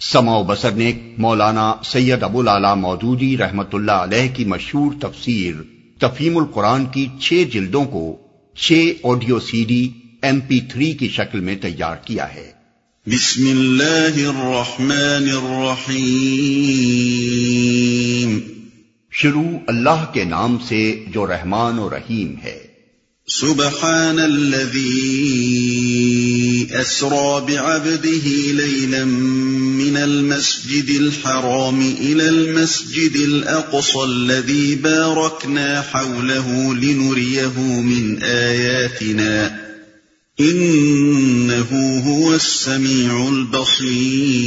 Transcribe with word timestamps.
سما 0.00 0.36
و 0.36 0.44
بسر 0.44 0.70
نے 0.70 0.92
مولانا 1.18 1.74
سید 1.84 2.22
ابو 2.22 2.42
لالا 2.42 2.74
مودودی 2.74 3.36
رحمت 3.36 3.74
اللہ 3.74 3.92
علیہ 3.92 4.34
کی 4.34 4.44
مشہور 4.44 4.92
تفسیر 5.00 5.54
تفہیم 5.98 6.38
القرآن 6.38 6.86
کی 6.86 7.06
چھ 7.20 7.44
جلدوں 7.52 7.84
کو 7.84 8.16
چھ 8.56 8.92
audio 9.04 9.40
C 9.40 9.64
D 9.68 9.92
M 10.22 10.40
P 10.40 10.60
three 10.60 10.92
کی 10.92 11.08
شکل 11.08 11.40
میں 11.40 11.56
تیار 11.56 11.96
کیا 12.04 12.34
ہے۔ 12.34 12.50
بسم 13.06 13.50
اللہ 13.50 14.28
الرحمن 14.28 15.46
الرحیم۔ 15.46 18.40
شروع 19.10 19.58
اللہ 19.66 20.04
کے 20.12 20.24
نام 20.24 20.56
سے 20.68 21.04
جو 21.08 21.26
رحمان 21.26 21.78
و 21.78 21.90
رحیم 21.90 22.34
ہے۔ 22.44 22.69
سبحان 23.30 24.18
الذي 24.18 24.88
أسرى 26.72 27.44
بعبده 27.48 28.26
ليلا 28.52 29.04
من 29.04 29.96
المسجد 29.96 30.90
الحرام 30.90 31.80
إلى 31.80 32.28
المسجد 32.28 33.16
الأقصى 33.16 34.04
الذي 34.04 34.74
باركنا 34.74 35.82
حوله 35.82 36.74
لنريه 36.74 37.60
من 37.82 38.22
آياتنا 38.22 39.60
إنه 40.40 42.02
هو 42.06 42.34
السميع 42.34 43.28
البصير 43.28 44.40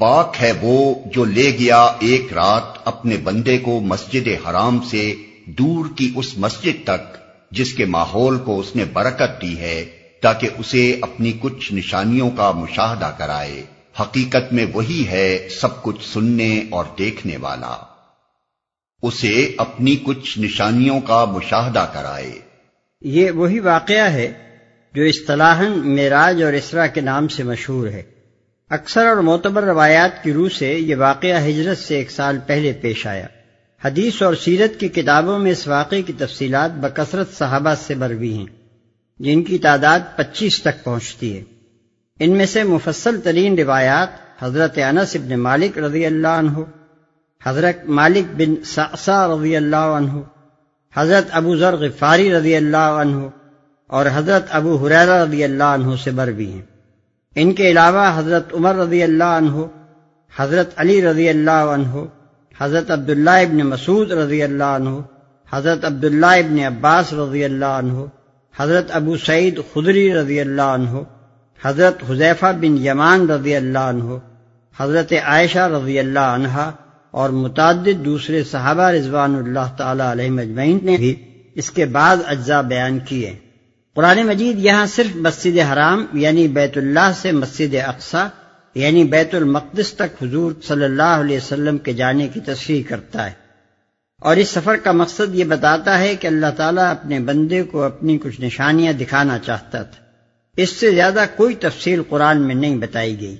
پاک 0.00 0.36
ہے 0.40 0.52
وہ 0.62 0.78
جو 1.14 1.24
لے 1.24 1.48
گیا 1.58 1.82
ایک 2.06 2.32
رات 2.32 2.64
اپنے 2.84 3.16
بندے 3.24 3.56
کو 3.58 3.80
مسجد 3.80 4.26
حرام 4.44 4.80
سے 4.90 5.04
دور 5.46 5.86
کی 5.96 6.12
اس 6.16 6.38
مسجد 6.38 6.84
تک 6.84 7.16
جس 7.50 7.72
کے 7.72 7.84
ماحول 7.84 8.38
کو 8.38 8.60
اس 8.60 8.76
نے 8.76 8.84
برکت 8.84 9.42
دی 9.42 9.58
ہے، 9.58 9.84
تاکہ 10.22 10.48
اسے 10.58 10.98
اپنی 11.00 11.32
کچھ 11.40 11.72
نشانیوں 11.72 12.30
کا 12.30 12.50
مشاہدہ 12.50 13.12
کرائے۔ 13.18 13.62
حقیقت 14.00 14.52
میں 14.52 14.66
وہی 14.74 15.04
ہے 15.08 15.48
سب 15.60 15.82
کچھ 15.82 16.08
سننے 16.12 16.64
اور 16.70 16.84
دیکھنے 16.98 17.36
والا۔ 17.36 17.76
اسے 19.02 19.54
اپنی 19.58 19.96
کچھ 19.96 20.38
نشانیوں 20.38 21.00
کا 21.00 21.24
مشاہدہ 21.24 21.86
کرائے۔ 21.92 22.32
یہ 23.00 23.30
وہی 23.30 23.60
واقعہ 23.60 24.12
ہے 24.12 24.32
جو 24.94 25.02
اصطلاحاً 25.02 25.72
معراج 25.72 26.42
اور 26.42 26.52
اسرا 26.52 26.86
کے 26.86 27.00
نام 27.00 27.28
سے 27.28 27.42
مشہور 27.42 27.86
ہے۔ 27.86 28.02
اکثر 28.70 29.06
اور 29.06 29.16
معتبر 29.16 29.62
روایات 29.62 30.22
کی 30.22 30.32
روح 30.32 30.48
سے 30.58 30.74
یہ 30.74 30.96
واقعہ 30.96 31.48
ہجرت 31.48 31.78
سے 31.78 31.96
ایک 31.96 32.10
سال 32.10 32.38
پہلے 32.46 32.72
پیش 32.72 33.06
آیا۔ 33.06 33.26
حدیث 33.86 34.22
اور 34.22 34.34
سیرت 34.34 34.80
کی 34.80 34.88
کتابوں 34.88 35.38
میں 35.38 35.50
اس 35.50 35.66
واقعے 35.68 36.02
کی 36.02 36.12
تفصیلات 36.12 36.70
بکثرت 36.70 37.32
صحابہ 37.32 37.74
سے 37.86 37.94
بروی 37.94 38.32
ہیں، 38.32 38.46
جن 39.18 39.42
کی 39.42 39.58
تعداد 39.58 40.00
پچیس 40.16 40.62
تک 40.62 40.84
پہنچتی 40.84 41.36
ہے۔ 41.36 41.42
ان 42.20 42.30
میں 42.30 42.46
سے 42.46 42.62
مفصل 42.62 43.20
ترین 43.20 43.58
روایات 43.58 44.08
حضرت 44.42 44.78
انس 44.78 45.16
ابن 45.16 45.40
مالک 45.40 45.78
رضی 45.78 46.06
اللہ 46.06 46.28
عنہ، 46.28 46.58
حضرت 47.46 47.88
مالک 47.88 48.24
بن 48.36 48.64
سعصا 48.64 49.28
رضی 49.28 49.56
اللہ 49.56 49.86
عنہ، 49.98 50.20
حضرت 50.94 51.24
ابو 51.30 51.56
ذر 51.56 51.76
غفاری 51.76 52.32
رضی 52.32 52.56
اللہ 52.56 53.00
عنہ 53.00 53.26
اور 53.86 54.06
حضرت 54.14 54.46
ابو 54.48 54.86
حریرہ 54.86 55.24
رضی 55.24 55.44
اللہ 55.44 55.64
عنہ 55.64 55.96
سے 56.04 56.10
بروی 56.10 56.50
ہیں۔ 56.50 56.62
ان 57.34 57.52
کے 57.52 57.70
علاوہ 57.70 58.18
حضرت 58.18 58.54
عمر 58.54 58.74
رضی 58.74 59.02
اللہ 59.02 59.24
عنہ، 59.24 59.64
حضرت 60.36 60.70
علی 60.76 61.02
رضی 61.02 61.28
اللہ 61.28 61.50
عنہ 61.50 62.04
حضرت 62.60 62.90
عبداللہ 62.90 63.30
ابن 63.30 63.56
مسعود 63.56 64.12
رضی 64.12 64.42
اللہ 64.42 64.64
عنہ، 64.64 65.00
حضرت 65.52 65.84
عبداللہ 65.84 66.26
ابن 66.26 66.58
عباس 66.58 67.12
رضی 67.12 67.44
اللہ 67.44 67.64
عنہ، 67.64 68.04
حضرت 68.58 68.90
ابو 68.90 69.16
سعید 69.16 69.60
خدری 69.74 70.14
رضی 70.14 70.40
اللہ 70.40 70.62
عنہ، 70.62 71.02
حضرت 71.64 72.10
حذیفہ 72.10 72.52
بن 72.60 72.76
یمان 72.86 73.30
رضی 73.30 73.56
اللہ 73.56 73.78
عنہ، 73.78 74.18
حضرت 74.80 75.12
عائشہ 75.24 75.58
رضی 75.58 75.98
اللہ 75.98 76.34
عنہ 76.34 76.70
اور 77.10 77.30
متعدد 77.30 78.04
دوسرے 78.04 78.44
صحابہ 78.44 78.90
رضوان 78.90 79.34
اللہ 79.34 79.76
تعالی 79.76 80.02
علیہ 80.02 80.30
مجمعین 80.30 80.78
نے 80.82 80.96
بھی 80.96 81.14
اس 81.54 81.70
کے 81.70 81.84
بعد 81.86 82.16
اجزاء 82.26 82.60
بیان 82.62 82.98
کیے۔ 82.98 83.34
قرآن 83.94 84.18
مجید 84.26 84.58
یہاں 84.58 84.86
صرف 84.86 85.16
مسجد 85.16 85.58
حرام 85.72 86.04
یعنی 86.12 86.48
بیت 86.48 86.76
اللہ 86.76 87.12
سے 87.22 87.32
مسجد 87.32 87.74
اقسا 87.86 88.28
یعنی 88.76 89.04
بیت 89.04 89.34
المقدس 89.34 89.92
تک 89.92 90.22
حضور 90.22 90.52
صلی 90.62 90.84
اللہ 90.84 91.02
علیہ 91.02 91.36
وسلم 91.36 91.78
کے 91.78 91.92
جانے 91.92 92.28
کی 92.28 92.40
تصریح 92.40 92.82
کرتا 92.88 93.26
ہے۔ 93.26 93.32
اور 94.20 94.36
اس 94.36 94.48
سفر 94.48 94.76
کا 94.76 94.92
مقصد 94.92 95.34
یہ 95.34 95.44
بتاتا 95.44 95.98
ہے 95.98 96.16
کہ 96.16 96.26
اللہ 96.26 96.46
تعالیٰ 96.56 96.90
اپنے 96.90 97.20
بندے 97.20 97.62
کو 97.62 97.82
اپنی 97.82 98.18
کچھ 98.18 98.40
نشانیاں 98.40 98.92
دکھانا 98.92 99.38
چاہتا 99.38 99.82
تھا۔ 99.82 100.04
اس 100.56 100.70
سے 100.70 100.90
زیادہ 100.90 101.24
کوئی 101.36 101.54
تفصیل 101.54 102.02
قرآن 102.08 102.40
میں 102.40 102.54
نہیں 102.54 102.76
بتائی 102.76 103.20
گئی۔ 103.20 103.36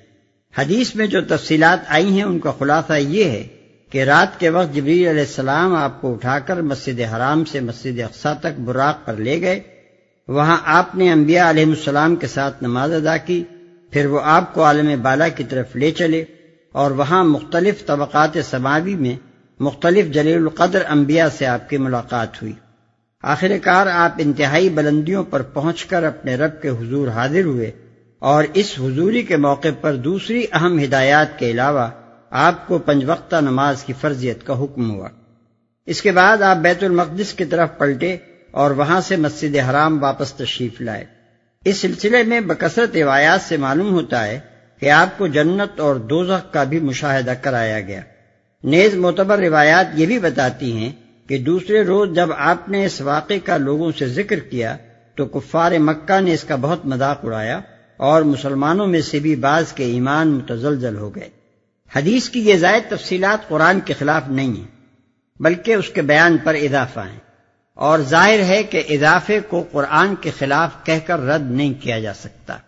حدیث 0.59 0.95
میں 0.95 1.07
جو 1.07 1.21
تفصیلات 1.21 1.79
آئی 1.89 2.07
ہیں، 2.07 2.23
ان 2.23 2.39
کا 2.39 2.53
خلاصہ 2.59 2.93
یہ 2.93 3.25
ہے 3.25 3.47
کہ 3.91 4.05
رات 4.05 4.41
کے 4.41 4.49
وقت 4.49 4.75
جبریل 4.75 5.09
علیہ 5.09 5.21
السلام 5.21 5.75
آپ 5.75 6.01
کو 6.01 6.13
اٹھا 6.13 6.39
کر 6.39 6.61
مسجد 6.61 7.01
حرام 7.01 7.45
سے 7.45 7.61
مسجد 7.61 8.01
اقسا 8.01 8.33
تک 8.33 8.61
براق 8.61 9.07
پر 9.07 9.15
لے 9.15 9.41
گئے۔ 9.41 9.61
وہاں 10.29 10.57
آپ 10.65 10.95
نے 10.95 11.13
انبیاء 11.13 11.51
علیہ 11.51 11.65
السلام 11.65 12.17
کے 12.17 12.27
ساتھ 12.27 12.63
نماز 12.63 12.93
ادا 12.93 13.17
کی۔ 13.17 13.45
پھر 13.91 14.07
وہ 14.07 14.21
آپ 14.23 14.55
کو 14.55 14.65
عالم 14.65 15.03
بالا 15.03 15.29
کی 15.29 15.45
طرف 15.45 15.77
لے 15.77 15.91
چلے 15.91 16.25
اور 16.73 16.91
وہاں 16.91 17.25
مختلف 17.25 17.87
طبقات 17.87 18.31
سماوی 18.51 18.95
میں 18.95 19.17
مختلف 19.61 20.07
جلیل 20.07 20.37
القدر 20.37 20.83
انبیاء 20.89 21.29
سے 21.29 21.47
آپ 21.47 21.71
کی 21.71 21.77
ملاقات 21.77 22.43
ہوئی۔ 22.43 22.53
آخر 23.23 23.53
کار 23.63 23.87
آپ 23.87 24.13
انتہائی 24.19 24.69
بلندیوں 24.69 25.25
پر 25.25 25.43
پہنچ 25.43 25.85
کر 25.85 26.05
اپنے 26.05 26.37
رب 26.37 26.63
کے 26.63 26.69
حضور 26.69 27.09
حاضر 27.09 27.45
ہوئے 27.45 27.71
اور 28.19 28.45
اس 28.55 28.75
حضوری 28.79 29.23
کے 29.23 29.37
موقع 29.37 29.69
پر 29.81 29.95
دوسری 29.95 30.47
اہم 30.53 30.79
ہدایات 30.79 31.39
کے 31.39 31.51
علاوہ 31.51 31.89
آپ 32.31 32.69
کو 32.69 32.79
پنج 32.79 33.05
وقتہ 33.07 33.37
نماز 33.37 33.85
کی 33.85 33.93
فرضیت 34.01 34.47
کا 34.47 34.65
حکم 34.65 34.91
ہوا۔ 34.91 35.09
اس 35.87 36.03
کے 36.03 36.13
بعد 36.13 36.43
آپ 36.43 36.57
بیت 36.57 36.85
المقدس 36.85 37.33
کی 37.33 37.45
طرف 37.45 37.69
پلٹے 37.79 38.17
اور 38.51 38.71
وہاں 38.71 39.01
سے 39.01 39.17
مسجد 39.17 39.57
حرام 39.57 40.03
واپس 40.03 40.33
تشریف 40.33 40.81
لائے۔ 40.81 41.16
اس 41.67 41.77
سلسلے 41.77 42.23
میں 42.23 42.41
بکثرت 42.41 42.97
روایات 42.97 43.41
سے 43.41 43.57
معلوم 43.57 43.93
ہوتا 43.93 44.27
ہے 44.27 44.39
کہ 44.81 44.91
آپ 44.91 45.19
کو 45.19 45.27
جنت 45.27 45.81
اور 45.81 45.97
دوزخ 45.97 46.53
کا 46.53 46.65
بھی 46.65 46.81
مشاہدہ 46.81 47.33
کرایا 47.41 47.81
گیا۔ 47.81 48.01
نیز 48.65 48.95
معتبر 48.95 49.39
روایات 49.39 49.87
یہ 49.95 50.07
بھی 50.07 50.19
بتاتی 50.19 50.73
ہیں 50.73 50.93
کہ 51.29 51.39
دوسرے 51.39 51.83
روز 51.83 52.15
جب 52.15 52.29
آپ 52.37 52.69
نے 52.69 52.85
اس 52.85 53.01
واقعے 53.01 53.39
کا 53.39 53.57
لوگوں 53.57 53.93
سے 53.99 54.09
ذکر 54.09 54.39
کیا 54.39 54.77
تو 55.15 55.27
کفار 55.27 55.73
مکہ 55.73 56.21
نے 56.21 56.33
اس 56.33 56.45
کا 56.45 56.57
بہت 56.57 56.87
مذاق 56.87 57.25
اڑایا 57.25 57.61
اور 57.97 58.23
مسلمانوں 58.23 58.87
میں 58.87 59.01
سے 59.01 59.19
بھی 59.19 59.37
بعض 59.37 59.73
کے 59.73 59.85
ایمان 59.85 60.29
متزلزل 60.29 60.97
ہو 60.97 61.15
گئے۔ 61.15 61.29
حدیث 61.97 62.29
کی 62.29 62.41
یہ 62.41 62.57
زائد 62.57 62.91
تفصیلات 62.91 63.49
قرآن 63.49 63.81
کے 63.81 63.95
خلاف 63.99 64.23
نہیں 64.29 64.57
ہیں، 64.57 64.75
بلکہ 65.41 65.75
اس 65.75 65.89
کے 65.89 66.03
بیان 66.03 66.37
پر 66.45 66.55
اضافہ 66.55 67.01
ہیں۔ 67.01 67.26
اور 67.77 67.99
ظاہر 67.99 68.41
ہے 68.41 68.63
کہ 68.63 68.83
اضافے 68.89 69.41
کو 69.41 69.65
قرآن 69.73 70.15
کے 70.17 70.31
خلاف 70.39 70.71
کہہ 70.85 71.07
کر 71.07 71.21
رد 71.21 71.51
نہیں 71.51 71.75
کیا 71.83 72.01
جا 72.01 72.15
سکتا۔ 72.15 72.59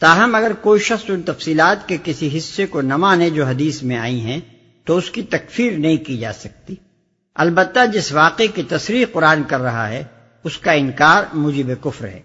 تاہم، 0.00 0.34
اگر 0.34 0.52
کوئی 0.52 0.80
شخص 0.80 1.04
ان 1.08 1.22
تفصیلات 1.22 1.88
کے 1.88 1.96
کسی 2.04 2.38
حصے 2.38 2.66
کو 2.66 2.80
نہ 2.80 2.96
مانے 2.96 3.30
جو 3.30 3.46
حدیث 3.46 3.82
میں 3.82 3.96
آئی 3.96 4.20
ہیں، 4.20 4.40
تو 4.84 4.96
اس 4.96 5.10
کی 5.10 5.22
تکفیر 5.22 5.72
نہیں 5.72 5.96
کی 5.96 6.18
جا 6.18 6.32
سکتی۔ 6.32 6.74
البتہ 7.34 7.86
جس 7.92 8.12
واقعے 8.12 8.46
کی 8.46 8.62
تصریح 8.62 9.06
قرآن 9.12 9.42
کر 9.42 9.60
رہا 9.60 9.88
ہے، 9.88 10.04
اس 10.44 10.58
کا 10.58 10.72
انکار 10.72 11.22
مجیب 11.32 11.70
کفر 11.80 12.08
ہے۔ 12.08 12.20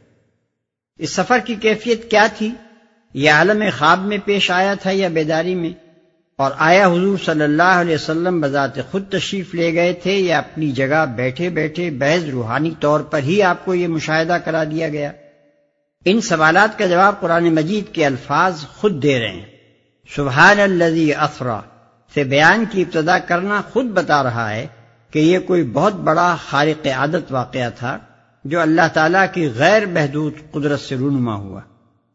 اس 0.98 1.10
سفر 1.10 1.40
کی 1.46 1.56
کیفیت 1.56 2.12
کیا 2.12 2.28
تھی؟ 2.38 2.52
یہ 3.14 3.32
عالم 3.32 3.64
خواب 3.78 4.00
میں 4.00 4.18
پیش 4.26 4.52
آیا 4.52 4.74
تھا 4.74 4.92
یا 4.92 5.08
بیداری 5.08 5.56
میں؟ 5.56 5.85
اور 6.38 6.52
آیا 6.58 6.88
حضور 6.88 7.18
صلی 7.26 7.44
اللہ 7.44 7.64
علیہ 7.64 7.96
وسلم 7.96 8.42
بذات 8.42 8.92
خود 8.92 9.10
تشریف 9.10 9.56
لے 9.56 9.74
گئے 9.74 9.94
تھے 9.94 10.12
یا 10.12 10.38
اپنی 10.38 10.72
جگہ 10.72 11.06
بیٹھے 11.16 11.50
بیٹھے 11.50 11.90
بحث 11.90 12.30
روحانی 12.32 12.72
طور 12.80 13.00
پر 13.00 13.20
ہی 13.20 13.42
آپ 13.42 13.66
کو 13.66 13.76
یہ 13.76 13.88
مشاہدہ 13.88 14.38
کرا 14.46 14.64
دیا 14.64 14.90
گیا۔ 14.90 15.12
ان 16.06 16.22
سوالات 16.22 16.78
کا 16.78 16.86
جواب 16.86 17.20
قرآن 17.20 17.56
مجید 17.56 17.94
کے 17.94 18.06
الفاظ 18.06 18.66
خود 18.68 19.04
دے 19.04 19.20
رہے 19.20 19.32
ہیں۔ 19.32 19.46
سبحان 20.16 20.60
الذي 20.60 21.14
افرا 21.14 21.60
سے 22.14 22.24
بیان 22.24 22.66
کی 22.72 22.82
ابتدا 22.82 23.20
کرنا 23.20 23.62
خود 23.74 23.86
بتا 23.86 24.24
رہا 24.24 24.56
ہے 24.56 24.68
کہ 25.12 25.20
یہ 25.20 25.40
کوئی 25.40 25.64
بہت 25.64 25.94
بڑا 25.94 26.36
خارق 26.50 26.88
عادت 26.88 27.32
واقعہ 27.32 27.70
تھا 27.76 27.98
جو 28.46 28.62
اللہ 28.62 28.88
تعالیٰ 28.94 29.26
کی 29.34 29.50
غیر 29.56 29.86
محدود 29.86 30.34
قدرت 30.52 30.80
سے 30.80 30.96
رونما 30.96 31.36
ہوا۔ 31.36 31.62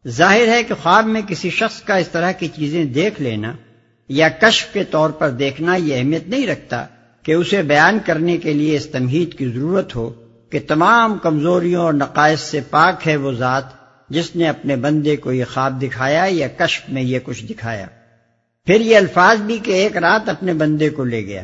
ظاہر 0.07 0.47
ہے 0.47 0.63
کہ 0.63 0.73
خواب 0.83 1.05
میں 1.05 1.21
کسی 1.27 1.49
شخص 1.49 1.81
کا 1.81 1.95
اس 1.95 2.07
طرح 2.07 2.31
کی 2.31 2.47
چیزیں 2.47 2.85
دیکھ 2.85 3.21
لینا 3.21 3.53
یا 4.09 4.29
کشف 4.29 4.73
کے 4.73 4.83
طور 4.83 5.09
پر 5.09 5.29
دیکھنا 5.29 5.75
یہ 5.75 5.97
اہمیت 5.97 6.27
نہیں 6.27 6.47
رکھتا 6.47 6.85
کہ 7.23 7.31
اسے 7.31 7.61
بیان 7.61 7.99
کرنے 8.05 8.37
کے 8.37 8.53
لیے 8.53 8.75
اس 8.75 8.85
تمہید 8.85 9.37
کی 9.37 9.49
ضرورت 9.49 9.95
ہو 9.95 10.13
کہ 10.49 10.59
تمام 10.67 11.17
کمزوریوں 11.17 11.83
اور 11.83 11.93
نقائص 11.93 12.39
سے 12.39 12.61
پاک 12.69 13.07
ہے 13.07 13.15
وہ 13.15 13.31
ذات 13.31 13.63
جس 14.09 14.35
نے 14.35 14.49
اپنے 14.49 14.75
بندے 14.75 15.15
کو 15.15 15.31
یہ 15.31 15.43
خواب 15.53 15.81
دکھایا 15.81 16.25
یا 16.29 16.47
کشف 16.57 16.81
میں 16.89 17.01
یہ 17.01 17.19
کچھ 17.23 17.45
دکھایا۔ 17.45 17.85
پھر 18.65 18.81
یہ 18.81 18.97
الفاظ 18.97 19.41
بھی 19.41 19.57
کہ 19.63 19.71
ایک 19.71 19.97
رات 19.97 20.29
اپنے 20.29 20.53
بندے 20.53 20.89
کو 20.89 21.03
لے 21.03 21.25
گیا، 21.25 21.43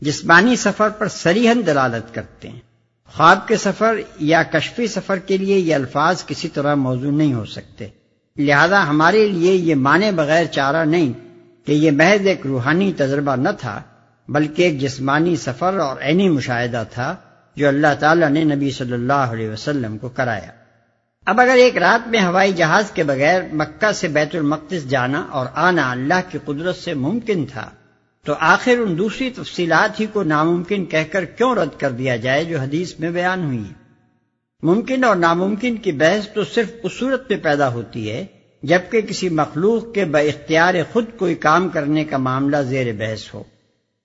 جسمانی 0.00 0.56
سفر 0.56 0.88
پر 0.88 1.08
سریحن 1.08 1.66
دلالت 1.66 2.14
کرتے 2.14 2.48
ہیں۔ 2.48 2.60
خواب 3.06 3.48
کے 3.48 3.56
سفر 3.56 4.00
یا 4.20 4.42
کشفی 4.42 4.86
سفر 4.86 5.18
کے 5.18 5.36
لیے 5.36 5.58
یہ 5.58 5.74
الفاظ 5.74 6.24
کسی 6.26 6.48
طرح 6.48 6.74
موضوع 6.74 7.10
نہیں 7.10 7.34
ہو 7.34 7.44
سکتے۔ 7.44 7.88
لہذا 8.36 8.88
ہمارے 8.88 9.28
لیے 9.28 9.54
یہ 9.54 9.74
مانے 9.74 10.10
بغیر 10.10 10.44
چارہ 10.44 10.84
نہیں 10.84 11.12
کہ 11.68 11.72
یہ 11.72 11.90
محض 11.90 12.26
ایک 12.26 12.46
روحانی 12.46 12.92
تجربہ 12.96 13.34
نہ 13.36 13.48
تھا، 13.60 13.80
بلکہ 14.28 14.62
ایک 14.62 14.78
جسمانی 14.80 15.34
سفر 15.36 15.78
اور 15.78 15.96
عینی 16.00 16.28
مشاہدہ 16.28 16.82
تھا 16.90 17.14
جو 17.56 17.66
اللہ 17.68 17.94
تعالیٰ 17.98 18.28
نے 18.28 18.44
نبی 18.44 18.70
صلی 18.70 18.92
اللہ 18.92 19.34
علیہ 19.34 19.50
وسلم 19.50 19.98
کو 19.98 20.08
کرایا۔ 20.08 20.50
اب 21.26 21.40
اگر 21.40 21.56
ایک 21.56 21.76
رات 21.76 22.08
میں 22.08 22.20
ہوائی 22.20 22.52
جہاز 22.52 22.90
کے 22.90 23.02
بغیر 23.02 23.42
مکہ 23.52 23.90
سے 23.92 24.08
بیت 24.08 24.36
المقدس 24.36 24.88
جانا 24.90 25.20
اور 25.30 25.46
آنا 25.54 25.90
اللہ 25.90 26.20
کی 26.30 26.38
قدرت 26.44 26.76
سے 26.76 26.94
ممکن 26.94 27.44
تھا، 27.46 27.68
تو 28.26 28.34
آخر 28.38 28.78
ان 28.78 28.96
دوسری 28.98 29.30
تفصیلات 29.30 30.00
ہی 30.00 30.06
کو 30.06 30.22
ناممکن 30.22 30.86
کہہ 30.86 31.12
کر 31.12 31.24
کیوں 31.24 31.54
رد 31.54 31.78
کر 31.80 31.90
دیا 31.92 32.16
جائے 32.16 32.44
جو 32.44 32.58
حدیث 32.58 32.98
میں 33.00 33.10
بیان 33.10 33.44
ہوئی 33.44 33.62
ممکن 34.62 35.04
اور 35.04 35.16
ناممکن 35.16 35.76
کی 35.76 35.92
بحث 35.92 36.28
تو 36.34 36.44
صرف 36.44 36.72
اس 36.82 36.98
صورت 36.98 37.30
میں 37.30 37.38
پیدا 37.42 37.68
ہوتی 37.68 38.10
ہے 38.10 38.24
جبکہ 38.62 39.00
کسی 39.00 39.28
مخلوق 39.28 39.94
کے 39.94 40.04
با 40.04 40.18
اختیار 40.18 40.74
خود 40.92 41.04
کوئی 41.18 41.34
کام 41.34 41.68
کرنے 41.68 42.04
کا 42.04 42.16
معاملہ 42.16 42.56
زیر 42.56 42.92
بحث 42.92 43.34
ہو۔ 43.34 43.42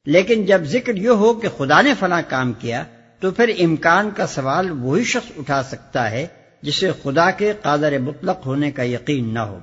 لیکن 0.06 0.46
جب 0.46 0.62
ذکر 0.64 0.96
یہ 0.96 1.10
ہو 1.10 1.34
کہ 1.34 1.48
خدا 1.58 1.82
نے 1.82 1.94
فلاں 2.00 2.22
کام 2.28 2.54
کیا، 2.54 2.84
تو 3.20 3.32
پھر 3.32 3.52
امکان 3.60 4.10
کا 4.16 4.28
سوال 4.28 4.72
وہی 4.72 5.04
شخص 5.04 5.32
اٹھا 5.38 5.64
سکتا 5.64 6.12
ہے 6.12 6.28
جسے 6.62 6.92
خدا 7.04 7.32
کے 7.32 7.54
قادر 7.62 7.98
مطلق 7.98 8.46
ہونے 8.46 8.72
کا 8.72 8.84
یقین 8.84 9.34
نہ 9.34 9.40
ہو۔ 9.40 9.60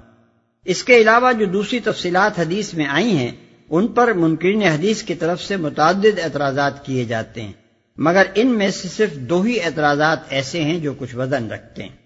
اس 0.64 0.84
کے 0.84 0.96
علاوہ 0.96 1.32
جو 1.32 1.46
دوسری 1.46 1.81
تفصیلات 1.81 2.38
حدیث 2.38 2.75
میں 2.75 2.87
آئی 2.87 3.16
ہیں، 3.16 3.31
ان 3.70 3.88
پر 3.88 4.12
منکرین 4.12 4.62
حدیث 4.62 5.02
کی 5.02 5.14
طرف 5.14 5.42
سے 5.42 5.56
متعدد 5.56 6.19
اعتراضات 6.22 6.87
کیے 6.87 7.04
جاتے 7.04 7.42
ہیں، 7.42 7.52
مگر 7.96 8.22
ان 8.34 8.46
میں 8.46 8.70
سے 8.70 8.88
صرف 8.88 9.14
دو 9.14 9.42
ہی 9.42 9.60
اعتراضات 9.60 10.19
ایسے 10.28 10.64
ہیں 10.64 10.81
جو 10.81 10.94
کچھ 10.98 11.16
وزن 11.16 11.50
رکھتے 11.50 11.82
ہیں۔ 11.82 12.00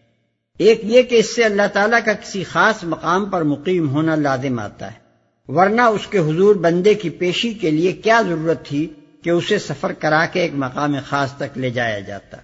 ایک 0.58 0.80
یہ 0.82 1.02
کہ 1.02 1.14
اس 1.14 1.36
سے 1.36 1.44
اللہ 1.44 1.62
تعالیٰ 1.72 1.98
کا 2.04 2.12
کسی 2.12 2.44
خاص 2.44 2.84
مقام 2.84 3.30
پر 3.30 3.42
مقیم 3.42 3.88
ہونا 3.88 4.14
لازم 4.14 4.58
آتا 4.58 4.92
ہے۔ 4.92 5.04
ورنہ 5.48 5.82
اس 5.82 6.06
کے 6.06 6.18
حضور 6.18 6.54
بندے 6.54 6.94
کی 6.94 7.10
پیشی 7.10 7.54
کے 7.54 7.70
لیے 7.70 7.92
کیا 7.92 8.22
ضرورت 8.28 8.66
تھی 8.66 8.92
کہ 9.22 9.30
اسے 9.30 9.58
سفر 9.58 9.92
کرا 9.92 10.26
کے 10.32 10.40
ایک 10.40 10.50
مقام 10.54 10.96
خاص 11.06 11.32
تک 11.32 11.58
لے 11.58 11.70
جایا 11.70 11.98
جاتا۔ 11.98 12.36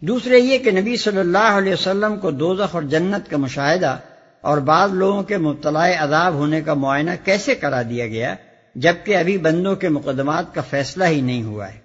دوسرے 0.00 0.38
یہ 0.38 0.58
کہ 0.58 0.70
نبی 0.70 0.96
صلی 0.96 1.18
اللہ 1.18 1.38
علیہ 1.38 1.72
وسلم 1.72 2.16
کو 2.16 2.30
دوزخ 2.30 2.74
اور 2.74 2.82
جنت 2.82 3.30
کا 3.30 3.36
مشاہدہ 3.36 3.98
اور 4.40 4.58
بعض 4.58 4.92
لوگوں 4.92 5.22
کے 5.22 5.36
مبتلا 5.36 6.04
عذاب 6.04 6.34
ہونے 6.34 6.60
کا 6.60 6.74
معائنہ 6.74 7.10
کیسے 7.24 7.54
کرا 7.54 7.82
دیا 7.82 8.06
گیا 8.06 8.34
جبکہ 8.74 9.16
ابھی 9.16 9.38
بندوں 9.38 9.76
کے 9.76 9.88
مقدمات 9.88 10.54
کا 10.54 10.60
فیصلہ 10.60 11.04
ہی 11.04 11.20
نہیں 11.20 11.42
ہوا 11.42 11.72
ہے۔ 11.72 11.78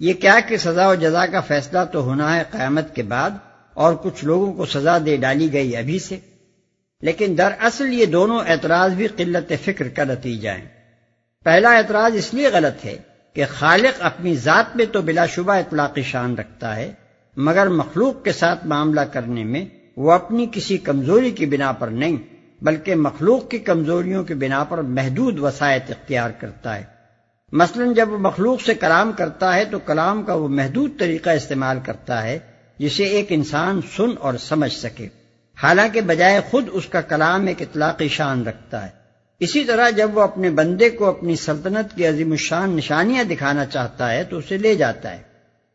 یہ 0.00 0.12
کیا 0.12 0.40
کہ 0.48 0.56
سزا 0.56 0.88
و 0.88 0.94
جزا 0.94 1.26
کا 1.26 1.40
فیصلہ 1.40 1.78
تو 1.92 2.02
ہونا 2.02 2.36
ہے 2.36 2.42
قیامت 2.50 2.94
کے 2.94 3.02
بعد 3.02 3.30
اور 3.80 3.94
کچھ 3.94 4.24
لوگوں 4.24 4.52
کو 4.52 4.66
سزا 4.66 4.98
دے 5.06 5.16
ڈالی 5.16 5.52
گئی 5.52 5.76
ابھی 5.76 5.98
سے۔ 5.98 6.18
لیکن 7.02 7.34
دراصل 7.38 7.92
یہ 7.92 8.06
دونوں 8.06 8.40
اعتراض 8.48 8.92
بھی 8.92 9.06
قلت 9.06 9.52
فکر 9.64 9.88
کا 9.88 10.04
نتیجہ 10.04 10.48
ہیں۔ 10.48 10.68
پہلا 11.44 11.70
اعتراض 11.70 12.16
اس 12.16 12.34
لیے 12.34 12.48
غلط 12.52 12.84
ہے 12.84 12.96
کہ 13.34 13.44
خالق 13.48 13.96
اپنی 13.98 14.34
ذات 14.34 14.76
میں 14.76 14.84
تو 14.92 15.02
بلا 15.02 15.26
شبہ 15.26 15.52
اطلاقی 15.52 16.02
شان 16.02 16.34
رکھتا 16.34 16.76
ہے، 16.76 16.92
مگر 17.36 17.68
مخلوق 17.68 18.24
کے 18.24 18.32
ساتھ 18.32 18.66
معاملہ 18.66 19.00
کرنے 19.00 19.44
میں 19.44 19.64
وہ 19.96 20.12
اپنی 20.12 20.46
کسی 20.52 20.78
کمزوری 20.78 21.30
کی 21.30 21.46
بنا 21.46 21.72
پر 21.72 21.88
نہیں، 21.88 22.16
بلکہ 22.62 22.94
مخلوق 22.94 23.50
کی 23.50 23.58
کمزوریوں 23.58 24.24
کی 24.24 24.34
بنا 24.34 24.64
پر 24.64 24.78
محدود 24.78 25.38
وسائط 25.38 25.90
اختیار 25.90 26.30
کرتا 26.30 26.76
ہے۔ 26.76 26.82
مثلا 27.52 27.92
جب 27.96 28.12
وہ 28.12 28.18
مخلوق 28.18 28.60
سے 28.60 28.74
کلام 28.74 29.12
کرتا 29.12 29.54
ہے 29.54 29.64
تو 29.64 29.78
کلام 29.78 30.22
کا 30.22 30.34
وہ 30.34 30.48
محدود 30.48 30.98
طریقہ 30.98 31.30
استعمال 31.30 31.78
کرتا 31.84 32.22
ہے 32.22 32.38
جسے 32.80 33.04
ایک 33.04 33.26
انسان 33.28 33.80
سن 33.96 34.10
اور 34.20 34.34
سمجھ 34.34 34.72
سکے۔ 34.72 35.08
حالانکہ 35.62 36.00
بجائے 36.00 36.40
خود 36.50 36.64
اس 36.72 36.86
کا 36.86 37.00
کلام 37.00 37.46
ایک 37.46 37.62
اطلاقی 37.62 38.08
شان 38.08 38.46
رکھتا 38.46 38.84
ہے۔ 38.84 38.90
اسی 39.40 39.64
طرح 39.64 39.90
جب 39.90 40.16
وہ 40.16 40.20
اپنے 40.20 40.50
بندے 40.50 40.90
کو 40.90 41.04
اپنی 41.04 41.36
سلطنت 41.36 41.96
کی 41.96 42.06
عظیم 42.06 42.30
الشان 42.30 42.70
نشانیاں 42.70 43.24
دکھانا 43.24 43.66
چاہتا 43.66 44.12
ہے 44.12 44.24
تو 44.24 44.36
اسے 44.38 44.58
لے 44.58 44.74
جاتا 44.74 45.12
ہے۔ 45.12 45.22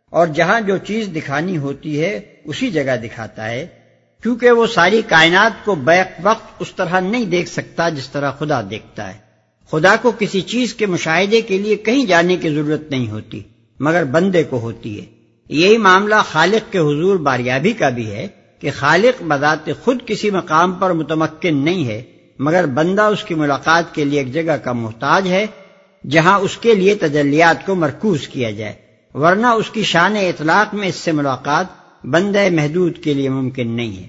اور 0.09 0.27
جہاں 0.27 0.61
جو 0.61 0.77
چیز 0.77 1.09
دکھانی 1.15 1.57
ہوتی 1.57 2.01
ہے 2.01 2.19
اسی 2.45 2.71
جگہ 2.71 2.95
دکھاتا 3.03 3.47
ہے۔ 3.47 3.67
کیونکہ 4.23 4.51
وہ 4.51 4.67
ساری 4.67 5.01
کائنات 5.07 5.65
کو 5.65 5.75
بیک 5.75 6.07
وقت 6.23 6.53
اس 6.59 6.75
طرح 6.75 6.99
نہیں 6.99 7.25
دیکھ 7.25 7.49
سکتا 7.49 7.89
جس 7.89 8.09
طرح 8.09 8.31
خدا 8.31 8.61
دیکھتا 8.69 9.13
ہے۔ 9.13 9.17
خدا 9.71 9.95
کو 10.01 10.11
کسی 10.19 10.41
چیز 10.41 10.73
کے 10.73 10.85
مشاہدے 10.85 11.41
کے 11.41 11.57
لیے 11.57 11.75
کہیں 11.75 12.05
جانے 12.05 12.37
کی 12.37 12.49
ضرورت 12.49 12.81
نہیں 12.89 13.09
ہوتی، 13.09 13.43
مگر 13.79 14.03
بندے 14.03 14.43
کو 14.43 14.59
ہوتی 14.59 14.99
ہے۔ 14.99 15.14
یہی 15.49 15.77
معاملہ 15.77 16.15
خالق 16.31 16.71
کے 16.71 16.79
حضور 16.79 17.15
باریابی 17.15 17.71
کا 17.71 17.89
بھی 17.89 18.11
ہے 18.11 18.27
کہ 18.59 18.71
خالق 18.75 19.23
بذات 19.23 19.69
خود 19.83 19.97
کسی 20.05 20.29
مقام 20.29 20.71
پر 20.71 20.93
متمکن 20.93 21.57
نہیں 21.57 21.87
ہے، 21.87 22.01
مگر 22.39 22.65
بندہ 22.65 23.01
اس 23.01 23.23
کی 23.23 23.35
ملاقات 23.35 23.95
کے 23.95 24.05
لیے 24.05 24.19
ایک 24.19 24.33
جگہ 24.33 24.57
کا 24.63 24.73
محتاج 24.73 25.27
ہے، 25.27 25.45
جہاں 26.09 26.39
اس 26.39 26.57
کے 26.57 26.75
لیے 26.75 26.95
تجلیات 26.95 27.65
کو 27.65 27.75
مرکوز 27.75 28.27
کیا 28.27 28.51
جائے۔ 28.51 28.73
ورنہ 29.13 29.47
اس 29.47 29.69
کی 29.69 29.83
شان 29.83 30.15
اطلاق 30.15 30.75
میں 30.75 30.87
اس 30.87 30.95
سے 30.95 31.11
ملاقات 31.11 31.65
بندہ 32.05 32.39
محدود 32.51 32.97
کے 32.97 33.13
لیے 33.13 33.29
ممکن 33.29 33.71
نہیں 33.71 34.03
ہے۔ 34.03 34.07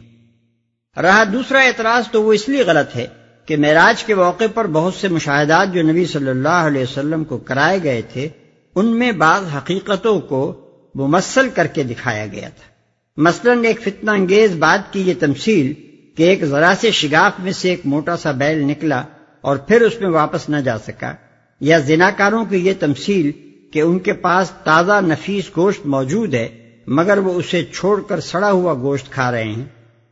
رہا 1.03 1.25
دوسرا 1.33 1.59
اعتراض 1.59 2.11
تو 2.11 2.23
وہ 2.23 2.33
اس 2.33 2.49
لیے 2.49 2.63
غلط 2.63 2.97
ہے 2.97 3.07
کہ 3.47 3.57
معراج 3.57 4.05
کے 4.05 4.15
موقع 4.15 4.45
پر 4.55 4.67
بہت 4.67 4.95
سے 4.95 5.09
مشاہدات 5.09 5.75
جو 5.75 5.83
نبی 5.83 6.05
صلی 6.05 6.29
اللہ 6.29 6.49
علیہ 6.49 6.83
وسلم 6.83 7.25
کو 7.25 7.39
کرائے 7.39 7.83
گئے 7.83 8.03
تھے، 8.03 8.29
ان 8.75 8.87
میں 8.87 9.13
بعض 9.13 9.43
حقیقتوں 9.57 10.21
کو 10.21 10.66
ممثل 10.97 11.49
کر 11.49 11.67
کے 11.67 11.83
دکھایا 11.83 12.27
گیا 12.27 12.49
تھا۔ 12.49 12.69
مثلا 13.17 13.53
ایک 13.65 13.81
فتنہ 13.81 14.11
انگیز 14.11 14.55
بات 14.57 14.93
کی 14.93 15.01
یہ 15.01 15.15
تمثیل 15.19 15.73
کہ 16.17 16.23
ایک 16.23 16.45
ذرا 16.45 16.73
سے 16.81 16.91
شگاف 16.91 17.41
میں 17.41 17.53
سے 17.53 17.71
ایک 17.71 17.81
موٹا 17.85 18.17
سا 18.17 18.31
بیل 18.33 18.59
نکلا 18.59 19.03
اور 19.41 19.57
پھر 19.57 19.81
اس 19.81 20.01
میں 20.01 20.11
واپس 20.11 20.49
نہ 20.49 20.57
جا 20.57 20.79
سکا، 20.79 21.13
یا 21.61 21.79
زناکاروں 21.79 22.45
کی 22.45 22.57
یہ 22.57 22.73
تمثیل 22.79 23.31
کہ 23.71 23.81
ان 23.81 23.99
کے 23.99 24.13
پاس 24.13 24.51
تازہ 24.65 25.01
نفیس 25.01 25.51
گوشت 25.57 25.87
موجود 25.87 26.35
ہے، 26.35 26.49
مگر 26.87 27.19
وہ 27.19 27.33
اسے 27.35 27.65
چھوڑ 27.65 28.01
کر 28.01 28.21
سڑا 28.21 28.51
ہوا 28.51 28.75
گوشت 28.75 29.13
کھا 29.13 29.31
رہے 29.33 29.45
ہیں۔ 29.45 29.65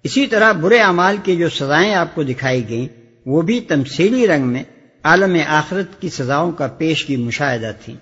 اسی 0.03 0.27
طرح 0.27 0.53
برے 0.53 0.79
اعمال 0.79 1.17
کی 1.23 1.37
جو 1.37 1.49
سزائیں 1.49 1.95
آپ 1.95 2.15
کو 2.15 2.23
دکھائی 2.23 2.69
گئیں، 2.69 2.89
وہ 3.27 3.43
بھی 3.43 3.61
تمثیلی 3.61 4.27
رنگ 4.27 4.47
میں 4.47 4.63
عالم 5.05 5.37
آخرت 5.47 6.01
کی 6.01 6.09
سزاؤں 6.09 6.53
کا 6.53 6.67
پیش 6.67 7.05
کی 7.05 7.17
مشاہدہ 7.17 7.73
تھی 7.85 7.95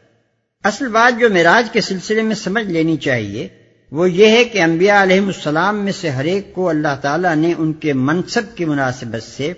اصل 0.62 0.88
بات 0.88 1.20
جو 1.20 1.30
معراج 1.30 1.70
کے 1.70 1.80
سلسلے 1.80 2.22
میں 2.22 2.34
سمجھ 2.34 2.64
لینی 2.64 2.96
چاہیے، 2.96 3.48
وہ 3.90 4.10
یہ 4.10 4.26
ہے 4.26 4.44
کہ 4.44 4.62
انبیاء 4.62 5.02
علیہ 5.02 5.20
السلام 5.20 5.84
میں 5.84 5.92
سے 5.92 6.10
ہر 6.10 6.24
ایک 6.24 6.54
کو 6.54 6.68
اللہ 6.68 6.96
تعالیٰ 7.02 7.36
نے 7.36 7.54
ان 7.58 7.72
کے 7.72 7.92
منصب 7.92 8.56
کی 8.56 8.64
مناسبت 8.64 9.22
سے 9.22 9.52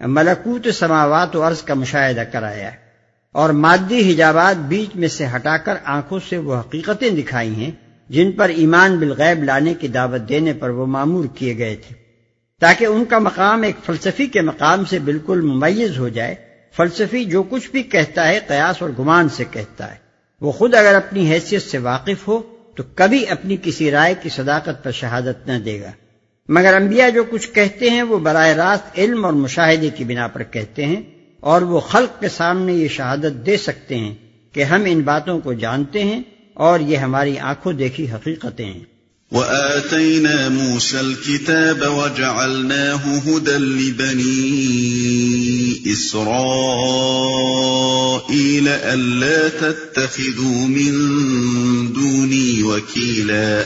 ملکوت 0.00 0.68
سماوات 0.74 1.36
و 1.36 1.48
عرض 1.48 1.62
کا 1.62 1.74
مشاہدہ 1.74 2.20
کرایا 2.32 2.72
ہے۔ 2.72 2.76
اور 3.32 3.50
مادی 3.50 4.14
حجابات 4.14 4.56
بیچ 4.56 4.96
میں 4.96 5.08
سے 5.08 5.26
ہٹا 5.36 5.56
کر 5.56 5.74
آنکھوں 5.84 6.20
سے 6.28 6.38
وہ 6.38 6.60
حقیقتیں 6.60 7.10
دکھائی 7.10 7.54
ہیں، 7.54 7.70
جن 8.08 8.32
پر 8.32 8.48
ایمان 8.48 8.98
بالغیب 8.98 9.44
لانے 9.44 9.74
کی 9.74 9.88
دعوت 9.88 10.28
دینے 10.28 10.52
پر 10.52 10.70
وہ 10.70 10.86
معمور 10.86 11.24
کیے 11.34 11.58
گئے 11.58 11.76
تھے۔ 11.76 11.94
تاکہ 12.60 12.84
ان 12.84 13.04
کا 13.04 13.18
مقام 13.18 13.62
ایک 13.62 13.76
فلسفی 13.86 14.26
کے 14.26 14.40
مقام 14.40 14.84
سے 14.84 14.98
بالکل 14.98 15.40
ممیز 15.40 15.98
ہو 15.98 16.08
جائے، 16.08 16.34
فلسفی 16.76 17.24
جو 17.24 17.42
کچھ 17.42 17.70
بھی 17.70 17.82
کہتا 17.82 18.28
ہے 18.28 18.40
قیاس 18.46 18.82
اور 18.82 18.90
گمان 18.98 19.28
سے 19.28 19.44
کہتا 19.50 19.94
ہے۔ 19.94 20.01
وہ 20.42 20.52
خود 20.52 20.74
اگر 20.74 20.94
اپنی 20.94 21.30
حیثیت 21.30 21.62
سے 21.62 21.78
واقف 21.78 22.28
ہو 22.28 22.42
تو 22.74 22.82
کبھی 22.94 23.28
اپنی 23.28 23.56
کسی 23.62 23.90
رائے 23.90 24.14
کی 24.22 24.28
صداقت 24.28 24.84
پر 24.84 24.90
شہادت 24.90 25.48
نہ 25.48 25.58
دے 25.58 25.80
گا۔ 25.80 25.90
مگر 26.48 26.74
انبیاء 26.74 27.08
جو 27.08 27.24
کچھ 27.24 27.50
کہتے 27.50 27.90
ہیں 27.90 28.02
وہ 28.02 28.18
براہ 28.18 28.48
راست 28.48 28.98
علم 28.98 29.24
اور 29.24 29.32
مشاہدے 29.32 29.90
کی 29.90 30.04
بنا 30.04 30.26
پر 30.26 30.42
کہتے 30.42 30.86
ہیں 30.86 31.02
اور 31.40 31.62
وہ 31.62 31.80
خلق 31.80 32.20
کے 32.20 32.28
سامنے 32.28 32.72
یہ 32.72 32.88
شہادت 32.88 33.46
دے 33.46 33.56
سکتے 33.56 33.98
ہیں 33.98 34.14
کہ 34.52 34.64
ہم 34.64 34.82
ان 34.86 35.00
باتوں 35.00 35.40
کو 35.40 35.52
جانتے 35.52 36.04
ہیں 36.04 36.22
اور 36.54 36.80
یہ 36.80 36.96
ہماری 36.96 37.38
آنکھوں 37.38 37.72
دیکھی 37.72 38.10
حقیقتیں 38.10 38.66
ہیں۔ 38.66 38.91
وآتينا 39.32 40.48
موسى 40.48 40.98
الكتاب 40.98 41.82
وجعلناه 41.82 43.20
هدى 43.26 43.58
لبني 43.58 44.42
إسرائيل 45.92 46.24
ألا 48.94 49.48
تتخذوا 49.60 50.68
من 50.68 50.92
دوني 51.94 52.62
وكيلا. 52.62 53.62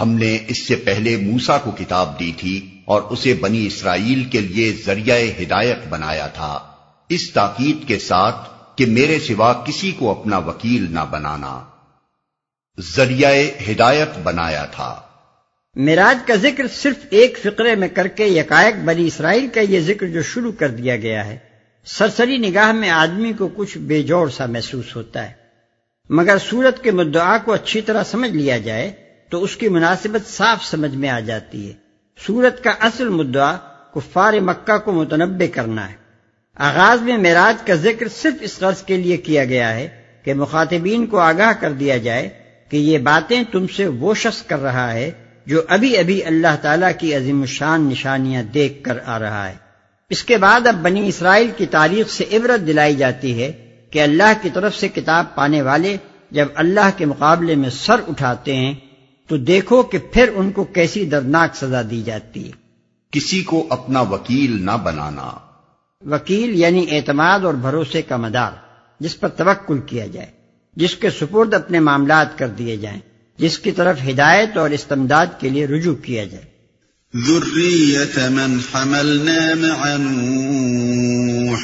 ہم 0.00 0.08
نے 0.08 0.38
اس 0.48 0.58
سے 0.58 0.76
پہلے 0.76 1.16
موسا 1.16 1.58
کو 1.58 1.70
کتاب 1.70 2.20
دی 2.20 2.32
تھی 2.36 2.70
اور 2.84 3.02
اسے 3.02 3.34
بنی 3.34 3.66
اسرائیل 3.66 4.24
کے 4.24 4.40
لیے 4.40 4.76
ذریعہ 4.86 5.42
ہدایت 5.42 5.78
بنایا 5.88 6.26
تھا۔ 6.26 6.58
اس 7.08 7.30
تاکید 7.30 7.88
کے 7.88 7.98
ساتھ 7.98 8.48
کہ 8.78 8.86
میرے 8.86 9.18
سوا 9.20 9.52
کسی 9.52 9.92
کو 9.98 10.20
اپنا 10.20 10.38
وکیل 10.38 10.86
نہ 10.90 11.00
بنانا۔ 11.10 11.60
ذریعہ 12.78 13.32
ہدایت 13.70 14.18
بنایا 14.18 14.64
تھا۔ 14.64 15.00
میراج 15.74 16.26
کا 16.26 16.34
ذکر 16.34 16.66
صرف 16.68 16.96
ایک 17.10 17.38
فقرے 17.42 17.74
میں 17.74 17.88
کر 17.88 18.08
کے 18.08 18.26
یکائک 18.26 18.74
بنی 18.84 19.06
اسرائیل 19.06 19.48
کا 19.54 19.60
یہ 19.60 19.80
ذکر 19.80 20.06
جو 20.06 20.22
شروع 20.22 20.52
کر 20.52 20.68
دیا 20.68 20.96
گیا 20.96 21.26
ہے، 21.26 21.38
سرسری 21.84 22.36
نگاہ 22.36 22.72
میں 22.72 22.90
آدمی 22.90 23.32
کو 23.32 23.48
کچھ 23.48 23.78
بے 23.78 24.02
جوڑ 24.02 24.30
سا 24.30 24.46
محسوس 24.46 24.96
ہوتا 24.96 25.28
ہے۔ 25.28 25.32
مگر 26.10 26.36
سورت 26.38 26.84
کے 26.84 26.90
مدعا 26.90 27.38
کو 27.38 27.52
اچھی 27.52 27.80
طرح 27.80 28.04
سمجھ 28.04 28.30
لیا 28.30 28.58
جائے 28.58 28.92
تو 29.30 29.42
اس 29.42 29.56
کی 29.56 29.68
مناسبت 29.68 30.30
صاف 30.30 30.64
سمجھ 30.64 30.94
میں 30.94 31.08
آ 31.08 31.20
جاتی 31.20 31.68
ہے۔ 31.68 31.72
سورت 32.26 32.64
کا 32.64 32.70
اصل 32.80 33.08
مدعا 33.08 33.56
کفار 33.94 34.32
مکہ 34.32 34.78
کو 34.78 34.92
متنبع 34.92 35.46
کرنا 35.54 35.90
ہے۔ 35.90 35.94
آغاز 36.54 37.02
میں 37.02 37.18
معراج 37.18 37.66
کا 37.66 37.74
ذکر 37.74 38.08
صرف 38.08 38.34
اس 38.40 38.60
غرض 38.60 38.82
کے 38.82 38.96
لیے 38.96 39.16
کیا 39.16 39.44
گیا 39.44 39.74
ہے 39.74 39.88
کہ 40.24 40.34
مخاطبین 40.34 41.06
کو 41.06 41.18
آگاہ 41.18 41.52
کر 41.52 41.72
دیا 41.72 41.96
جائے 41.96 42.39
کہ 42.70 42.76
یہ 42.76 42.98
باتیں 42.98 43.42
تم 43.52 43.66
سے 43.66 43.86
وہ 43.86 44.14
شخص 44.14 44.42
کر 44.42 44.58
رہا 44.58 44.92
ہے 44.92 45.10
جو 45.46 45.62
ابھی 45.68 45.96
ابھی 45.96 46.24
اللہ 46.24 46.56
تعالیٰ 46.62 46.90
کی 46.98 47.14
عظیم 47.14 47.40
الشان 47.40 47.82
نشانیاں 47.82 48.42
دیکھ 48.42 48.84
کر 48.84 48.98
آ 49.06 49.18
رہا 49.18 49.48
ہے۔ 49.48 49.54
اس 50.10 50.24
کے 50.24 50.36
بعد 50.36 50.66
اب 50.66 50.74
بنی 50.74 51.08
اسرائیل 51.08 51.50
کی 51.56 51.66
تاریخ 51.66 52.08
سے 52.08 52.24
عبرت 52.32 52.66
دلائی 52.66 52.96
جاتی 52.96 53.42
ہے 53.42 53.52
کہ 53.90 54.02
اللہ 54.02 54.32
کی 54.42 54.50
طرف 54.54 54.76
سے 54.76 54.88
کتاب 54.88 55.34
پانے 55.34 55.62
والے 55.62 55.96
جب 56.30 56.46
اللہ 56.54 56.90
کے 56.96 57.04
مقابلے 57.04 57.54
میں 57.54 57.70
سر 57.70 57.96
اٹھاتے 58.08 58.56
ہیں 58.56 58.74
تو 59.28 59.36
دیکھو 59.36 59.82
کہ 59.82 59.98
پھر 59.98 60.30
ان 60.34 60.52
کو 60.52 60.64
کیسی 60.64 61.04
دردناک 61.04 61.56
سزا 61.56 61.82
دی 61.90 62.02
جاتی 62.02 62.46
ہے۔ 62.46 62.52
کسی 63.10 63.42
کو 63.42 63.66
اپنا 63.70 64.00
وکیل 64.00 64.64
نہ 64.64 64.76
بنانا۔ 64.82 65.30
وکیل 66.06 66.58
یعنی 66.58 66.86
اعتماد 66.90 67.40
اور 67.40 67.54
بھروسے 67.54 68.02
کا 68.02 68.16
مدار 68.16 68.52
جس 69.00 69.20
پر 69.20 69.28
توکل 69.28 69.78
کیا 69.78 70.06
جائے۔ 70.06 70.39
جس 70.76 70.96
کے 70.96 71.10
سپرد 71.10 71.54
اپنے 71.54 71.80
معاملات 71.80 72.38
کر 72.38 72.48
دیے 72.48 72.76
جائیں 72.76 73.00
جس 73.38 73.58
کی 73.58 73.70
طرف 73.70 73.98
ہدایت 74.10 74.56
اور 74.56 74.70
استمداد 74.70 75.26
کے 75.40 75.48
لیے 75.48 75.66
رجوع 75.66 75.94
کیا 75.94 76.24
جائے۔ 76.24 76.44
ذریت 77.26 78.18
من 78.18 78.58
حملنا 78.74 79.54
مع 79.54 79.96
نوح 79.98 81.58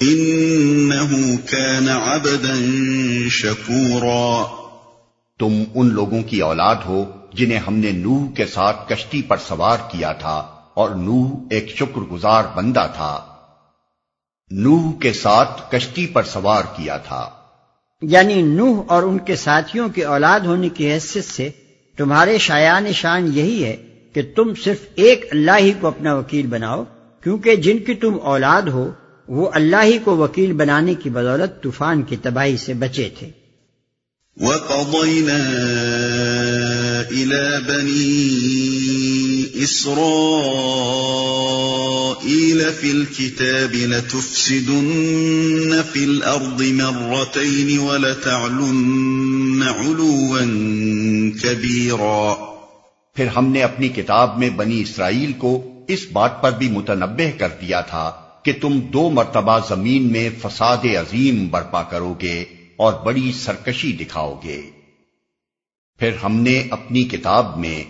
انہو 0.00 1.36
کان 1.50 1.88
عبدا 1.88 3.28
شکورا 3.28 4.46
تم 5.38 5.62
ان 5.74 5.86
لوگوں 5.88 6.22
کی 6.22 6.40
اولاد 6.40 6.76
ہو 6.86 7.04
جنہیں 7.32 7.58
ہم 7.58 7.74
نے 7.74 7.92
نوح 7.92 8.32
کے 8.34 8.46
ساتھ 8.46 8.88
کشتی 8.88 9.22
پر 9.22 9.36
سوار 9.48 9.78
کیا 9.90 10.12
تھا 10.12 10.46
اور 10.74 10.90
نوح 10.90 11.30
ایک 11.50 11.76
شکر 11.76 12.00
گزار 12.00 12.44
بندہ 12.54 12.86
تھا۔ 12.96 13.20
نوح 14.50 14.98
کے 15.00 15.12
ساتھ 15.12 15.70
کشتی 15.70 16.06
پر 16.06 16.22
سوار 16.22 16.62
کیا 16.76 16.96
تھا۔ 16.96 17.30
یعنی 18.02 18.42
نوح 18.42 18.82
اور 18.86 19.02
ان 19.02 19.18
کے 19.18 19.36
ساتھیوں 19.36 19.88
کی 19.88 20.04
اولاد 20.04 20.40
ہونے 20.40 20.68
کی 20.68 20.92
حیثیت 20.92 21.24
سے 21.24 21.50
تمہارے 21.96 22.38
شایان 22.38 22.92
شان 22.92 23.30
یہی 23.34 23.64
ہے 23.64 23.76
کہ 24.12 24.22
تم 24.36 24.54
صرف 24.64 24.78
ایک 24.94 25.24
اللہ 25.30 25.58
ہی 25.58 25.72
کو 25.80 25.86
اپنا 25.86 26.14
وکیل 26.14 26.46
بناؤ، 26.46 26.84
کیونکہ 27.22 27.56
جن 27.56 27.78
کی 27.78 27.94
تم 27.94 28.16
اولاد 28.22 28.62
ہو، 28.62 28.90
وہ 29.28 29.50
اللہ 29.54 29.84
ہی 29.84 29.98
کو 30.04 30.16
وکیل 30.16 30.52
بنانے 30.52 30.94
کی 30.94 31.10
بدولت 31.10 31.62
طوفان 31.62 32.02
کی 32.02 32.16
تباہی 32.16 32.56
سے 32.56 32.74
بچے 32.74 33.08
تھے۔ 33.18 33.30
وَقَضَيْنَا 34.40 35.36
إِلَى 37.10 37.62
بَنِي 37.68 39.62
إِسْرَائِيلَ 39.62 40.00
فِي 42.80 42.90
الْكِتَابِ 42.90 43.74
لَتُفْسِدُنَّ 43.74 45.82
فِي 45.92 46.04
الْأَرْضِ 46.04 46.72
مَرَّتَيْنِ 46.72 47.78
وَلَتَعْلُنَّ 47.78 49.64
عُلُوًّا 49.64 50.44
كَبِيرًا 51.42 52.34
پھر 53.14 53.26
ہم 53.26 53.46
نے 53.46 53.62
اپنی 53.62 53.88
کتاب 53.88 54.38
میں 54.38 54.50
بنی 54.50 54.80
اسرائیل 54.80 55.32
کو 55.32 55.62
اس 55.88 56.06
بات 56.12 56.42
پر 56.42 56.52
بھی 56.52 56.68
متنبع 56.68 57.30
کر 57.38 57.48
دیا 57.60 57.80
تھا 57.80 58.12
کہ 58.44 58.52
تم 58.60 58.80
دو 58.80 59.10
مرتبہ 59.10 59.58
زمین 59.68 60.12
میں 60.12 60.30
فساد 60.42 60.84
عظیم 60.84 61.48
برپا 61.48 61.82
کرو 61.82 62.14
گے 62.22 62.44
اور 62.76 62.92
بڑی 63.04 63.32
سرکشی 63.32 63.92
دکھاؤ 63.92 64.40
گے۔ 64.44 64.79
پھر 66.00 66.10
ہم 66.24 66.36
نے 66.36 66.68
اپنی 66.70 67.04
کتاب 67.04 67.58
میں 67.58 67.84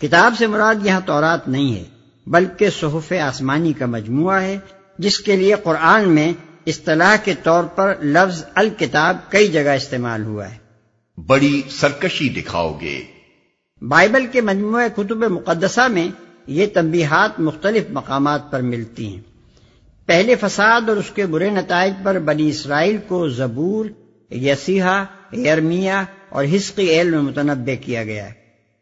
کتاب 0.00 0.34
سے 0.38 0.46
مراد 0.46 0.74
یہاں 0.82 1.00
تورات 1.06 1.48
نہیں 1.48 1.76
ہے 1.76 1.84
بلکہ 2.26 2.70
صحف 2.70 3.12
آسمانی 3.22 3.72
کا 3.72 3.86
مجموعہ 3.86 4.42
ہے 4.42 4.58
جس 4.98 5.18
کے 5.18 5.36
لیے 5.36 5.54
قرآن 5.62 6.08
میں 6.08 6.32
اصطلاح 6.66 7.16
کے 7.16 7.34
طور 7.42 7.64
پر 7.64 7.94
لفظ 8.02 8.44
الکتاب 8.54 9.16
کئی 9.30 9.48
جگہ 9.48 9.70
استعمال 9.70 10.24
ہوا 10.24 10.50
ہے۔ 10.50 10.56
بڑی 11.26 11.62
سرکشی 11.70 12.28
دکھاؤ 12.28 12.78
گے۔ 12.80 13.02
بائبل 13.82 14.26
کے 14.26 14.40
مجموعہ 14.40 14.88
کتب 14.88 15.24
مقدسہ 15.24 15.88
میں 15.88 16.08
یہ 16.46 16.66
تنبیہات 16.74 17.40
مختلف 17.40 17.84
مقامات 17.90 18.50
پر 18.50 18.60
ملتی 18.60 19.06
ہیں۔ 19.06 19.20
پہلے 20.06 20.34
فساد 20.34 20.88
اور 20.88 20.96
اس 20.96 21.10
کے 21.10 21.26
برے 21.26 21.50
نتائج 21.50 21.94
پر 22.02 22.18
بنی 22.18 22.48
اسرائیل 22.48 22.96
کو 23.08 23.28
زبور 23.28 23.86
یسیحا 24.30 25.04
یرمیا 25.32 26.02
اور 26.34 26.44
حسقی 26.56 26.86
ایل 26.86 27.10
میں 27.10 27.18
متنبع 27.18 27.84
کیا 27.84 28.04
گیا 28.04 28.26
ہے۔ 28.26 28.32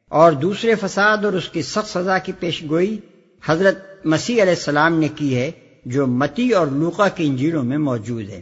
اور 0.09 0.33
دوسرے 0.33 0.75
فساد 0.75 1.17
اور 1.17 1.33
اس 1.33 1.49
کی 1.49 1.63
سخت 1.63 1.99
سزا 1.99 2.19
کی 2.19 2.33
پیش 2.41 2.63
گوئی 2.71 2.99
حضرت 3.45 4.07
مسیح 4.07 4.43
علیہ 4.43 4.53
السلام 4.53 4.99
نے 4.99 5.09
کی 5.09 5.37
ہے، 5.37 5.51
جو 5.85 6.07
متی 6.07 6.51
اور 6.51 6.67
لوقا 6.67 7.09
کی 7.09 7.27
انجیلوں 7.27 7.63
میں 7.63 7.79
موجود 7.79 8.31
ہے۔ 8.31 8.41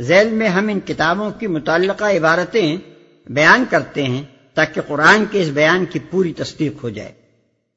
ذیل 0.00 0.28
میں 0.30 0.48
ہم 0.48 0.68
ان 0.68 0.80
کتابوں 0.80 1.30
کی 1.30 1.46
متعلقہ 1.46 2.04
عبارتیں 2.04 2.76
بیان 3.28 3.64
کرتے 3.70 4.04
ہیں 4.04 4.22
تاکہ 4.54 4.80
قرآن 4.88 5.24
کے 5.30 5.42
اس 5.42 5.48
بیان 5.48 5.84
کی 5.84 5.98
پوری 5.98 6.32
تصدیق 6.32 6.84
ہو 6.84 6.88
جائے۔ 6.88 7.12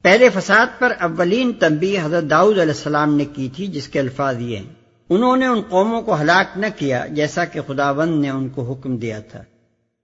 پہلے 0.03 0.29
فساد 0.29 0.79
پر 0.79 0.93
اولین 0.99 1.53
تنبی 1.53 1.97
حضرت 2.03 2.29
داؤد 2.29 2.59
علیہ 2.59 2.73
السلام 2.73 3.15
نے 3.15 3.25
کی 3.25 3.49
تھی، 3.55 3.67
جس 3.67 3.87
کے 3.87 3.99
الفاظ 3.99 4.41
یہ 4.41 4.57
ہیں۔ 4.57 4.73
انہوں 5.09 5.37
نے 5.37 5.45
ان 5.45 5.61
قوموں 5.69 6.01
کو 6.01 6.21
ہلاک 6.21 6.57
نہ 6.57 6.65
کیا، 6.77 7.05
جیسا 7.05 7.45
کہ 7.45 7.59
خداوند 7.67 8.21
نے 8.21 8.29
ان 8.29 8.49
کو 8.49 8.73
حکم 8.73 8.97
دیا 8.97 9.19
تھا۔ 9.19 9.43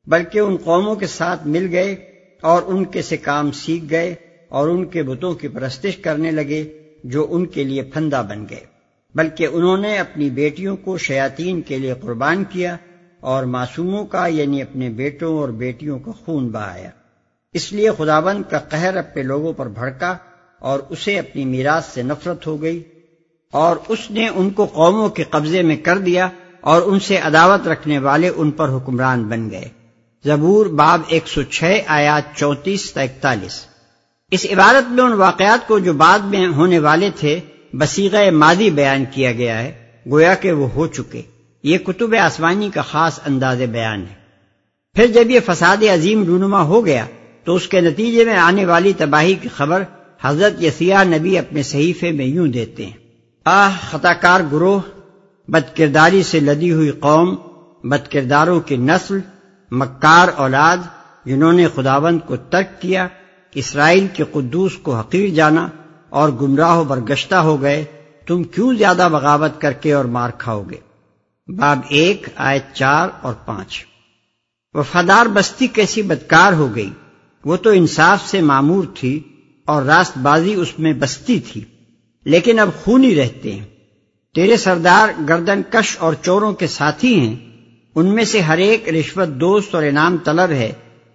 بلکہ 0.08 0.40
ان 0.40 0.56
قوموں 0.56 0.96
کے 0.96 1.08
ساتھ 1.08 1.48
مل 1.48 1.68
گئے 1.72 1.96
اور 2.42 2.62
ان 2.66 2.86
کے 2.86 3.02
سے 3.02 3.18
کام 3.18 3.52
سیکھ 3.52 3.86
گئے 3.90 4.16
اور 4.50 4.68
ان 4.68 4.86
کے 4.86 5.04
بتوں 5.04 5.34
کی 5.34 5.48
پرستش 5.48 5.98
کرنے 5.98 6.32
لگے 6.32 6.80
جو 7.04 7.28
ان 7.30 7.46
کے 7.46 7.64
لیے 7.64 7.82
پھندا 7.82 8.22
بن 8.22 8.46
گئے۔ 8.50 8.78
بلکہ 9.16 9.48
انہوں 9.52 9.78
نے 9.78 9.98
اپنی 9.98 10.30
بیٹیوں 10.30 10.78
کو 10.78 10.98
شیاطین 10.98 11.62
کے 11.62 11.78
لیے 11.78 11.94
قربان 12.02 12.44
کیا 12.44 12.78
اور 13.20 13.44
معصوموں 13.44 14.06
کا 14.06 14.28
یعنی 14.28 14.62
اپنے 14.62 14.90
بیٹوں 14.90 15.38
اور 15.38 15.50
بیٹیوں 15.50 16.00
کا 16.00 16.12
خون 16.26 16.48
بہایا۔ 16.48 16.90
اس 17.54 17.74
لیے 17.74 17.90
خداوند 17.98 18.44
کا 18.50 18.60
قہر 18.60 18.98
اپنے 18.98 19.24
لوگوں 19.24 19.54
پر 19.54 19.68
بھڑکا 19.68 20.18
اور 20.60 20.80
اسے 20.90 21.20
اپنی 21.20 21.46
میراث 21.46 21.86
سے 21.86 22.04
نفرت 22.04 22.48
ہو 22.48 22.62
گئی 22.62 22.84
اور 23.52 23.76
اس 23.88 24.12
نے 24.12 24.28
ان 24.28 24.50
کو 24.50 24.66
قوموں 24.66 25.10
کے 25.10 25.24
قبضے 25.24 25.62
میں 25.62 25.78
کر 25.78 25.98
دیا 25.98 26.28
اور 26.62 26.82
ان 26.82 27.00
سے 27.00 27.18
عداوت 27.18 27.68
رکھنے 27.68 28.00
والے 28.00 28.32
ان 28.36 28.52
پر 28.52 28.70
حکمران 28.70 29.24
بن 29.24 29.50
گئے۔ 29.52 29.77
زبور 30.28 30.66
باب 30.66 31.02
ایک 31.08 31.28
سو 31.28 31.44
چھ، 31.44 31.80
آیات 31.88 32.38
چونتیس 32.38 32.94
تا 32.94 33.02
اکتالیس۔ 33.02 33.66
اس 34.32 34.46
عبارت 34.52 34.92
میں 34.92 35.04
ان 35.04 35.14
واقعات 35.14 35.68
کو 35.68 35.80
جو 35.80 35.94
بعد 35.94 36.20
میں 36.20 36.48
ہونے 36.48 36.80
والے 36.80 37.10
تھے 37.16 37.40
بسیغ 37.74 38.16
مادی 38.32 38.70
بیان 38.70 39.04
کیا 39.12 39.32
گیا 39.32 39.64
ہے، 39.64 39.86
گویا 40.12 40.36
کہ 40.36 40.52
وہ 40.52 40.70
ہو 40.70 40.88
چکے۔ 40.88 41.22
یہ 41.64 41.78
کتب 41.78 42.16
آسمانی 42.16 42.70
کا 42.74 42.82
خاص 42.82 43.20
انداز 43.26 43.62
بیان 43.62 44.02
ہے۔ 44.02 44.16
پھر 44.94 45.08
جب 45.08 45.30
یہ 45.30 45.40
فساد 45.46 45.84
عظیم 45.84 46.24
رونما 46.24 46.62
ہو 46.62 46.86
گیا، 46.86 47.06
تو 47.44 47.56
اس 47.56 47.68
کے 47.68 47.82
نتیجے 47.82 48.26
میں 48.26 48.38
آنے 48.38 48.66
والی 48.66 48.94
تباہی 48.98 49.36
کی 49.36 49.50
خبر 49.50 49.84
حضرت 50.22 50.64
یسیہ 50.64 50.96
نبی 51.04 51.38
اپنے 51.38 51.64
صحیفے 51.64 52.12
میں 52.12 52.26
یوں 52.26 52.48
دیتے 52.48 52.86
ہیں۔ 52.86 52.98
آہ 53.46 53.78
خطا 53.92 54.14
کار 54.14 54.42
گروہ، 54.52 54.80
بد 55.48 55.78
کرداری 55.78 56.24
سے 56.24 56.40
لدی 56.40 56.72
ہوئی 56.72 56.92
قوم، 56.92 57.36
بد 57.84 58.12
کرداروں 58.12 58.62
کی 58.62 58.78
نسل 58.78 59.20
مکار 59.72 60.28
اولاد 60.36 60.78
جنہوں 61.26 61.54
نے 61.54 61.68
خداوند 61.76 62.20
کو 62.26 62.36
ترک 62.36 62.82
کیا، 62.82 63.08
اسرائیل 63.54 64.08
کے 64.14 64.24
قدوس 64.32 64.78
کو 64.78 64.96
حقیر 64.96 65.30
جانا 65.30 65.68
اور 66.10 66.30
گمراہ 66.30 66.84
برگشتہ 66.84 67.36
ہو 67.36 67.62
گئے، 67.62 67.86
تم 68.28 68.44
کیوں 68.44 68.76
زیادہ 68.76 69.10
بغاوت 69.12 69.62
کر 69.62 69.72
کے 69.72 69.94
اور 69.94 70.06
مار 70.06 70.30
کھاؤ 70.38 70.64
گے؟ 70.64 70.78
باب 71.48 71.80
ایک 71.90 72.28
آئے 72.36 72.60
چار 72.74 73.10
اور 73.22 73.34
پانچ۔ 73.34 73.86
وفادار 74.74 75.26
بستی 75.26 75.68
کیسی 75.68 76.02
بدکار 76.02 76.54
ہو 76.54 76.76
گئی۔ 76.76 76.90
وہ 77.46 77.58
تو 77.58 77.70
انصاف 77.70 78.28
سے 78.28 78.42
معمور 78.42 78.84
تھی 78.96 79.20
اور 79.66 79.84
راست 79.84 80.18
بازی 80.18 80.54
اس 80.54 80.80
میں 80.80 80.94
بستی 80.94 81.40
تھی، 81.40 81.64
لیکن 82.26 82.60
اب 82.60 82.70
خونی 82.84 83.16
رہتے 83.16 83.52
ہیں۔ 83.52 83.66
تیرے 84.36 84.58
سردار 84.58 85.22
گردن 85.30 85.62
کش 85.70 85.98
اور 86.00 86.14
چوروں 86.14 86.54
کے 86.54 86.68
ساتھی 86.68 87.20
ہیں 87.20 87.47
ان 87.98 88.16
میں 88.16 88.24
سے 88.24 88.42
ہر 88.42 88.58
ایک 88.58 88.90
رشوت 88.90 89.28
دوست 89.28 89.76
اور 89.76 89.84
انعام 89.84 90.18
طلب 90.18 90.52
ہے۔ 90.52 90.72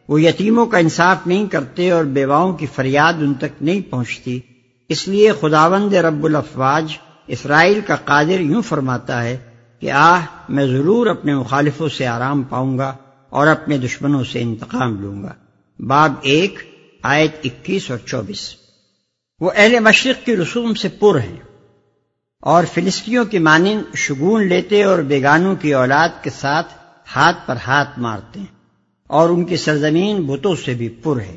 وہ 0.09 0.23
یتیموں 0.23 0.67
کا 0.67 0.79
انصاف 0.79 1.27
نہیں 1.27 1.47
کرتے 1.47 1.91
اور 1.91 2.05
بیواؤں 2.05 2.53
کی 2.53 2.67
فریاد 2.75 3.13
ان 3.13 3.35
تک 3.35 3.63
نہیں 3.63 3.81
پہنچتی۔ 3.81 4.41
اس 4.89 5.09
لیے 5.09 5.33
خداوند 5.41 5.95
رب 5.95 6.25
الافواج 6.25 6.93
اسرائیل 7.27 7.81
کا 7.87 7.97
قادر 7.97 8.41
یوں 8.41 8.63
فرماتا 8.63 9.25
ہے 9.25 9.37
کہ 9.81 9.91
آہ، 9.91 10.21
میں 10.49 10.67
ضرور 10.67 11.07
اپنے 11.07 11.35
مخالفوں 11.35 11.89
سے 11.89 12.07
آرام 12.07 12.43
پاؤں 12.43 12.79
گا 12.79 12.97
اور 13.31 13.47
اپنے 13.47 13.79
دشمنوں 13.79 14.25
سے 14.25 14.43
انتقام 14.43 15.01
لوں 15.01 15.23
گا۔ 15.23 15.33
باب 15.87 16.13
ایک، 16.23 16.59
آیت 17.03 17.37
اکیس 17.45 17.91
اور 17.91 17.99
چوبیس۔ 17.99 18.55
وہ 19.41 19.51
اہل 19.57 19.81
مشرق 19.81 20.27
کی 20.27 20.37
رسوم 20.37 20.75
سے 20.75 20.89
پر 20.89 21.19
ہیں۔ 21.19 21.52
اور 22.43 22.65
فلسطینوں 22.75 23.25
کی 23.25 23.39
مانند 23.39 23.95
شگون 23.95 24.47
لیتے 24.47 24.83
اور 24.83 24.99
بیگانوں 24.99 25.57
کی 25.57 25.75
اولاد 25.75 26.09
کے 26.23 26.31
ساتھ 26.31 26.67
ہاتھ 27.17 27.37
پر 27.47 27.57
ہاتھ 27.67 27.99
مارتے 27.99 28.41
ہیں۔ 28.41 28.47
اور 29.07 29.29
ان 29.29 29.45
کی 29.45 29.57
سرزمین 29.57 30.27
بتوں 30.27 30.57
سے 30.65 30.75
بھی 30.75 30.89
پر 30.89 31.21
ہے۔ 31.21 31.37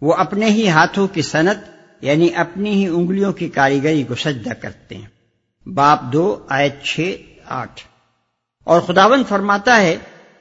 وہ 0.00 0.14
اپنے 0.14 0.46
ہی 0.46 0.68
ہاتھوں 0.68 1.08
کی 1.08 1.22
صنعت 1.22 1.56
یعنی 2.00 2.28
اپنی 2.36 2.70
ہی 2.70 2.86
انگلیوں 2.86 3.32
کی 3.32 3.48
کاریگری 3.48 4.02
کو 4.02 4.14
سجدہ 4.14 4.52
کرتے 4.52 4.94
ہیں۔ 4.94 5.06
باپ 5.68 6.12
دو، 6.12 6.46
آیت 6.48 6.82
چھ، 6.82 7.16
آٹھ۔ 7.46 7.80
اور 8.64 8.80
خداون 8.80 9.22
فرماتا 9.28 9.80
ہے، 9.80 9.96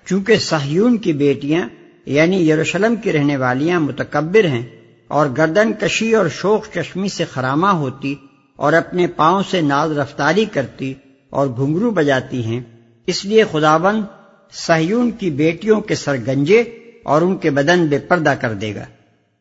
چونکہ 0.05 0.35
سہیون 0.35 0.97
کی 0.97 1.13
بیٹیاں 1.13 1.69
یعنی 2.05 2.49
یروشلم 2.49 2.95
کی 2.95 3.11
رہنے 3.11 3.37
والیاں 3.37 3.79
متکبر 3.79 4.45
ہیں 4.45 4.65
اور 5.07 5.27
گردن 5.37 5.73
کشی 5.73 6.15
اور 6.15 6.25
شوق 6.29 6.65
چشمی 6.75 7.09
سے 7.09 7.25
خرامہ 7.25 7.67
ہوتی 7.67 8.15
اور 8.61 8.73
اپنے 8.73 9.07
پاؤں 9.07 9.43
سے 9.51 9.61
ناز 9.61 9.97
رفتاری 9.97 10.45
کرتی 10.45 10.93
اور 11.29 11.47
گھنگرو 11.47 11.91
بجاتی 11.91 12.45
ہیں۔ 12.45 12.61
اس 13.07 13.25
لیے 13.25 13.43
خداون 13.51 14.03
سہیون 14.51 15.11
کی 15.11 15.29
بیٹیوں 15.29 15.81
کے 15.81 15.95
سر 15.95 16.15
گنجے 16.27 16.61
اور 17.03 17.21
ان 17.21 17.37
کے 17.37 17.49
بدن 17.49 17.85
بے 17.85 17.99
پردہ 17.99 18.33
کر 18.41 18.53
دے 18.53 18.75
گا۔ 18.75 18.83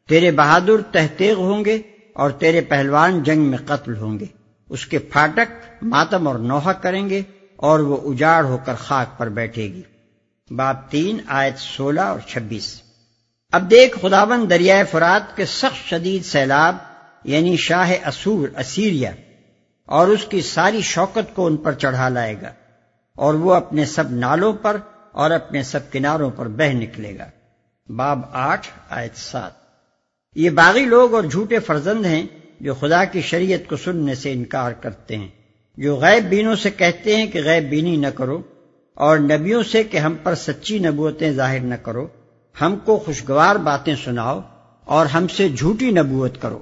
تیرے 0.08 0.30
بہادر 0.30 0.82
تحتیغ 0.92 1.34
ہوں 1.34 1.64
گے 1.64 1.78
اور 2.12 2.30
تیرے 2.30 2.60
پہلوان 2.60 3.22
جنگ 3.22 3.42
میں 3.42 3.58
قتل 3.66 3.96
ہوں 3.96 4.18
گے۔ 4.18 4.24
اس 4.68 4.86
کے 4.86 4.98
پھاٹک 4.98 5.68
ماتم 5.82 6.28
اور 6.28 6.38
نوحہ 6.38 6.72
کریں 6.72 7.10
گے 7.10 7.22
اور 7.56 7.78
وہ 7.78 8.12
اجاڑ 8.12 8.44
ہو 8.44 8.58
کر 8.64 8.74
خاک 8.74 9.18
پر 9.18 9.28
بیٹھے 9.28 9.62
گی۔ 9.62 9.82
باپ 10.50 10.90
تین، 10.90 11.18
آیت 11.26 11.58
سولہ 11.58 12.00
اور 12.00 12.18
چھبیس۔ 12.26 12.82
اب 13.52 13.70
دیکھ 13.70 13.98
خداون 14.02 14.50
دریائے 14.50 14.84
فرات 14.84 15.36
کے 15.36 15.44
سخت 15.44 15.88
شدید 15.88 16.24
سیلاب 16.24 16.76
یعنی 17.24 17.56
شاہ 17.56 17.92
اسور 18.06 18.48
اسیریا 18.58 19.10
اور 19.88 20.08
اس 20.08 20.24
کی 20.24 20.40
ساری 20.40 20.80
شوکت 20.80 21.34
کو 21.34 21.46
ان 21.46 21.56
پر 21.56 21.72
چڑھا 21.72 22.08
لائے 22.08 22.34
گا، 22.42 22.52
اور 23.18 23.34
وہ 23.34 23.54
اپنے 23.54 23.84
سب 23.84 24.10
نالوں 24.10 24.52
پر 24.52 24.76
اور 25.12 25.30
اپنے 25.30 25.62
سب 25.62 25.90
کناروں 25.92 26.30
پر 26.30 26.48
بہ 26.48 26.72
نکلے 26.72 27.16
گا۔ 27.18 27.28
باب 27.88 28.20
آٹھ، 28.32 28.68
آیت 28.90 29.16
سات۔ 29.16 29.52
یہ 30.36 30.50
باغی 30.50 30.84
لوگ 30.84 31.14
اور 31.14 31.24
جھوٹے 31.24 31.58
فرزند 31.58 32.06
ہیں 32.06 32.22
جو 32.60 32.74
خدا 32.74 33.04
کی 33.04 33.20
شریعت 33.20 33.68
کو 33.68 33.76
سننے 33.76 34.14
سے 34.14 34.32
انکار 34.32 34.72
کرتے 34.72 35.16
ہیں، 35.16 35.28
جو 35.78 35.96
غیب 35.96 36.28
بینوں 36.28 36.54
سے 36.54 36.70
کہتے 36.70 37.16
ہیں 37.16 37.26
کہ 37.26 37.42
غیب 37.44 37.68
بینی 37.70 37.96
نہ 37.96 38.06
کرو، 38.14 38.40
اور 38.96 39.18
نبیوں 39.18 39.62
سے 39.62 39.82
کہ 39.84 39.98
ہم 39.98 40.14
پر 40.22 40.34
سچی 40.34 40.78
نبوتیں 40.78 41.30
ظاہر 41.32 41.60
نہ 41.60 41.74
کرو۔ 41.74 42.06
ہم 42.56 42.76
کو 42.84 42.96
خوشگوار 42.96 43.56
باتیں 43.56 43.94
سناؤ 44.04 44.40
اور 44.86 45.06
ہم 45.06 45.28
سے 45.28 45.48
جھوٹی 45.48 45.90
نبوت 45.90 46.40
کرو۔ 46.42 46.58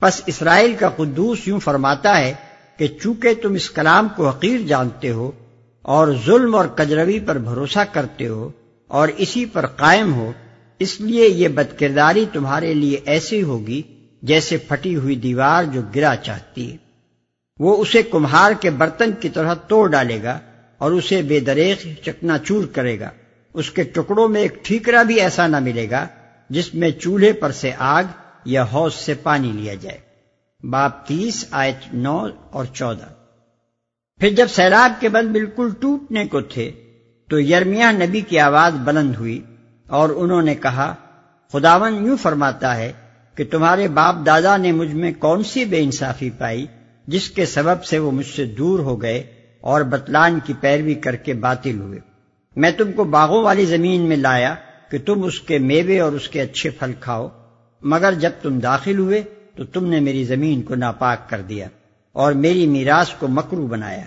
پس 0.00 0.22
اسرائیل 0.26 0.74
کا 0.74 0.88
قدوس 0.88 1.48
یوں 1.48 1.60
فرماتا 1.60 2.18
ہے 2.18 2.34
کہ 2.76 2.88
چونکہ 3.02 3.34
تم 3.34 3.54
اس 3.54 3.70
کلام 3.70 4.08
کو 4.16 4.28
حقیر 4.28 4.60
جانتے 4.60 5.10
ہو 5.10 5.30
اور 5.82 6.08
ظلم 6.26 6.54
اور 6.54 6.66
کجروی 6.66 7.20
پر 7.20 7.38
بھروسہ 7.38 7.78
کرتے 7.92 8.26
ہو 8.26 8.50
اور 8.88 9.08
اسی 9.16 9.44
پر 9.44 9.66
قائم 9.66 10.14
ہو، 10.14 10.32
اس 10.78 11.00
لیے 11.00 11.28
یہ 11.28 11.48
بد 11.48 11.78
کرداری 11.78 12.24
تمہارے 12.32 12.74
لیے 12.74 13.00
ایسی 13.04 13.42
ہوگی 13.42 13.82
جیسے 14.22 14.56
پھٹی 14.56 14.96
ہوئی 14.96 15.16
دیوار 15.16 15.64
جو 15.64 15.80
گرا 15.94 16.16
چاہتی 16.16 16.72
ہے۔ 16.72 16.76
وہ 17.58 17.76
اسے 17.76 18.02
کمہار 18.02 18.52
کے 18.60 18.70
برتن 18.70 19.12
کی 19.20 19.28
طرح 19.28 19.54
توڑ 19.54 19.90
ڈالے 19.90 20.22
گا 20.22 20.38
اور 20.78 20.92
اسے 20.92 21.22
بے 21.22 21.40
دریخ 21.40 21.86
چکنا 22.04 22.38
چور 22.38 22.64
کرے 22.64 23.00
گا۔ 23.00 23.10
اس 23.54 23.70
کے 23.70 23.82
ٹکڑوں 23.82 24.28
میں 24.28 24.42
ایک 24.42 24.64
ٹھیکرا 24.64 25.02
بھی 25.02 25.20
ایسا 25.20 25.46
نہ 25.46 25.58
ملے 25.58 25.90
گا 25.90 26.06
جس 26.50 26.74
میں 26.74 26.90
چولہے 26.90 27.32
پر 27.32 27.52
سے 27.52 27.72
آگ 27.78 28.04
یا 28.44 28.64
حوض 28.72 28.94
سے 28.94 29.14
پانی 29.14 29.52
لیا 29.52 29.74
جائے۔ 29.74 29.98
باپ 30.66 31.06
تیس، 31.06 31.44
آیت 31.50 31.94
نو 31.94 32.26
اور 32.50 32.64
چودہ۔ 32.64 33.06
پھر 34.20 34.30
جب 34.30 34.46
سیلاب 34.48 35.00
کے 35.00 35.08
بند 35.08 35.28
بالکل 35.28 35.68
ٹوٹنے 35.80 36.26
کو 36.26 36.40
تھے، 36.40 36.72
تو 37.30 37.40
یرمیہ 37.40 37.84
نبی 37.92 38.20
کی 38.20 38.38
آواز 38.38 38.74
بلند 38.74 39.16
ہوئی 39.16 39.40
اور 39.88 40.08
انہوں 40.08 40.42
نے 40.42 40.54
کہا 40.54 40.94
خداون 41.52 42.06
یوں 42.06 42.16
فرماتا 42.16 42.76
ہے 42.76 42.92
کہ 43.34 43.44
تمہارے 43.50 43.88
باپ 43.88 44.16
دادا 44.26 44.56
نے 44.56 44.72
مجھ 44.72 44.94
میں 44.94 45.12
کون 45.18 45.42
سی 45.42 45.64
بے 45.64 45.82
انصافی 45.82 46.30
پائی 46.30 46.66
جس 47.06 47.30
کے 47.30 47.46
سبب 47.46 47.84
سے 47.84 47.98
وہ 47.98 48.10
مجھ 48.10 48.26
سے 48.26 48.44
دور 48.44 48.78
ہو 48.78 49.02
گئے 49.02 49.18
اور 49.60 49.80
بتلان 49.80 50.38
کی 50.44 50.52
پیروی 50.60 50.94
کر 50.94 51.16
کے 51.16 51.34
باطل 51.34 51.80
ہوئے۔ 51.80 51.98
میں 52.56 52.70
تم 52.70 52.92
کو 52.92 53.04
باغوں 53.04 53.42
والی 53.42 53.64
زمین 53.64 54.02
میں 54.02 54.16
لایا 54.16 54.54
کہ 54.90 54.98
تم 54.98 55.24
اس 55.24 55.40
کے 55.40 55.58
میوے 55.58 56.00
اور 56.00 56.12
اس 56.12 56.28
کے 56.28 56.40
اچھے 56.40 56.70
پھل 56.70 56.92
کھاؤ۔ 57.00 57.28
مگر 57.84 58.12
جب 58.12 58.30
تم 58.42 58.58
داخل 58.58 58.98
ہوئے 58.98 59.22
تو 59.56 59.64
تم 59.64 59.86
نے 59.86 60.00
میری 60.00 60.24
زمین 60.24 60.62
کو 60.62 60.74
ناپاک 60.74 61.30
کر 61.30 61.40
دیا 61.40 61.68
اور 62.12 62.32
میری 62.32 62.66
میراث 62.66 63.10
کو 63.18 63.28
مکرو 63.28 63.66
بنایا۔ 63.66 64.04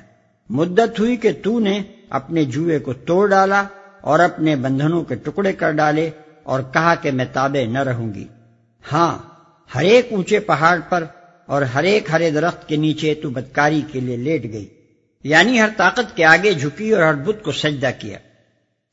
مدت 0.50 1.00
ہوئی 1.00 1.18
کہ 1.18 1.32
تو 1.44 1.60
نے 1.60 1.82
اپنے 2.10 2.46
جوئے 2.46 2.80
کو 2.80 2.94
توڑ 2.94 3.30
ڈالا 3.30 3.64
اور 4.02 4.20
اپنے 4.20 4.56
بندھنوں 4.56 5.04
کے 5.04 5.16
ٹکڑے 5.16 5.54
کر 5.54 5.72
ڈالے 5.72 6.10
اور 6.44 6.60
کہا 6.74 6.96
کہ 6.96 7.12
میں 7.12 7.26
تابے 7.34 7.66
نہ 7.66 7.80
رہوں 7.80 8.14
گی۔ 8.14 8.28
ہاں 8.92 9.18
ہر 9.76 9.84
ایک 9.84 10.08
اونچے 10.12 10.40
پہاڑ 10.40 10.80
پر 10.90 11.04
اور 11.46 11.62
ہر 11.62 11.84
ایک 11.84 12.10
ہرے 12.12 12.32
درخت 12.32 12.68
کے 12.68 12.76
نیچے 12.76 13.14
تو 13.14 13.30
بدکاری 13.30 13.82
کے 13.92 14.00
لیے 14.00 14.18
لیٹ 14.18 14.44
گئی۔ 14.44 14.68
یعنی 15.24 15.62
ہر 15.62 15.70
طاقت 15.78 16.16
کے 16.16 16.26
آگے 16.26 16.54
جھکی 16.54 16.92
اور 16.92 17.04
ہر 17.04 17.14
بت 17.14 17.44
کو 17.44 17.52
سجدہ 17.52 17.90
کیا۔ 18.00 18.18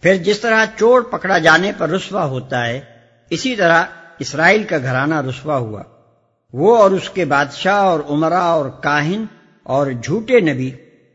پھر 0.02 0.14
جس 0.14 0.40
طرح 0.40 0.64
چوڑ 0.78 1.02
پکڑا 1.02 1.38
جانے 1.38 1.72
پر 1.78 1.90
رسوا 1.90 2.24
ہوتا 2.24 2.66
ہے، 2.66 2.80
اسی 3.30 3.56
طرح 3.56 3.84
اسرائیل 4.18 4.62
کا 4.62 4.78
گھرانہ 4.78 5.20
رسوا 5.20 5.56
ہوا۔ 5.56 5.82
وہ 6.54 6.76
اور 6.76 6.90
اس 6.90 7.10
کے 7.10 7.24
بادشاہ 7.24 7.74
اور 7.74 8.00
عمرہ 8.08 8.42
اور 8.48 8.70
کاہن 8.70 9.24
اور 9.62 9.86
جھوٹے 10.02 10.40
نبی 10.40 10.70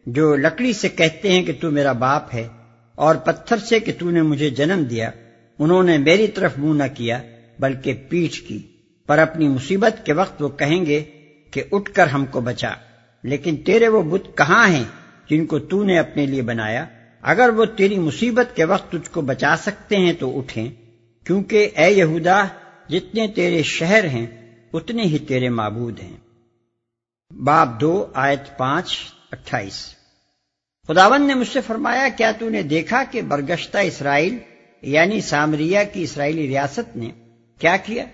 جو 0.06 0.36
لکڑی 0.36 0.74
سے 0.74 0.90
کہتے 0.90 1.32
ہیں 1.32 1.44
کہ 1.44 1.54
تو 1.62 1.72
میرا 1.72 1.92
باپ 1.92 2.34
ہے 2.34 2.48
اور 2.96 3.16
پتھر 3.16 3.58
سے 3.58 3.80
کہ 3.80 3.92
تو 3.98 4.10
نے 4.10 4.22
مجھے 4.22 4.50
جنم 4.50 4.84
دیا، 4.84 5.10
انہوں 5.60 5.84
نے 5.84 5.98
میری 5.98 6.28
طرف 6.28 6.58
منہ 6.58 6.84
نہ 6.84 6.88
کیا 6.94 7.22
بلکہ 7.60 7.94
پیٹھ 8.10 8.42
کی۔ 8.48 8.60
پر 9.08 9.20
اپنی 9.20 9.48
مصیبت 9.48 10.06
کے 10.06 10.14
وقت 10.14 10.42
وہ 10.42 10.50
کہیں 10.50 10.86
گے 10.86 11.04
کہ 11.52 11.64
اٹھ 11.72 11.92
کر 11.94 12.08
ہم 12.08 12.26
کو 12.26 12.42
بچا، 12.42 12.72
لیکن 13.24 13.56
تیرے 13.58 13.88
وہ 13.88 14.02
بت 14.02 14.38
کہاں 14.38 14.68
ہیں 14.68 14.84
جن 15.30 15.46
کو 15.46 15.60
تو 15.60 15.84
نے 15.84 16.00
اپنے 16.00 16.26
لیے 16.26 16.42
بنایا؟ 16.42 16.86
اگر 17.24 17.50
وہ 17.50 17.66
تیری 17.66 18.00
مصیبت 18.00 18.56
کے 18.56 18.64
وقت 18.64 18.92
تجھ 18.92 19.10
کو 19.12 19.22
بچا 19.22 19.56
سکتے 19.58 19.98
ہیں 19.98 20.14
تو 20.14 20.38
اٹھیں، 20.38 20.70
کیونکہ 21.26 21.70
اے 21.76 21.92
یہودا 21.92 22.44
جتنے 22.90 23.28
تیرے 23.28 23.64
شہر 23.64 24.04
ہیں، 24.04 24.28
اتنے 24.74 25.04
ہی 25.04 25.18
تیرے 25.18 25.50
معبود 25.50 26.00
ہیں۔ 26.00 26.18
باب 27.34 27.82
دو، 27.82 28.06
آیت 28.14 28.58
پانچ، 28.58 28.98
اٹھائیس۔ 29.32 29.96
خداون 30.88 31.28
نے 31.28 31.34
مجھ 31.34 31.48
سے 31.48 31.62
فرمایا، 31.62 32.08
کیا 32.18 32.32
تو 32.40 32.50
نے 32.50 32.62
دیکھا 32.62 33.04
کہ 33.12 33.22
برگشتہ 33.22 33.78
اسرائیل 33.78 34.38
یعنی 34.82 35.22
سامریا 35.22 35.84
کی 35.84 36.04
اسرائیلی 36.04 36.48
ریاست 36.48 36.98
نے 36.98 37.10
کیا 37.60 37.78
کیا؟ 37.78 38.06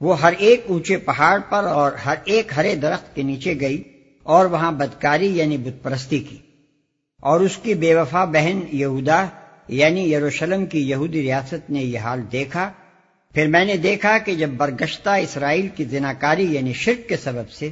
وہ 0.00 0.20
ہر 0.20 0.32
ایک 0.38 0.64
اونچے 0.68 0.96
پہاڑ 0.96 1.40
پر 1.48 1.64
اور 1.64 1.92
ہر 1.92 2.14
ایک 2.24 2.52
ہرے 2.56 2.74
درخت 2.74 3.14
کے 3.14 3.22
نیچے 3.22 3.60
گئی 3.60 3.82
اور 4.22 4.46
وہاں 4.46 4.72
بدکاری 4.72 5.36
یعنی 5.36 5.58
بت 5.58 5.82
پرستی 5.82 6.18
کی۔ 6.18 6.38
اور 7.20 7.40
اس 7.40 7.58
کی 7.62 7.74
بے 7.74 7.94
وفا 7.94 8.24
بہن 8.24 8.60
یہودا 8.72 9.26
یعنی 9.68 10.12
یروشلم 10.12 10.66
کی 10.66 10.90
یہودی 10.90 11.22
ریاست 11.22 11.70
نے 11.70 11.82
یہ 11.82 11.98
حال 11.98 12.20
دیکھا 12.32 12.72
پھر 13.36 13.46
میں 13.46 13.64
نے 13.64 13.76
دیکھا 13.76 14.18
کہ 14.18 14.34
جب 14.34 14.48
برگشتہ 14.48 15.10
اسرائیل 15.10 15.68
کی 15.68 15.84
زناکاری 15.84 16.54
یعنی 16.54 16.72
شرک 16.72 17.08
کے 17.08 17.16
سبب 17.16 17.50
سے 17.50 17.70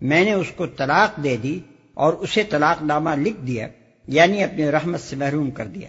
میں 0.00 0.24
نے 0.24 0.32
اس 0.32 0.46
کو 0.56 0.66
طلاق 0.66 1.24
دے 1.24 1.36
دی 1.42 1.60
اور 1.94 2.12
اسے 2.12 2.42
طلاق 2.42 2.82
نامہ 2.82 3.10
لکھ 3.16 3.46
دیا 3.46 3.68
یعنی 4.08 4.42
اپنی 4.42 4.70
رحمت 4.70 5.00
سے 5.00 5.16
محروم 5.16 5.50
کر 5.50 5.66
دیا۔ 5.66 5.88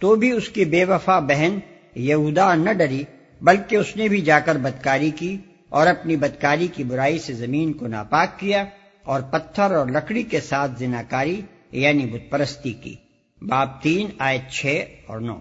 تو 0.00 0.16
بھی 0.16 0.30
اس 0.30 0.48
کی 0.48 0.64
بے 0.64 0.84
وفا 0.84 1.18
بہن 1.18 1.58
یہودا 1.94 2.54
نہ 2.54 2.70
ڈری، 2.70 3.04
بلکہ 3.40 3.76
اس 3.76 3.96
نے 3.96 4.08
بھی 4.08 4.20
جا 4.20 4.40
کر 4.40 4.56
بدکاری 4.56 5.10
کی 5.10 5.36
اور 5.68 5.86
اپنی 5.86 6.16
بدکاری 6.16 6.66
کی 6.66 6.84
برائی 6.84 7.18
سے 7.18 7.32
زمین 7.32 7.72
کو 7.72 7.86
ناپاک 7.86 8.38
کیا 8.38 8.64
اور 9.02 9.20
پتھر 9.20 9.74
اور 9.74 9.86
لکڑی 9.86 10.22
کے 10.22 10.40
ساتھ 10.40 10.70
زناکاری 10.78 11.40
یعنی 11.72 12.06
بت 12.06 12.30
پرستی 12.30 12.72
کی۔ 12.72 12.94
باب 13.42 13.82
تین 13.82 14.06
آئے 14.18 14.38
چھ 14.50 14.84
اور 15.06 15.20
نو۔ 15.20 15.36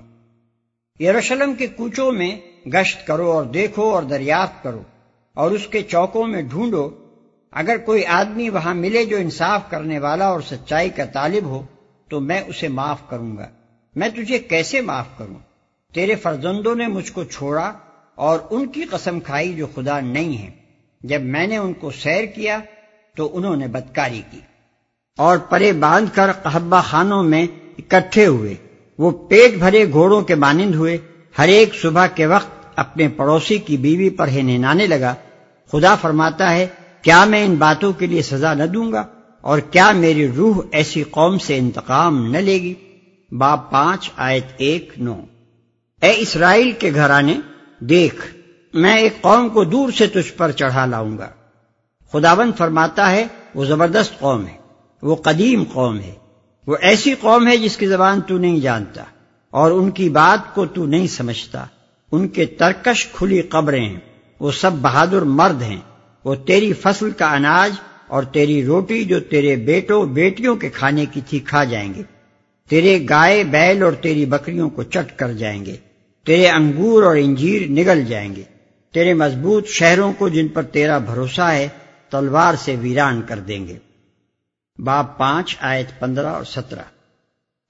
یروشلم 0.99 1.53
کے 1.53 1.67
کوچوں 1.67 2.11
میں 2.11 2.52
گشت 2.65 3.07
کرو 3.07 3.31
اور 3.31 3.45
دیکھو 3.45 3.89
اور 3.89 4.03
دریافت 4.03 4.63
کرو 4.63 4.81
اور 5.33 5.51
اس 5.51 5.67
کے 5.67 5.81
چوکوں 5.81 6.27
میں 6.27 6.41
ڈھونڈو۔ 6.41 6.89
اگر 7.51 7.77
کوئی 7.77 8.05
آدمی 8.05 8.49
وہاں 8.49 8.73
ملے 8.73 9.05
جو 9.05 9.17
انصاف 9.17 9.61
کرنے 9.69 9.99
والا 9.99 10.27
اور 10.27 10.41
سچائی 10.41 10.89
کا 10.89 11.05
طالب 11.05 11.45
ہو، 11.45 11.63
تو 12.09 12.19
میں 12.19 12.41
اسے 12.47 12.67
معاف 12.67 13.09
کروں 13.09 13.37
گا۔ 13.37 13.47
میں 13.95 14.09
تجھے 14.09 14.39
کیسے 14.39 14.81
معاف 14.81 15.05
کروں؟ 15.17 15.35
تیرے 15.93 16.15
فرزندوں 16.15 16.75
نے 16.75 16.87
مجھ 16.87 17.11
کو 17.11 17.23
چھوڑا 17.23 17.73
اور 18.15 18.39
ان 18.49 18.67
کی 18.67 18.83
قسم 18.83 19.19
کھائی 19.19 19.53
جو 19.53 19.67
خدا 19.75 19.99
نہیں 19.99 20.37
ہے۔ 20.37 20.49
جب 21.01 21.21
میں 21.21 21.47
نے 21.47 21.57
ان 21.57 21.73
کو 21.73 21.91
سیر 21.91 22.25
کیا، 22.25 22.59
تو 23.15 23.37
انہوں 23.37 23.55
نے 23.55 23.67
بدکاری 23.67 24.21
کی۔ 24.31 24.39
اور 25.17 25.37
پرے 25.37 25.71
باندھ 25.71 26.15
کر 26.15 26.31
قحبہ 26.31 26.81
خانوں 26.81 27.23
میں 27.23 27.47
اکٹھے 27.77 28.25
ہوئے۔ 28.25 28.55
وہ 28.97 29.27
پیٹ 29.27 29.53
بھرے 29.53 29.91
گھوڑوں 29.91 30.21
کے 30.21 30.35
مانند 30.35 30.75
ہوئے۔ 30.75 30.97
ہر 31.37 31.47
ایک 31.47 31.75
صبح 31.75 32.07
کے 32.07 32.25
وقت 32.25 32.52
اپنے 32.75 33.07
پڑوسی 33.07 33.57
کی 33.57 33.77
بیوی 33.77 34.09
پر 34.09 34.27
ہے 34.27 34.41
نینانے 34.41 34.87
لگا۔ 34.87 35.15
خدا 35.71 35.95
فرماتا 35.95 36.53
ہے، 36.53 36.67
کیا 37.01 37.25
میں 37.25 37.45
ان 37.45 37.55
باتوں 37.55 37.93
کے 37.93 38.05
لیے 38.05 38.21
سزا 38.21 38.53
نہ 38.53 38.63
دوں 38.63 38.91
گا؟ 38.91 39.05
اور 39.41 39.59
کیا 39.59 39.91
میری 39.91 40.27
روح 40.27 40.61
ایسی 40.71 41.03
قوم 41.03 41.37
سے 41.37 41.57
انتقام 41.57 42.31
نہ 42.31 42.37
لے 42.37 42.61
گی؟ 42.61 42.73
باپ 43.31 43.71
پانچ، 43.71 44.11
آیت 44.17 44.45
ایک، 44.57 44.93
نو۔ 44.97 45.21
اے 46.01 46.13
اسرائیل 46.17 46.71
کے 46.71 46.91
گھرانے، 46.95 47.39
دیکھ، 47.79 48.35
میں 48.73 48.97
ایک 48.97 49.21
قوم 49.21 49.49
کو 49.49 49.63
دور 49.63 49.91
سے 49.91 50.07
تجھ 50.07 50.33
پر 50.33 50.51
چڑھا 50.51 50.85
لاؤں 50.85 51.17
گا۔ 51.17 51.29
خداون 52.11 52.51
فرماتا 52.57 53.11
ہے، 53.11 53.27
وہ 53.55 53.65
زبردست 53.65 54.19
قوم 54.19 54.47
ہے، 54.47 54.57
وہ 55.01 55.15
قدیم 55.15 55.63
قوم 55.73 55.99
ہے۔ 55.99 56.13
وہ 56.67 56.75
ایسی 56.81 57.13
قوم 57.21 57.47
ہے 57.47 57.57
جس 57.57 57.77
کی 57.77 57.87
زبان 57.87 58.21
تو 58.21 58.37
نہیں 58.37 58.59
جانتا، 58.59 59.03
اور 59.49 59.71
ان 59.71 59.91
کی 59.91 60.09
بات 60.09 60.55
کو 60.55 60.65
تو 60.65 60.85
نہیں 60.85 61.07
سمجھتا۔ 61.07 61.65
ان 62.13 62.27
کے 62.27 62.45
ترکش 62.45 63.07
کھلی 63.07 63.41
قبریں 63.41 63.85
ہیں۔ 63.85 63.99
وہ 64.39 64.51
سب 64.51 64.71
بہادر 64.71 65.21
مرد 65.21 65.61
ہیں۔ 65.61 65.79
وہ 66.25 66.35
تیری 66.35 66.73
فصل 66.73 67.11
کا 67.11 67.33
اناج 67.33 67.73
اور 68.07 68.23
تیری 68.23 68.65
روٹی 68.65 69.03
جو 69.03 69.19
تیرے 69.19 69.55
بیٹوں 69.55 70.05
بیٹیوں 70.05 70.55
کے 70.55 70.69
کھانے 70.69 71.05
کی 71.05 71.21
تھی 71.29 71.39
کھا 71.39 71.63
جائیں 71.63 71.93
گے۔ 71.93 72.03
تیرے 72.69 73.05
گائے 73.09 73.43
بیل 73.43 73.83
اور 73.83 73.91
تیری 73.91 74.25
بکریوں 74.25 74.69
کو 74.69 74.83
چٹ 74.83 75.19
کر 75.19 75.33
جائیں 75.33 75.65
گے۔ 75.65 75.75
تیرے 76.25 76.49
انگور 76.49 77.03
اور 77.03 77.15
انجیر 77.15 77.69
نگل 77.69 78.05
جائیں 78.05 78.35
گے۔ 78.35 78.43
تیرے 78.93 79.13
مضبوط 79.13 79.67
شہروں 79.67 80.13
کو 80.13 80.29
جن 80.29 80.47
پر 80.47 80.63
تیرا 80.63 80.97
بھروسہ 80.97 81.41
ہے، 81.41 81.67
تلوار 82.09 82.53
سے 82.53 82.75
ویران 82.79 83.21
کر 83.21 83.39
دیں 83.39 83.67
گے۔ 83.67 83.77
باب 84.79 85.17
پانچ، 85.17 85.57
آیت 85.59 85.99
پندرہ 85.99 86.27
اور 86.27 86.43
سترہ۔ 86.43 86.83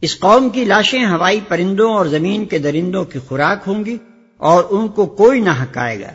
اس 0.01 0.19
قوم 0.19 0.49
کی 0.49 0.65
لاشیں 0.65 1.05
ہوائی 1.05 1.39
پرندوں 1.47 1.93
اور 1.93 2.05
زمین 2.05 2.45
کے 2.45 2.57
درندوں 2.57 3.05
کی 3.05 3.19
خوراک 3.19 3.63
ہوں 3.67 3.85
گی۔ 3.85 3.97
اور 4.43 4.63
ان 4.69 4.87
کو 4.87 5.05
کوئی 5.05 5.41
نہ 5.41 5.49
ہکائے 5.49 6.01
گا۔ 6.01 6.13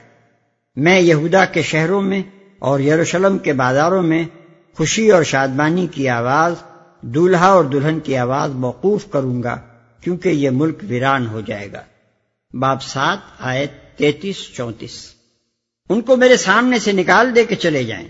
میں 0.77 1.01
یہودا 1.01 1.45
کے 1.45 1.62
شہروں 1.62 2.03
میں 2.03 2.23
اور 2.59 2.81
یروشلم 2.81 3.38
کے 3.38 3.53
بازاروں 3.53 4.03
میں 4.03 4.25
خوشی 4.77 5.11
اور 5.11 5.23
شادمانی 5.23 5.87
کی 5.87 6.09
آواز، 6.09 6.55
دولہا 7.01 7.47
اور 7.47 7.64
دلہن 7.64 8.01
کی 8.01 8.17
آواز 8.17 8.51
موقوف 8.51 9.11
کروں 9.11 9.43
گا، 9.43 9.61
کیونکہ 10.01 10.29
یہ 10.29 10.51
ملک 10.51 10.79
ویران 10.83 11.27
ہو 11.27 11.41
جائے 11.41 11.73
گا۔ 11.73 11.83
باب 12.59 12.83
سات، 12.83 13.19
آیت 13.38 13.99
تینتیس، 13.99 14.37
چونتیس۔ 14.55 15.12
ان 15.88 16.01
کو 16.01 16.17
میرے 16.17 16.37
سامنے 16.37 16.79
سے 16.79 16.93
نکال 16.93 17.35
دے 17.35 17.45
کے 17.45 17.55
چلے 17.55 17.85
جائیں۔ 17.85 18.09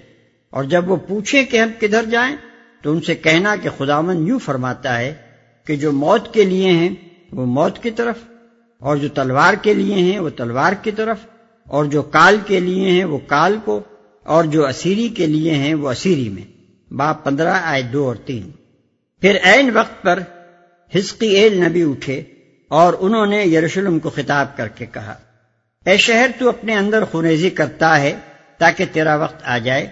اور 0.51 0.65
جب 0.65 0.91
وہ 0.91 0.97
پوچھیں 0.97 1.45
کہ 1.45 1.57
ہم 1.57 1.69
کدھر 1.81 2.05
جائیں، 2.11 2.37
تو 2.83 2.93
ان 2.93 3.01
سے 3.01 3.15
کہنا 3.15 3.57
کہ 3.57 3.69
خداون 3.79 4.27
یوں 4.27 4.39
فرماتا 4.39 4.99
ہے 4.99 5.15
کہ 5.67 5.77
جو 5.77 5.93
موت 5.93 6.35
کے 6.35 6.45
لیے 6.45 6.71
ہیں، 6.71 6.95
وہ 7.33 7.47
موت 7.47 7.79
کی 7.79 7.91
طرف 7.91 8.17
اور 8.83 8.97
جو 8.97 9.09
تلوار 9.09 9.55
کے 9.55 9.75
لیے 9.75 9.95
ہیں 9.95 10.19
وہ 10.19 10.31
تلوار 10.37 10.73
کی 10.73 10.91
طرف، 10.91 11.19
اور 11.67 11.85
جو 11.85 12.03
کال 12.03 12.37
کے 12.47 12.61
لیے 12.61 12.91
ہیں 12.91 13.05
وہ 13.05 13.19
کال 13.27 13.57
کو، 13.65 13.81
اور 14.27 14.45
جو 14.45 14.67
اسیری 14.67 15.09
کے 15.09 15.27
لیے 15.27 15.55
ہیں 15.55 15.75
وہ 15.75 15.91
اسیری 15.91 16.29
میں۔ 16.29 16.43
باپ 16.91 17.25
پندرہ 17.25 17.55
آئے 17.65 17.83
دو 17.83 18.07
اور 18.07 18.17
تین۔ 18.17 18.51
پھر 19.23 19.37
عین 19.43 19.71
وقت 19.77 20.03
پر 20.03 20.19
ہسقی 20.93 21.29
ایل 21.29 21.57
نبی 21.65 21.83
اٹھے 21.83 22.23
اور 22.71 22.95
انہوں 23.01 23.27
نے 23.27 23.43
یروشلم 23.45 23.99
کو 23.99 24.11
خطاب 24.11 24.57
کر 24.57 24.69
کے 24.69 24.87
کہا، 24.87 25.15
اے 25.87 25.97
شہر، 25.97 26.31
تو 26.39 26.49
اپنے 26.49 26.75
اندر 26.75 27.05
خونیزی 27.05 27.51
کرتا 27.51 28.01
ہے 28.01 28.17
تاکہ 28.59 28.85
تیرا 28.93 29.17
وقت 29.17 29.43
آ 29.45 29.59
جائے، 29.59 29.87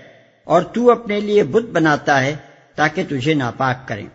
اور 0.46 0.62
تو 0.62 0.90
اپنے 0.90 1.20
لیے 1.20 1.42
بت 1.42 1.70
بناتا 1.72 2.20
ہے 2.24 2.34
تاکہ 2.74 3.02
تجھے 3.08 3.34
ناپاک 3.34 3.86
کریں۔ 3.88 4.06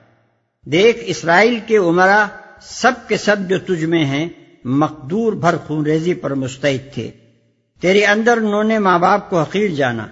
دیکھ، 0.65 0.99
اسرائیل 1.03 1.59
کے 1.67 1.77
عمرہ 1.77 2.25
سب 2.61 3.07
کے 3.07 3.17
سب 3.17 3.37
جو 3.49 3.57
تجھ 3.59 3.85
میں 3.85 4.05
ہیں 4.05 4.27
مقدور 4.65 5.33
بھر 5.33 5.57
خون 5.57 5.85
ریزی 5.85 6.13
پر 6.13 6.33
مستعد 6.33 6.93
تھے۔ 6.93 7.11
تیرے 7.81 8.05
اندر 8.05 8.37
انہوں 8.37 8.63
نے 8.63 8.79
ماں 8.79 8.99
باپ 8.99 9.29
کو 9.29 9.41
حقیر 9.41 9.69
جانا۔ 9.69 10.07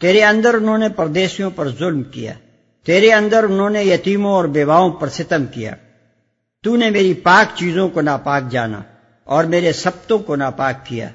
تیرے 0.00 0.24
اندر 0.24 0.54
انہوں 0.54 0.78
نے 0.78 0.88
پردیسیوں 0.88 1.50
پر 1.56 1.68
ظلم 1.68 2.02
کیا۔ 2.02 2.32
تیرے 2.84 3.12
اندر 3.12 3.44
انہوں 3.44 3.70
نے 3.70 3.82
یتیموں 3.82 4.32
اور 4.32 4.44
بیواؤں 4.44 4.90
پر 4.90 5.08
ستم 5.08 5.46
کیا۔ 5.46 5.74
تو 6.62 6.76
نے 6.76 6.90
میری 6.90 7.14
پاک 7.14 7.58
چیزوں 7.58 7.88
کو 7.88 8.00
ناپاک 8.00 8.50
جانا 8.50 8.82
اور 9.24 9.44
میرے 9.44 9.72
سپتوں 9.72 10.18
کو 10.18 10.36
ناپاک 10.36 10.86
کیا۔ 10.86 11.08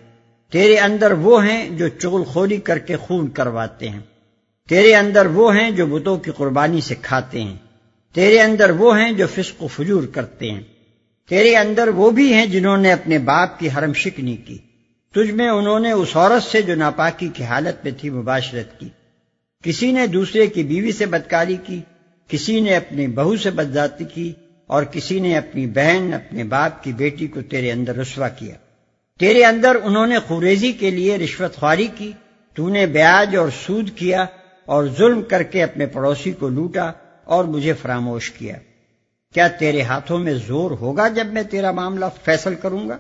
تیرے 0.52 0.78
اندر 0.78 1.12
وہ 1.12 1.46
ہیں 1.46 1.70
جو 1.70 1.88
چغل 1.88 2.24
خوری 2.24 2.58
کر 2.58 2.80
کے 2.80 2.98
خون 2.98 3.28
کرواتے 3.28 3.90
ہیں۔ 3.90 4.00
تیرے 4.70 4.96
اندر 4.96 5.26
وہ 5.26 5.56
ہیں 5.56 5.72
جو 5.72 5.86
بتوں 5.86 6.18
کی 6.18 6.32
قربانی 6.32 6.82
سے 6.82 6.96
کھاتے 7.02 7.42
ہیں۔ 7.42 7.58
تیرے 8.14 8.42
اندر 8.42 8.70
وہ 8.70 9.00
ہیں 9.00 9.12
جو 9.12 9.28
فسق 9.28 9.64
و 9.64 9.68
فجور 9.68 10.04
کرتے 10.04 10.52
ہیں۔ 10.52 10.62
تیرے 11.30 11.56
اندر 11.56 11.88
وہ 11.88 12.12
بھی 12.12 12.34
ہیں 12.34 12.46
جنہوں 12.46 12.78
نے 12.78 12.92
اپنے 12.92 13.18
باپ 13.18 13.60
کی 13.60 13.70
حرم 13.78 13.94
شکنی 13.94 14.38
کی۔ 14.38 14.58
تجھ 15.14 15.32
میں 15.32 15.50
انہوں 15.50 15.80
نے 15.80 15.92
اس 15.92 16.16
عورت 16.16 16.44
سے 16.44 16.62
جو 16.62 16.76
ناپاکی 16.76 17.28
کی 17.34 17.44
حالت 17.44 17.84
میں 17.84 17.92
تھی 18.02 18.10
مباشرت 18.10 18.80
کی۔ 18.80 18.90
کسی 19.64 19.92
نے 19.92 20.08
دوسرے 20.08 20.48
کی 20.48 20.64
بیوی 20.64 20.92
سے 20.92 21.06
بدکاری 21.06 21.58
کی، 21.66 21.82
کسی 22.28 22.60
نے 22.60 22.76
اپنی 22.76 23.08
بہو 23.08 23.38
سے 23.38 23.50
بدذاتی 23.50 24.04
کی 24.14 24.34
اور 24.68 24.84
کسی 24.84 25.20
نے 25.20 25.38
اپنی 25.38 25.68
بہن، 25.68 26.14
اپنے 26.14 26.44
باپ 26.44 26.84
کی 26.84 26.94
بیٹی 26.94 27.28
کو 27.28 27.42
تیرے 27.42 27.72
اندر 27.72 27.96
رسوا 27.96 28.30
کیا۔ 28.30 28.56
تیرے 29.20 29.46
اندر 29.46 29.78
انہوں 29.84 30.08
نے 30.08 30.20
خوریزی 30.20 30.72
کے 30.72 30.92
لیے 30.92 31.18
رشوت 31.18 31.56
خواری 31.56 31.88
کی 31.98 32.12
تو 32.54 32.70
نے 32.70 32.86
بیاج 32.86 33.36
اور 33.36 33.50
سود 33.66 33.90
کیا 33.96 34.26
اور 34.66 34.84
ظلم 34.98 35.22
کر 35.22 35.44
کے 35.44 35.64
اپنے 35.64 35.86
پڑوسی 35.86 36.32
کو 36.32 36.50
لوٹا 36.50 36.92
اور 37.24 37.44
مجھے 37.46 37.74
فراموش 37.74 38.32
کیا۔ 38.32 38.56
کیا 39.34 39.48
تیرے 39.48 39.82
ہاتھوں 39.82 40.20
میں 40.20 40.34
زور 40.34 40.72
ہوگا 40.72 41.08
جب 41.08 41.28
میں 41.28 41.44
تیرا 41.44 41.72
معاملہ 41.72 42.06
فیصل 42.24 42.56
کروں 42.56 42.90
گا؟ 42.90 42.98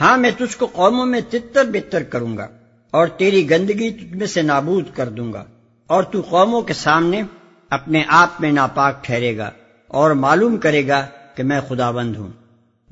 ہاں 0.00 0.18
میں 0.18 0.30
تجھ 0.38 0.56
کو 0.56 0.66
قوموں 0.66 1.06
میں 1.06 1.20
تتر 1.30 1.64
بتر 1.64 2.02
کروں 2.02 2.36
گا 2.36 2.48
اور 2.90 3.06
تیری 3.06 3.50
گندگی 3.50 3.90
تجھ 3.90 4.16
میں 4.16 4.26
سے 4.26 4.42
نابود 4.42 4.84
کر 4.94 5.08
دوں 5.08 5.32
گا 5.32 5.44
اور 5.86 6.02
تو 6.02 6.20
قوموں 6.20 6.62
کے 6.62 6.72
سامنے 6.72 7.22
اپنے 7.70 8.02
آپ 8.08 8.40
میں 8.40 8.52
ناپاک 8.52 9.04
ٹھہرے 9.04 9.36
گا 9.36 9.50
اور 9.88 10.10
معلوم 10.10 10.56
کرے 10.56 10.88
گا 10.88 11.06
کہ 11.34 11.42
میں 11.42 11.60
خدا 11.68 11.90
بند 11.90 12.16
ہوں۔ 12.16 12.28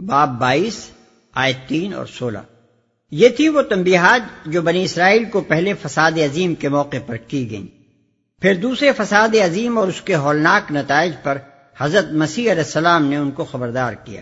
باب 0.01 0.39
بائیس 0.39 0.91
آئے 1.35 1.53
تین 1.67 1.95
اور 1.95 2.07
سولہ۔ 2.07 2.39
یہ 3.11 3.29
تھی 3.29 3.49
وہ 3.49 3.63
تنبیہات 3.63 4.45
جو 4.47 4.63
بنی 4.63 4.85
اسرائیل 4.85 5.25
کو 5.25 5.41
پہلے 5.41 5.73
فساد 5.75 6.13
عظیم 6.13 6.55
کے 6.55 6.69
موقع 6.69 6.97
پر 7.07 7.17
کی 7.17 7.51
گئیں۔ 7.51 7.67
پھر 8.43 8.55
دوسرے 8.55 8.93
فساد 8.93 9.29
عظیم 9.45 9.79
اور 9.79 9.89
اس 9.89 10.01
کے 10.01 10.15
ہولناک 10.15 10.73
نتائج 10.73 11.13
پر 11.23 11.39
حضرت 11.81 12.13
مسیح 12.13 12.51
علیہ 12.53 12.63
السلام 12.63 13.07
نے 13.07 13.17
ان 13.17 13.31
کو 13.31 13.45
خبردار 13.45 13.93
کیا۔ 13.93 14.21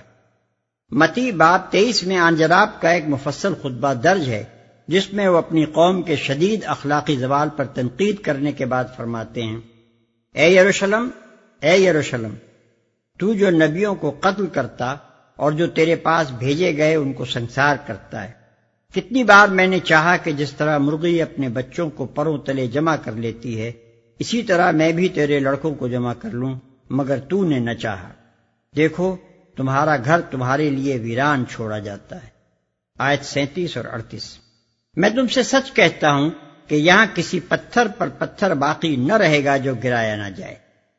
متی 0.91 1.33
باب 1.33 1.71
تیئیس 1.71 2.03
میں 2.03 2.17
آنجراب 2.17 2.81
کا 2.81 2.91
ایک 2.91 3.05
مفصل 3.09 3.55
خطبہ 3.63 3.93
درج 3.95 4.29
ہے، 4.29 4.45
جس 4.89 5.13
میں 5.13 5.29
وہ 5.29 5.39
اپنی 5.39 5.65
قوم 5.65 6.03
کے 6.03 6.17
شدید 6.17 6.65
اخلاقی 6.67 7.17
زوال 7.17 7.49
پر 7.57 7.65
تنقید 7.65 8.21
کرنے 8.21 8.53
کے 8.53 8.67
بعد 8.67 8.85
فرماتے 8.97 9.43
ہیں، 9.43 9.61
اے 10.35 10.49
یروشلم 10.49 11.09
اے 11.61 11.77
یروشلم، 11.79 12.35
تو 13.19 13.35
جو 13.35 13.51
نبیوں 13.51 13.95
کو 13.95 14.15
قتل 14.21 14.47
کرتا 14.47 14.97
اور 15.37 15.53
جو 15.53 15.67
تیرے 15.67 15.97
پاس 15.97 16.31
بھیجے 16.31 16.77
گئے 16.77 16.95
ان 16.95 17.13
کو 17.13 17.25
سنسار 17.25 17.77
کرتا 17.87 18.25
ہے۔ 18.25 18.33
کتنی 18.95 19.25
بار 19.25 19.49
میں 19.49 19.67
نے 19.67 19.79
چاہا 19.79 20.17
کہ 20.17 20.33
جس 20.33 20.53
طرح 20.53 20.79
مرغی 20.79 21.23
اپنے 21.23 21.49
بچوں 21.49 21.91
کو 21.91 22.07
پروں 22.07 22.39
تلے 22.39 22.67
جمع 22.67 22.97
کر 22.97 23.13
لیتی 23.13 23.61
ہے، 23.61 23.73
اسی 24.19 24.43
طرح 24.43 24.71
میں 24.71 24.93
بھی 24.93 25.09
تیرے 25.09 25.39
لڑکوں 25.39 25.75
کو 25.75 25.89
جمع 25.89 26.15
کر 26.15 26.31
لوں۔ 26.31 26.55
مگر 26.91 27.19
تو 27.19 27.45
نے 27.45 27.59
نہ 27.59 27.75
چاہا۔ 27.75 28.11
دیکھو، 28.77 29.17
تمہارا 29.57 29.97
گھر 30.05 30.21
تمہارے 30.21 30.71
لیے 30.71 30.99
ویران 30.99 31.45
چھوڑا 31.51 31.79
جاتا 31.79 32.23
ہے۔ 32.23 32.29
آیت 32.99 33.25
سینتیس 33.25 33.77
اور 33.77 33.85
اڑتیس۔ 33.85 34.39
میں 34.97 35.11
تم 35.11 35.27
سے 35.27 35.43
سچ 35.43 35.73
کہتا 35.73 36.13
ہوں 36.13 36.31
کہ 36.67 36.75
یہاں 36.75 37.07
کسی 37.15 37.41
پتھر 37.41 37.89
پر 37.99 38.09
پتھر 38.09 38.55
باقی 38.55 38.97
نہ 38.97 39.13
رہے 39.13 39.45
گا 39.45 39.57
جو 39.57 39.75
گرایا 39.85 40.17
نہ 40.17 40.31
جائے۔ 40.37 40.55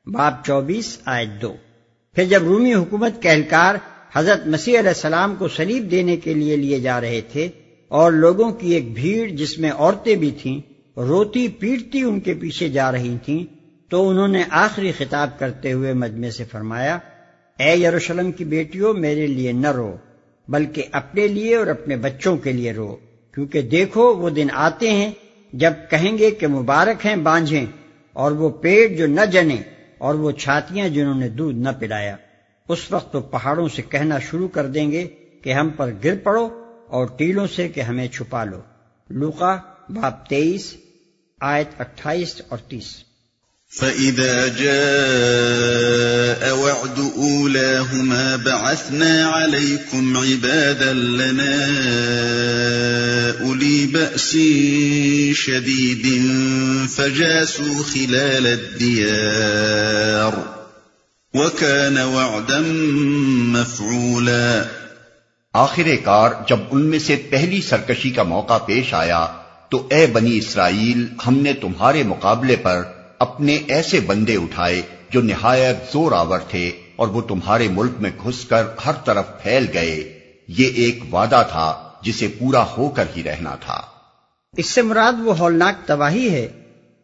باپ 0.06 0.46
چوبیس، 0.46 1.00
آیت 1.06 1.42
دو۔ 1.42 1.56
پھر 2.14 2.26
جب 2.26 2.44
رومی 2.44 2.74
حکومت 2.74 3.22
کے 3.22 3.30
اہلکار 3.30 3.76
حضرت 4.14 4.48
مسیح 4.48 4.80
علیہ 4.80 4.90
السلام 4.90 5.36
کو 5.36 5.48
سلیب 5.48 5.92
دینے 5.92 6.18
کے 6.18 6.34
لیے 6.34 6.56
لیے 6.56 6.80
جا 6.80 7.02
رہے 7.02 7.22
تھے 7.32 7.50
اور 7.88 8.12
لوگوں 8.12 8.52
کی 8.52 8.74
ایک 8.74 8.94
بھیڑ 8.94 9.30
جس 9.30 9.60
میں 9.60 9.72
عورتیں 9.72 10.16
بھی 10.16 10.32
تھیں، 10.32 10.62
روتی 11.00 11.48
پیٹتی 11.48 12.02
ان 12.02 12.20
کے 12.20 12.34
پیچھے 12.34 12.70
جا 12.70 12.92
رہی 12.92 13.18
تھیں 13.26 13.59
تو 13.90 14.10
انہوں 14.10 14.28
نے 14.28 14.44
آخری 14.50 14.92
خطاب 14.92 15.40
کرتے 15.40 15.72
ہوئے 15.72 15.94
مجمع 15.94 16.30
سے 16.30 16.44
فرمایا، 16.44 16.98
اے 17.60 17.76
یروشلم 17.76 18.32
کی 18.32 18.46
بیٹیوں 18.46 18.94
میرے 18.94 19.28
لیے 19.28 19.52
نہ 19.52 19.72
رو، 19.72 19.96
بلکہ 20.48 20.84
اپنے 20.92 21.28
لیے 21.28 21.56
اور 21.56 21.68
اپنے 21.68 21.96
بچوں 21.96 22.38
کے 22.38 22.52
لیے 22.52 22.74
رو، 22.74 22.96
کیونکہ 23.34 23.62
دیکھو 23.62 24.14
وہ 24.16 24.30
دن 24.30 24.48
آتے 24.54 24.92
ہیں 24.92 25.12
جب 25.54 25.74
کہیں 25.90 26.18
گے 26.18 26.32
کہ 26.32 26.48
مبارک 26.48 27.06
ہیں 27.06 27.16
بانجھیں، 27.16 27.66
اور 28.16 28.32
وہ 28.32 28.50
پیٹ 28.50 28.98
جو 28.98 29.08
نہ 29.08 29.26
جنے 29.26 29.58
اور 29.98 30.16
وہ 30.16 30.32
چھاتیاں 30.32 30.90
جنہوں 30.90 31.16
نے 31.16 31.28
دودھ 31.30 31.58
نہ 31.58 31.70
پلایا۔ 31.80 32.16
اس 32.68 32.92
وقت 32.92 33.14
تو 33.14 33.22
پہاڑوں 33.22 33.68
سے 33.68 33.82
کہنا 33.82 34.20
شروع 34.20 34.48
کر 34.48 34.68
دیں 34.68 34.92
گے 34.92 35.08
کہ 35.42 35.54
ہم 35.54 35.70
پر 35.70 35.92
گر 36.04 36.16
پڑو 36.24 36.48
اور 36.88 37.08
ٹیلوں 37.18 37.48
سے 37.48 37.68
کہ 37.68 37.82
ہمیں 37.82 38.08
چھپا 38.08 38.44
لو۔ 38.44 38.62
لوکا 39.10 39.56
باپ 39.90 40.28
تیئیس، 40.30 40.74
آیت 41.42 41.80
اٹھائیس 41.82 42.42
اور 42.48 42.58
تیس۔ 42.58 42.92
فَإِذَا 43.70 44.48
جَاءَ 44.48 46.42
وَعْدُ 46.58 47.00
أُولَاهُمَا 47.18 48.36
بَعَثْنَا 48.36 49.26
عَلَيْكُمْ 49.26 50.18
عِبَادًا 50.18 50.94
لَنَا 50.94 51.56
أُولِي 53.42 53.86
بَأْسٍ 53.86 54.32
شَدِيدٍ 55.34 56.32
فَجَاسُوا 56.90 57.84
خِلَالَ 57.84 58.48
الدِّيَارِ 58.48 60.34
وَكَانَ 61.34 61.98
وَعْدًا 61.98 62.62
مَفْعُولًا 63.54 64.64
آخر 65.54 65.88
کار، 66.04 66.32
جب 66.48 66.58
ان 66.72 66.82
میں 66.82 67.00
سے 67.00 67.16
پہلی 67.16 67.62
سرکشی 67.62 68.10
کا 68.10 68.24
موقع 68.24 68.58
پیش 68.58 68.94
آیا، 68.94 69.28
تو 69.70 69.88
اے 69.92 70.08
بنی 70.08 70.38
اسرائیل، 70.38 71.08
ہم 71.28 71.38
نے 71.38 71.54
تمہارے 71.54 72.04
مقابلے 72.04 72.56
پر 72.56 72.84
اپنے 73.20 73.60
ایسے 73.68 74.00
بندے 74.00 74.36
اٹھائے 74.36 74.82
جو 75.10 75.22
نہایت 75.22 75.94
زور 75.94 76.12
آور 76.12 76.40
تھے 76.50 76.72
اور 76.96 77.08
وہ 77.08 77.22
تمہارے 77.22 77.68
ملک 77.68 77.92
میں 78.00 78.10
گھس 78.24 78.46
کر 78.46 78.64
ہر 78.86 78.92
طرف 79.06 79.26
پھیل 79.44 79.66
گئے۔ 79.74 80.20
یہ 80.48 80.68
ایک 80.68 81.14
وعدہ 81.14 81.44
تھا 81.52 81.92
جسے 82.02 82.28
پورا 82.28 82.66
ہو 82.78 82.90
کر 82.90 83.06
ہی 83.16 83.24
رہنا 83.24 83.56
تھا۔ 83.56 83.82
اس 84.58 84.66
سے 84.66 84.82
مراد 84.82 85.14
وہ 85.24 85.38
ہولناک 85.38 85.88
تباہی 85.88 86.30
ہے 86.30 86.48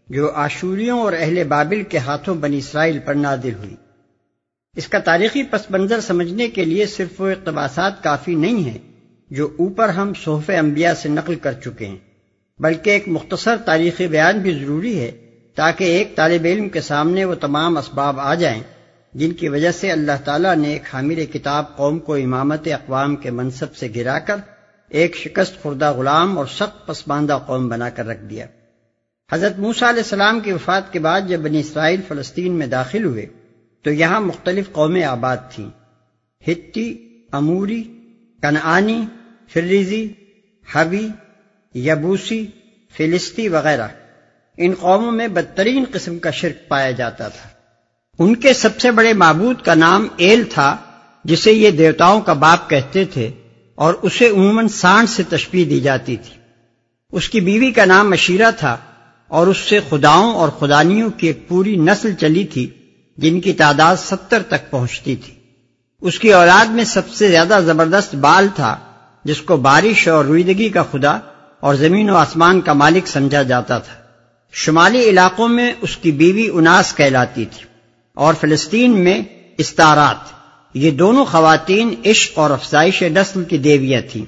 جو 0.10 0.32
آشوریوں 0.34 1.00
اور 1.00 1.14
اہل 1.14 1.44
بابل 1.44 1.84
کے 1.84 1.98
ہاتھوں 1.98 2.36
بنی 2.36 2.58
اسرائیل 2.58 3.00
پر 3.00 3.14
نادر 3.14 3.54
ہوئی۔ 3.58 3.76
اس 4.76 4.88
کا 4.88 5.00
تاریخی 5.00 5.44
پس 5.44 5.72
منظر 5.72 6.02
سمجھنے 6.02 6.50
کے 6.50 6.66
لیے 6.66 6.86
صرف 6.86 7.22
وہ 7.22 7.30
اقتباسات 7.30 8.04
کافی 8.04 8.36
نہیں 8.36 8.64
ہیں 8.64 8.78
جو 9.30 9.50
اوپر 9.60 9.90
ہم 9.90 10.14
صحف 10.26 10.50
انبیاء 10.50 10.94
سے 10.94 11.10
نقل 11.10 11.36
کر 11.36 11.54
چکے 11.54 11.86
ہیں، 11.86 11.98
بلکہ 12.60 12.90
ایک 12.90 13.04
مختصر 13.08 13.56
تاریخی 13.66 14.08
بیان 14.08 14.40
بھی 14.40 14.60
ضروری 14.60 15.00
ہے۔ 15.00 15.12
تاکہ 15.56 15.84
ایک 15.84 16.16
طالب 16.16 16.42
علم 16.46 16.70
کے 16.70 16.82
سامنے 16.82 17.26
وہ 17.26 17.36
تمام 17.36 17.78
اسباب 17.78 18.20
آ 18.20 18.36
جائیں، 18.36 18.64
جن 19.14 19.32
کی 19.32 19.50
وجہ 19.50 19.72
سے 19.72 19.92
اللہ 19.92 20.12
تعالیٰ 20.26 20.56
نے 20.56 20.74
ایک 20.74 20.84
حامل 20.94 21.26
کتاب 21.26 21.78
قوم 21.78 22.00
کو 22.00 22.16
امامت 22.16 22.68
اقوام 22.68 23.16
کے 23.16 23.32
منصب 23.32 23.76
سے 23.76 23.88
گرا 23.96 24.20
کر 24.20 24.36
ایک 24.90 25.16
شکست 25.16 25.62
خوردہ 25.62 25.92
غلام 25.92 26.38
اور 26.38 26.46
سخت 26.46 26.88
پسماندہ 26.88 27.40
قوم 27.48 27.70
بنا 27.70 27.90
کر 27.90 28.06
رکھ 28.06 28.24
دیا۔ 28.24 28.46
حضرت 29.32 29.60
موسا 29.60 29.90
علیہ 29.90 30.04
السلام 30.04 30.40
کی 30.40 30.52
وفات 30.52 30.94
کے 30.94 31.00
بعد 31.00 31.22
جب 31.28 31.40
بنی 31.40 31.60
اسرائیل 31.60 32.02
فلسطین 32.08 32.52
میں 32.52 32.68
داخل 32.68 33.06
ہوئے، 33.06 33.26
تو 33.84 33.92
یہاں 33.92 34.22
مختلف 34.22 34.72
قومیں 34.72 35.04
آباد 35.04 35.38
تھیں۔ 35.56 35.70
ہتی، 36.48 37.18
اموری، 37.32 37.84
کنعانی، 38.42 39.06
فریزی، 39.48 40.08
حوی، 40.76 41.08
یبوسی، 41.76 42.46
فلسطی 42.98 43.48
وغیرہ۔ 43.48 43.88
ان 44.58 44.74
قوموں 44.80 45.12
میں 45.12 45.28
بدترین 45.28 45.84
قسم 45.92 46.20
کا 46.20 46.32
شرک 46.32 46.68
پایا 46.68 46.92
جاتا 46.92 47.28
تھا۔ 47.28 47.50
ان 48.20 48.36
کے 48.36 48.54
سب 48.54 48.80
سے 48.80 48.92
بڑے 48.92 49.14
معبود 49.14 49.62
کا 49.62 49.74
نام 49.74 50.08
ایل 50.18 50.44
تھا، 50.44 50.78
جسے 51.24 51.52
یہ 51.52 51.72
دیوتاؤں 51.72 52.22
کا 52.22 52.34
باپ 52.34 52.70
کہتے 52.70 53.06
تھے 53.06 53.32
اور 53.76 53.94
اسے 54.02 54.30
عموماً 54.30 54.68
سانڈ 54.68 55.10
سے 55.10 55.24
تشبیح 55.30 55.66
دی 55.70 55.80
جاتی 55.80 56.16
تھی۔ 56.16 56.42
اس 57.12 57.30
کی 57.30 57.40
بیوی 57.40 57.72
کا 57.72 57.86
نام 57.86 58.10
مشیرہ 58.10 58.52
تھا 58.52 58.78
اور 59.28 59.48
اس 59.48 59.58
سے 59.58 59.80
خداؤں 59.90 60.34
اور 60.34 60.50
خدانیوں 60.50 61.10
کی 61.10 61.28
ایک 61.28 61.48
پوری 61.48 61.76
نسل 61.76 62.14
چلی 62.14 62.44
تھی، 62.44 62.70
جن 63.18 63.42
کی 63.42 63.54
تعداد 63.54 63.96
ستر 63.96 64.44
تک 64.44 64.72
پہنچتی 64.72 65.16
تھی۔ 65.16 65.34
اس 66.02 66.20
کی 66.20 66.34
اولاد 66.34 66.66
میں 66.66 66.84
سب 66.84 67.10
سے 67.10 67.30
زیادہ 67.30 67.60
زبردست 67.66 68.16
بال 68.16 68.48
تھا، 68.56 68.78
جس 69.24 69.42
کو 69.42 69.58
بارش 69.58 70.08
اور 70.08 70.26
رویدگی 70.26 70.70
کا 70.70 70.84
خدا 70.84 71.20
اور 71.60 71.76
زمین 71.76 72.10
و 72.10 72.16
آسمان 72.16 72.62
کا 72.62 72.74
مالک 72.74 73.08
سمجھا 73.08 73.44
جاتا 73.44 73.78
تھا۔ 73.78 74.05
شمالی 74.58 75.02
علاقوں 75.02 75.48
میں 75.48 75.74
اس 75.82 75.98
کی 75.98 76.12
بیوی 76.12 76.50
اناس 76.54 76.96
کہلاتی 76.96 77.46
تھی 77.46 77.66
اور 78.14 78.34
فلسطین 78.42 79.04
میں 79.04 79.22
استارات 79.58 80.34
یہ 80.74 80.92
دونوں 80.92 81.26
خواتین 81.26 81.96
عشق 82.06 82.40
اور 82.40 82.50
افزائش 82.50 83.02
نسل 83.02 83.44
کی 83.44 83.58
دیویاں 83.58 84.02
تھیں۔ 84.12 84.26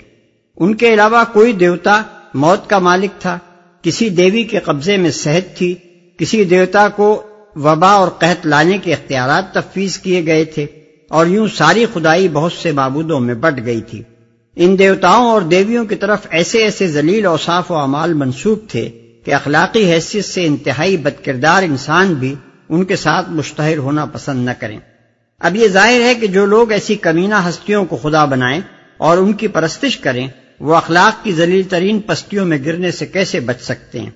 ان 0.58 0.76
کے 0.76 0.94
علاوہ 0.94 1.24
کوئی 1.34 1.54
دیوتا 1.54 2.02
موت 2.34 2.70
کا 2.70 2.80
مالک 2.80 3.22
تھا۔ 3.22 3.40
کسی 3.82 4.10
دیوی 4.10 4.44
کے 4.44 4.60
قبضے 4.60 4.98
میں 4.98 5.12
صحت 5.12 5.58
تھی۔ 5.58 5.76
کسی 6.18 6.44
دیوتا 6.44 6.90
کو 6.90 7.24
وبا 7.56 7.90
اور 7.90 8.08
قحط 8.08 8.46
لانے 8.46 8.78
کے 8.78 8.94
اختیارات 8.94 9.54
تفویض 9.54 9.98
کیے 9.98 10.26
گئے 10.26 10.46
تھے 10.46 10.66
اور 11.10 11.26
یوں 11.26 11.48
ساری 11.48 11.86
خدائی 11.94 12.28
بہت 12.28 12.54
سے 12.54 12.72
معبودوں 12.72 13.20
میں 13.20 13.36
بٹ 13.36 13.66
گئی 13.66 13.82
تھی۔ 13.82 14.02
ان 14.56 14.80
دیوتاؤں 14.80 15.26
اور 15.26 15.42
دیویوں 15.42 15.86
کی 15.86 15.96
طرف 15.96 16.20
ایسے 16.30 16.58
ایسے 16.58 16.88
ذلیل 16.88 17.26
اوصاف 17.26 17.72
و 17.72 17.76
اعمال 17.76 18.13
منسوخ 18.13 18.72
تھے۔ 18.72 19.07
کہ 19.28 19.34
اخلاقی 19.34 19.92
حیثیت 19.92 20.26
سے 20.26 20.46
انتہائی 20.46 20.98
بد 20.98 21.26
کردار 21.26 21.63
انسان 21.63 22.13
بھی 22.13 22.36
ان 22.70 22.86
کے 22.86 22.96
ساتھ 22.96 23.30
مشتہر 23.30 23.78
ہونا 23.78 24.06
پسند 24.06 24.46
نہ 24.46 24.52
کریں۔ 24.60 24.80
اب 25.40 25.56
یہ 25.56 25.68
ظاہر 25.68 26.02
ہے 26.02 26.16
کہ 26.16 26.28
جو 26.28 26.46
لوگ 26.46 26.72
ایسی 26.72 26.96
کمینہ 26.96 27.36
ہستیوں 27.50 27.86
کو 27.86 27.98
خدا 27.98 28.26
بنائیں 28.26 28.62
اور 28.98 29.18
ان 29.18 29.34
کی 29.34 29.48
پرستش 29.48 29.98
کریں، 29.98 30.28
وہ 30.60 30.76
اخلاق 30.76 31.24
کی 31.24 31.34
ذلیل 31.34 31.63
ترین 31.63 32.00
پستیوں 32.00 32.46
میں 32.46 32.58
گرنے 32.66 32.92
سے 32.92 33.06
کیسے 33.06 33.40
بچ 33.40 33.62
سکتے 33.62 34.00
ہیں؟ 34.00 34.10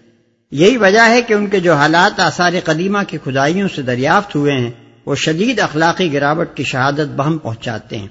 یہی 0.51 0.77
وجہ 0.77 1.09
ہے 1.09 1.21
کہ 1.21 1.33
ان 1.33 1.47
کے 1.47 1.59
جو 1.59 1.73
حالات 1.73 2.19
آثار 2.19 2.53
قدیمہ 2.63 2.99
کی 3.07 3.17
خدائیوں 3.23 3.67
سے 3.75 3.81
دریافت 3.81 4.35
ہوئے 4.35 4.53
ہیں، 4.53 4.71
وہ 5.05 5.15
شدید 5.15 5.59
اخلاقی 5.59 6.13
گراوٹ 6.13 6.47
کی 6.55 6.63
شہادت 6.63 7.15
بہم 7.15 7.37
پہنچاتے 7.37 7.97
ہیں۔ 7.97 8.07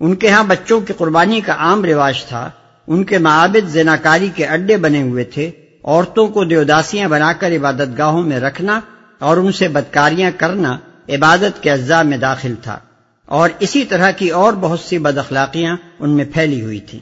ان 0.00 0.14
کے 0.14 0.28
ہاں 0.28 0.44
بچوں 0.44 0.80
کی 0.80 0.92
قربانی 0.96 1.40
کا 1.40 1.52
عام 1.52 1.84
رواج 1.84 2.24
تھا، 2.24 2.50
ان 2.86 3.04
کے 3.04 3.18
معابد 3.18 3.68
زناکاری 3.68 4.28
کے 4.34 4.46
اڈے 4.46 4.76
بنے 4.76 5.02
ہوئے 5.02 5.24
تھے 5.24 5.50
عورتوں 5.86 6.28
کو 6.28 6.44
دیوداسیاں 6.44 7.08
بنا 7.08 7.32
کر 7.32 7.52
عبادت 7.56 7.98
گاہوں 7.98 8.22
میں 8.22 8.40
رکھنا 8.40 8.80
اور 9.18 9.36
ان 9.36 9.52
سے 9.52 9.68
بدکاریاں 9.68 10.30
کرنا 10.36 10.78
عبادت 11.08 11.62
کے 11.62 11.70
اجزاء 11.70 12.02
میں 12.02 12.18
داخل 12.18 12.54
تھا 12.62 12.78
اور 13.26 13.50
اسی 13.60 13.84
طرح 13.84 14.10
کی 14.10 14.28
اور 14.28 14.52
بہت 14.52 14.80
سی 14.80 14.98
بد 14.98 15.18
اخلاقیاں 15.18 15.76
ان 15.98 16.10
میں 16.10 16.24
پھیلی 16.24 16.62
ہوئی 16.62 16.80
تھیں۔ 16.80 17.00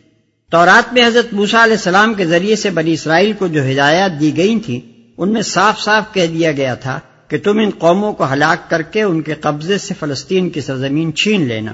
تورات 0.50 0.92
میں 0.92 1.06
حضرت 1.06 1.32
موسا 1.32 1.64
علیہ 1.64 1.74
السلام 1.74 2.14
کے 2.14 2.26
ذریعے 2.26 2.56
سے 2.56 2.70
بنی 2.70 2.92
اسرائیل 2.92 3.32
کو 3.32 3.46
جو 3.46 3.70
ہدایات 3.70 4.20
دی 4.20 4.36
گئی 4.36 4.60
تھیں، 4.60 4.80
ان 5.18 5.32
میں 5.32 5.42
صاف 5.42 5.80
صاف 5.80 6.14
کہہ 6.14 6.26
دیا 6.26 6.52
گیا 6.52 6.74
تھا 6.74 7.00
کہ 7.28 7.38
تم 7.38 7.58
ان 7.58 7.70
قوموں 7.78 8.12
کو 8.12 8.32
ہلاک 8.32 8.70
کر 8.70 8.82
کے 8.82 9.02
ان 9.02 9.22
کے 9.22 9.34
قبضے 9.34 9.78
سے 9.78 9.94
فلسطین 10.00 10.50
کی 10.50 10.60
سرزمین 10.60 11.14
چھین 11.14 11.48
لینا 11.48 11.72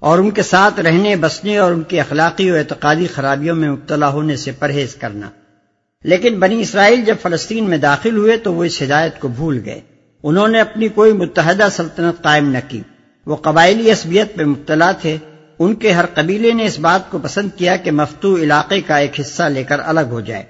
اور 0.00 0.18
ان 0.18 0.30
کے 0.30 0.42
ساتھ 0.42 0.80
رہنے، 0.80 1.16
بسنے 1.16 1.58
اور 1.58 1.72
ان 1.72 1.82
کی 1.82 2.00
اخلاقی 2.00 2.50
و 2.50 2.56
اعتقادی 2.56 3.06
خرابیوں 3.06 3.56
میں 3.56 3.70
مبتلا 3.70 4.08
ہونے 4.08 4.36
سے 4.36 4.52
پرہیز 4.52 4.94
کرنا۔ 4.94 5.30
لیکن 6.04 6.40
بنی 6.40 6.60
اسرائیل 6.60 7.04
جب 7.04 7.14
فلسطین 7.22 7.70
میں 7.70 7.78
داخل 7.78 8.16
ہوئے 8.16 8.36
تو 8.36 8.54
وہ 8.54 8.64
اس 8.64 8.82
ہدایت 8.82 9.20
کو 9.20 9.28
بھول 9.28 9.60
گئے۔ 9.64 9.80
انہوں 10.22 10.48
نے 10.48 10.60
اپنی 10.60 10.88
کوئی 10.88 11.12
متحدہ 11.12 11.68
سلطنت 11.72 12.22
قائم 12.22 12.50
نہ 12.50 12.58
کی۔ 12.68 12.82
وہ 13.26 13.36
قبائلی 13.36 13.90
عصبیت 13.90 14.36
میں 14.36 14.44
مبتلا 14.44 14.92
تھے۔ 14.92 15.16
ان 15.58 15.74
کے 15.74 15.92
ہر 15.92 16.04
قبیلے 16.14 16.52
نے 16.52 16.64
اس 16.64 16.78
بات 16.78 17.10
کو 17.10 17.18
پسند 17.22 17.48
کیا 17.56 17.76
کہ 17.76 17.90
مفتو 17.90 18.36
علاقے 18.36 18.80
کا 18.80 18.96
ایک 18.96 19.20
حصہ 19.20 19.42
لے 19.42 19.64
کر 19.64 19.80
الگ 19.80 20.00
ہو 20.00 20.20
جائے۔ 20.20 20.44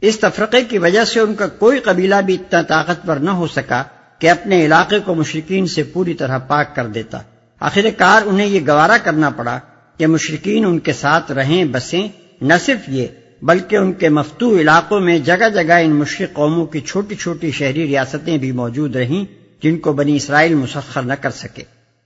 اس 0.00 0.20
تفرقے 0.20 0.64
کی 0.64 0.78
وجہ 0.78 1.04
سے 1.04 1.20
ان 1.20 1.34
کا 1.34 1.46
کوئی 1.46 1.78
قبیلہ 1.78 2.14
بھی 2.26 2.34
اتنا 2.34 2.62
طاقتور 2.62 3.16
نہ 3.16 3.30
ہو 3.30 3.46
سکا 3.46 3.82
کہ 4.18 4.30
اپنے 4.30 4.66
علاقے 4.66 4.98
کو 5.00 5.14
مشرقین 5.14 5.66
سے 5.66 5.82
پوری 5.82 6.14
طرح 6.14 6.38
پاک 6.38 6.76
کر 6.76 6.86
دیتا۔ 6.86 7.18
آخر 7.60 7.84
کار 7.96 8.22
انہیں 8.26 8.46
یہ 8.46 8.60
گوارا 8.68 8.96
کرنا 9.04 9.30
پڑا 9.30 9.58
کہ 9.98 10.06
مشرقین 10.06 10.64
ان 10.64 10.78
کے 10.78 10.92
ساتھ 10.92 11.32
رہیں، 11.32 11.64
بسیں۔ 11.64 12.08
نہ 12.40 12.54
صرف 12.64 12.88
یہ 12.88 13.06
بلکہ 13.42 13.76
ان 13.76 13.92
کے 13.92 14.08
مفتو 14.08 14.58
علاقوں 14.58 15.00
میں 15.00 15.18
جگہ 15.18 15.48
جگہ 15.54 15.72
ان 15.72 15.90
مشرق 15.90 16.32
قوموں 16.32 16.66
کی 16.66 16.80
چھوٹی 16.80 17.14
چھوٹی 17.14 17.50
شہری 17.50 17.86
ریاستیں 17.86 18.38
بھی 18.38 18.52
موجود 18.52 18.96
رہیں 18.96 19.24
جن 19.62 19.78
کو 19.78 19.92
بنی 19.92 20.16
اسرائیل 20.16 20.54
مسخر 20.54 21.02
نہ 21.02 21.12
کر 21.12 21.30
سکے۔ 21.30 21.62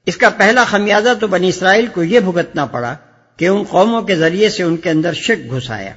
اس 0.07 0.17
کا 0.17 0.31
پہلا 0.31 0.65
خمیازہ 0.65 1.09
تو 1.21 1.27
بنی 1.27 1.49
اسرائیل 1.49 1.87
کو 1.87 2.03
یہ 2.03 2.21
بھگتنا 2.21 2.67
پڑا 2.67 2.97
کہ 3.37 3.49
ان 3.49 3.63
قوموں 3.63 4.03
کے 4.03 4.17
ذریعے 4.17 4.49
سے 4.49 4.63
ان 4.63 4.77
کے 4.77 4.91
اندر 4.91 5.13
شک 5.13 5.51
گھس 5.51 5.71
آیا 5.71 5.91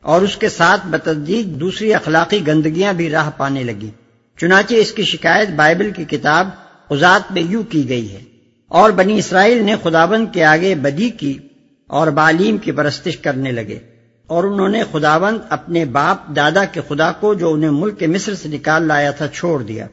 اور 0.00 0.22
اس 0.22 0.36
کے 0.36 0.48
ساتھ 0.48 0.86
بتدیق 0.86 1.46
دوسری 1.46 1.94
اخلاقی 1.94 2.46
گندگیاں 2.46 2.92
بھی 2.92 3.10
راہ 3.10 3.30
پانے 3.36 3.62
لگی 3.62 3.90
چنانچہ 4.38 4.74
اس 4.74 4.92
کی 4.92 5.02
شکایت 5.02 5.48
بائبل 5.48 5.90
کی 5.96 6.04
کتاب 6.04 6.48
ازاد 6.90 7.20
میں 7.30 7.42
یوں 7.42 7.62
کی 7.62 7.88
گئی 7.88 8.12
ہے۔ 8.12 8.20
اور 8.68 8.90
بنی 8.90 9.18
اسرائیل 9.18 9.62
نے 9.62 9.74
خدابند 9.82 10.26
کے 10.32 10.44
آگے 10.44 10.74
بدی 10.74 11.10
کی 11.10 11.38
اور 11.86 12.06
بالیم 12.06 12.58
کی 12.58 12.72
پرستش 12.72 13.16
کرنے 13.16 13.52
لگے۔ 13.52 13.93
اور 14.34 14.44
انہوں 14.44 14.68
نے 14.68 14.82
خداوند 14.92 15.38
اپنے 15.48 15.84
باپ 15.84 16.36
دادا 16.36 16.64
کے 16.64 16.80
خدا 16.88 17.12
کو 17.12 17.34
جو 17.34 17.52
انہیں 17.52 17.70
ملک 17.70 18.02
مصر 18.02 18.34
سے 18.34 18.48
نکال 18.48 18.82
لایا 18.82 19.10
تھا 19.10 19.28
چھوڑ 19.28 19.62
دیا 19.62 19.86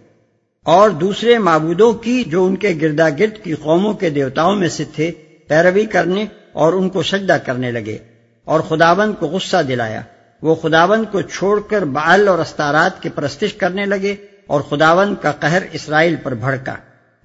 اور 0.66 0.90
دوسرے 0.90 1.38
معبودوں 1.38 1.94
کی 1.94 2.24
جو 2.24 2.46
ان 2.46 2.56
کے 2.56 2.74
گردا 2.82 3.10
گرد 3.10 3.44
کی 3.44 3.54
قوموں 3.54 3.94
کے 3.94 4.10
دیوتاؤں 4.10 4.56
میں 4.56 4.68
سے 4.68 4.84
تھے، 4.96 5.12
پیروی 5.48 5.86
کرنے 5.86 6.26
اور 6.54 6.74
ان 6.74 6.90
کو 6.90 7.04
سجدہ 7.04 7.38
کرنے 7.46 7.72
لگے 7.72 7.98
اور 8.46 8.60
خداوند 8.60 9.14
کو 9.20 9.28
غصہ 9.28 9.58
دلایا۔ 9.68 10.02
وہ 10.42 10.56
خداوند 10.56 11.04
کو 11.12 11.22
چھوڑ 11.22 11.60
کر 11.60 11.86
بال 11.86 12.28
اور 12.28 12.40
استارات 12.40 13.02
کی 13.02 13.10
پرستش 13.10 13.54
کرنے 13.54 13.86
لگے 13.86 14.16
اور 14.48 14.62
خداوند 14.62 15.16
کا 15.22 15.32
قہر 15.32 15.62
اسرائیل 15.72 16.16
پر 16.24 16.34
بھڑکا۔ 16.34 16.76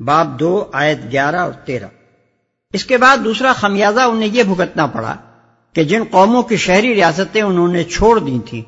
باپ 0.00 0.26
دو، 0.40 0.64
آیت 0.72 1.12
گیارہ 1.12 1.36
اور 1.36 1.52
تیرہ۔ 1.52 1.86
اس 2.72 2.84
کے 2.84 2.96
بعد 2.96 3.16
دوسرا 3.24 3.52
خمیازہ 3.52 4.00
انہیں 4.00 4.28
یہ 4.32 4.42
بھگتنا 4.42 4.86
پڑا 4.86 5.16
کہ 5.76 5.84
جن 5.84 6.02
قوموں 6.10 6.42
کی 6.42 6.56
شہری 6.56 6.94
ریاستیں 6.94 7.42
انہوں 7.42 7.68
نے 7.68 7.84
چھوڑ 7.84 8.18
دی 8.18 8.38
تھیں، 8.46 8.62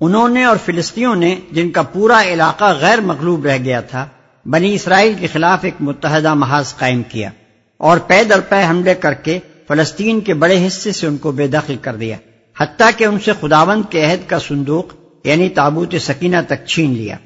انہوں 0.00 0.28
نے 0.28 0.44
اور 0.44 0.56
فلسطینوں 0.64 1.14
نے 1.16 1.34
جن 1.52 1.70
کا 1.70 1.82
پورا 1.82 2.22
علاقہ 2.22 2.72
غیر 2.80 3.00
مغلوب 3.00 3.46
رہ 3.46 3.58
گیا 3.64 3.80
تھا، 3.80 4.06
بنی 4.46 4.74
اسرائیل 4.74 5.14
کے 5.20 5.26
خلاف 5.26 5.64
ایک 5.64 5.74
متحدہ 5.80 6.34
محاذ 6.34 6.74
قائم 6.76 7.02
کیا 7.02 7.30
اور 7.76 7.98
پے 7.98 8.24
در 8.24 8.40
پے 8.40 8.62
حملے 8.70 8.94
کر 8.94 9.14
کے 9.14 9.38
فلسطین 9.68 10.20
کے 10.20 10.34
بڑے 10.34 10.66
حصے 10.66 10.92
سے 10.92 11.06
ان 11.06 11.16
کو 11.16 11.32
بے 11.32 11.46
دخل 11.46 11.76
کر 11.82 11.96
دیا، 11.96 12.16
حتیٰ 12.56 12.90
کہ 12.96 13.04
ان 13.04 13.18
سے 13.18 13.32
خداوند 13.40 13.90
کے 13.90 14.04
عہد 14.04 14.28
کا 14.30 14.38
صندوق 14.38 14.94
یعنی 15.24 15.48
تابوت 15.48 15.94
سکینہ 16.00 16.36
تک 16.48 16.66
چھین 16.66 16.94
لیا۔ 16.94 17.16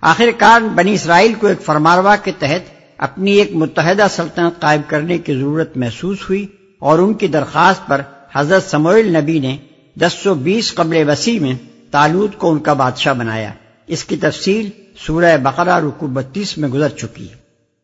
آخر 0.00 0.30
کار 0.38 0.60
بنی 0.74 0.94
اسرائیل 0.94 1.34
کو 1.34 1.46
ایک 1.46 1.62
فرماروا 1.62 2.16
کے 2.16 2.32
تحت 2.38 2.72
اپنی 2.98 3.32
ایک 3.32 3.54
متحدہ 3.54 4.06
سلطنت 4.10 4.60
قائم 4.60 4.82
کرنے 4.86 5.18
کی 5.18 5.34
ضرورت 5.34 5.76
محسوس 5.76 6.18
ہوئی 6.28 6.46
اور 6.78 6.98
ان 6.98 7.14
کی 7.14 7.26
درخواست 7.26 7.88
پر 7.88 8.00
حضرت 8.34 8.70
سموئل 8.70 9.16
نبی 9.16 9.38
نے 9.38 9.56
دس 9.94 10.12
سو 10.22 10.34
بیس 10.34 10.74
قبل 10.74 11.08
وسیع 11.08 11.40
میں 11.40 11.52
تالوت 11.90 12.38
کو 12.38 12.52
ان 12.52 12.58
کا 12.58 12.72
بادشاہ 12.72 13.14
بنایا۔ 13.14 13.52
اس 13.86 14.04
کی 14.04 14.16
تفصیل 14.16 14.70
سورہ 15.06 15.36
بقرہ 15.42 15.78
رکو 15.78 16.06
بتیس 16.06 16.58
میں 16.58 16.68
گزر 16.68 16.88
چکی۔ 16.88 17.30
ہے 17.30 17.34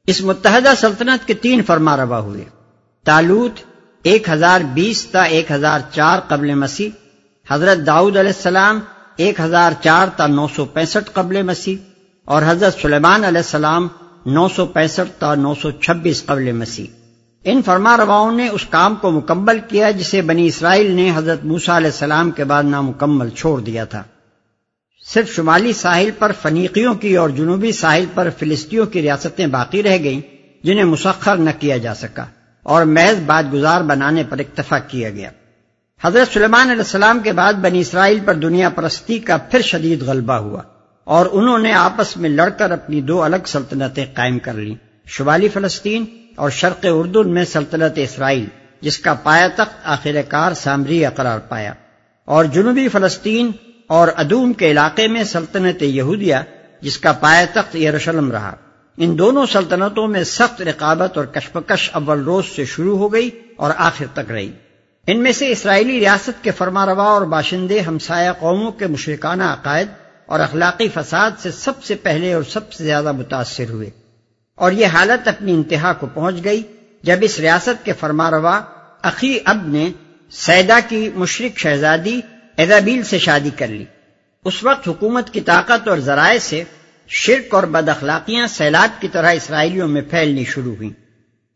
اس 0.07 0.21
متحدہ 0.21 0.73
سلطنت 0.81 1.27
کے 1.27 1.35
تین 1.35 1.63
فرما 1.63 1.97
روا 1.97 2.19
ہوئے۔ 2.19 2.45
تالوت 3.05 3.53
ایک 4.03 4.29
ہزار 4.29 4.61
بیس 4.61 5.07
تا 5.07 5.23
ایک 5.23 5.53
ہزار 5.53 5.81
چار 5.93 6.19
قبل 6.29 6.55
مسیح، 6.55 6.91
حضرت 7.51 7.87
داؤد 7.87 8.17
علیہ 8.17 8.33
السلام 8.37 8.81
ایک 9.17 9.41
ہزار 9.41 9.73
چار 9.81 10.09
تا 10.17 10.27
نو 10.27 10.47
سو 10.57 10.65
پینسٹھ 10.65 11.11
قبل 11.13 11.43
مسیح 11.43 11.77
اور 12.25 12.43
حضرت 12.47 12.83
سلیمان 12.83 13.25
علیہ 13.25 13.39
السلام 13.39 13.89
نو 14.27 14.49
سو 14.49 14.67
پینسٹھ 14.67 15.21
تا 15.21 15.35
نو 15.35 15.55
سو 15.55 15.71
چھبیس 15.71 16.27
قبل 16.27 16.53
مسیح۔ 16.53 16.87
ان 17.45 17.63
فرما 17.63 17.97
رواؤں 17.97 18.33
نے 18.33 18.49
اس 18.49 18.67
کام 18.71 18.95
کو 18.95 19.11
مکمل 19.11 19.59
کیا 19.69 19.91
جسے 19.91 20.23
بنی 20.23 20.47
اسرائیل 20.47 20.91
نے 20.91 21.13
حضرت 21.15 21.45
موسا 21.45 21.77
علیہ 21.77 21.87
السلام 21.87 22.31
کے 22.31 22.45
بعد 22.45 22.63
نامکمل 22.65 23.31
چھوڑ 23.31 23.61
دیا 23.61 23.85
تھا۔ 23.85 24.03
صرف 25.07 25.31
شمالی 25.31 25.73
ساحل 25.73 26.11
پر 26.19 26.33
فنیقیوں 26.43 26.95
کی 26.95 27.17
اور 27.17 27.29
جنوبی 27.29 27.73
ساحل 27.73 28.05
پر 28.15 28.29
فلسطینوں 28.39 28.87
کی 28.87 29.03
ریاستیں 29.03 29.47
باقی 29.47 29.83
رہ 29.83 29.99
گئیں 29.99 30.21
جنہیں 30.65 30.85
مسخر 30.85 31.37
نہ 31.37 31.51
کیا 31.59 31.77
جا 31.77 31.95
سکا 31.95 32.25
اور 32.63 32.83
محض 32.83 33.21
بعد 33.27 33.43
گزار 33.53 33.81
بنانے 33.81 34.25
پر 34.29 34.39
اکتفا 34.39 34.79
کیا 34.79 35.11
گیا۔ 35.11 35.31
حضرت 36.05 36.35
سلیمان 36.35 36.71
علیہ 36.71 36.83
السلام 36.83 37.19
کے 37.19 37.33
بعد 37.33 37.53
بنی 37.53 37.81
اسرائیل 37.81 38.19
پر 38.25 38.35
دنیا 38.35 38.69
پرستی 38.69 39.19
کا 39.19 39.37
پھر 39.37 39.61
شدید 39.61 40.03
غلبہ 40.03 40.35
ہوا 40.35 40.63
اور 41.05 41.27
انہوں 41.33 41.59
نے 41.59 41.73
آپس 41.73 42.17
میں 42.17 42.31
لڑ 42.31 42.49
کر 42.49 42.71
اپنی 42.71 43.01
دو 43.01 43.23
الگ 43.23 43.47
سلطنتیں 43.47 44.07
قائم 44.15 44.39
کر 44.39 44.53
لیں۔ 44.53 44.75
شمالی 45.07 45.49
فلسطین 45.49 46.05
اور 46.39 46.51
شرق 46.51 46.87
اردن 46.91 47.35
میں 47.35 47.45
سلطنت 47.45 47.93
اسرائیل، 47.97 48.47
جس 48.81 48.99
کا 48.99 49.15
پایا 49.15 49.49
تخت 49.55 49.75
آخر 49.85 50.17
کار 50.29 50.53
سامری 50.53 51.05
قرار 51.15 51.39
پایا۔ 51.39 51.75
اور 52.25 52.45
جنوبی 52.45 52.89
فلسطین 52.89 53.51
اور 53.87 54.09
ادوم 54.17 54.53
کے 54.53 54.71
علاقے 54.71 55.09
میں 55.09 55.25
سلطنت 55.25 55.83
یہودیہ، 55.83 56.37
جس 56.81 56.99
کا 56.99 57.13
پایا 57.13 57.45
تخت 57.53 57.77
یروشلم 57.77 58.33
رہا۔ 58.33 58.55
ان 58.97 59.19
دونوں 59.19 59.47
سلطنتوں 59.47 60.09
میں 60.09 60.25
سخت 60.25 60.63
رقابت 60.63 61.17
اور 61.17 61.25
کشمکش 61.25 61.91
اول 61.93 62.25
روز 62.25 62.45
سے 62.57 62.65
شروع 62.65 62.99
ہو 62.99 63.13
گئی 63.13 63.31
اور 63.57 63.71
آخر 63.77 64.05
تک 64.13 64.31
رہی۔ 64.31 64.53
ان 65.07 65.23
میں 65.23 65.33
سے 65.33 65.51
اسرائیلی 65.51 66.01
ریاست 66.01 66.45
کے 66.45 66.51
فرما 66.51 66.87
روا 66.87 67.05
اور 67.05 67.23
باشندے 67.23 67.81
ہمسایہ 67.81 68.31
قوموں 68.39 68.73
کے 68.73 68.87
مشرکانہ 68.87 69.43
عقائد 69.43 69.89
اور 70.27 70.41
اخلاقی 70.41 70.89
فساد 70.95 71.31
سے 71.39 71.51
سب 71.51 71.85
سے 71.85 71.95
پہلے 71.95 72.33
اور 72.33 72.43
سب 72.43 72.73
سے 72.73 72.85
زیادہ 72.85 73.13
متاثر 73.13 73.71
ہوئے۔ 73.71 73.91
اور 74.59 74.73
یہ 74.73 74.87
حالت 74.87 75.29
اپنی 75.29 75.53
انتہا 75.53 75.93
کو 75.93 76.07
پہنچ 76.15 76.45
گئی 76.45 76.63
جب 77.03 77.19
اس 77.21 77.39
ریاست 77.41 77.85
کے 77.85 77.93
فرما 77.93 78.31
روا 78.31 78.61
عقی 79.03 79.39
اب 79.45 79.69
نے 79.69 79.91
سیدا 80.31 80.79
کی 80.89 81.11
مشرق 81.15 81.59
شہزادی 81.59 82.21
ایزابیل 82.57 83.03
سے 83.03 83.19
شادی 83.19 83.51
کر 83.51 83.69
لی۔ 83.69 83.85
اس 84.45 84.65
وقت 84.65 84.89
حکومت 84.89 85.31
کی 85.31 85.41
طاقت 85.41 85.89
اور 85.89 85.99
ذرائع 85.99 86.39
سے 86.39 86.65
شرک 87.09 87.55
اور 87.55 87.63
بد 87.63 87.89
اخلاقیاں 87.89 88.47
سیلاب 88.47 89.01
کی 89.01 89.09
طرح 89.09 89.33
اسرائیلیوں 89.33 89.89
میں 89.89 90.03
پھیلنی 90.03 90.45
شروع 90.45 90.75
ہوئی 90.75 90.91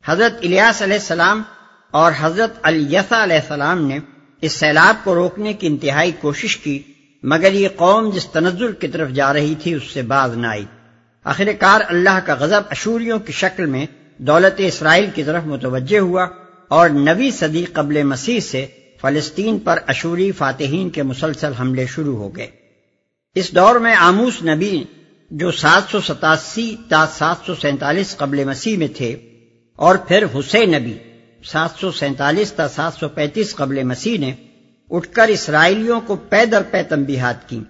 حضرت 0.04 0.34
الیاس 0.42 0.82
علیہ 0.82 0.96
السلام 0.96 1.42
اور 1.90 2.12
حضرت 2.20 2.58
الیسا 2.62 3.22
علیہ 3.22 3.36
السلام 3.36 3.86
نے 3.86 3.98
اس 4.40 4.52
سیلاب 4.52 5.04
کو 5.04 5.14
روکنے 5.14 5.52
کی 5.52 5.66
انتہائی 5.66 6.12
کوشش 6.20 6.56
کی، 6.56 6.82
مگر 7.22 7.52
یہ 7.52 7.68
قوم 7.76 8.10
جس 8.10 8.26
تنزل 8.26 8.72
کی 8.72 8.88
طرف 8.88 9.10
جا 9.10 9.32
رہی 9.32 9.54
تھی 9.62 9.74
اس 9.74 9.82
سے 9.94 10.02
باز 10.02 10.36
نہ 10.36 10.46
آئی۔ 10.46 10.64
آخر 11.24 11.48
کار 11.58 11.80
اللہ 11.88 12.18
کا 12.26 12.34
غضب 12.34 12.62
اشوریوں 12.70 13.18
کی 13.18 13.32
شکل 13.32 13.66
میں 13.66 13.86
دولت 14.18 14.54
اسرائیل 14.58 15.10
کی 15.14 15.24
طرف 15.24 15.42
متوجہ 15.44 15.98
ہوا 15.98 16.26
اور 16.68 16.88
نوی 16.88 17.30
صدی 17.30 17.64
قبل 17.64 18.02
مسیح 18.02 18.40
سے 18.40 18.66
فلسطین 19.00 19.58
پر 19.58 19.78
اشوری 19.86 20.32
فاتحین 20.32 20.90
کے 20.90 21.02
مسلسل 21.02 21.52
حملے 21.60 21.86
شروع 21.86 22.16
ہو 22.16 22.36
گئے۔ 22.36 22.46
اس 23.34 23.54
دور 23.54 23.76
میں 23.76 23.94
آموس 23.94 24.42
نبی 24.42 24.84
جو 25.30 25.50
سات 25.50 25.90
سو 25.90 26.00
ستاسی 26.00 26.76
تا 26.88 27.06
سات 27.06 27.36
سو 27.46 27.54
سینتالیس 27.54 28.16
قبل 28.16 28.44
مسیح 28.44 28.76
میں 28.76 28.88
تھے 28.96 29.16
اور 29.76 29.96
پھر 29.96 30.24
حسین 30.34 30.72
نبی 30.72 30.98
سات 31.44 31.70
سو 31.80 31.92
سینتالیس 31.92 32.52
تا 32.52 32.68
سات 32.68 32.94
سو 32.94 33.08
پینتیس 33.08 33.54
قبل 33.54 33.82
مسیح 33.82 34.18
نے 34.18 34.32
اٹھ 34.90 35.08
کر 35.12 35.28
اسرائیلیوں 35.28 36.00
کو 36.00 36.16
پے 36.16 36.44
در 36.46 36.62
پے 36.70 36.82
تنبیہات 36.82 37.48
کی 37.48 37.60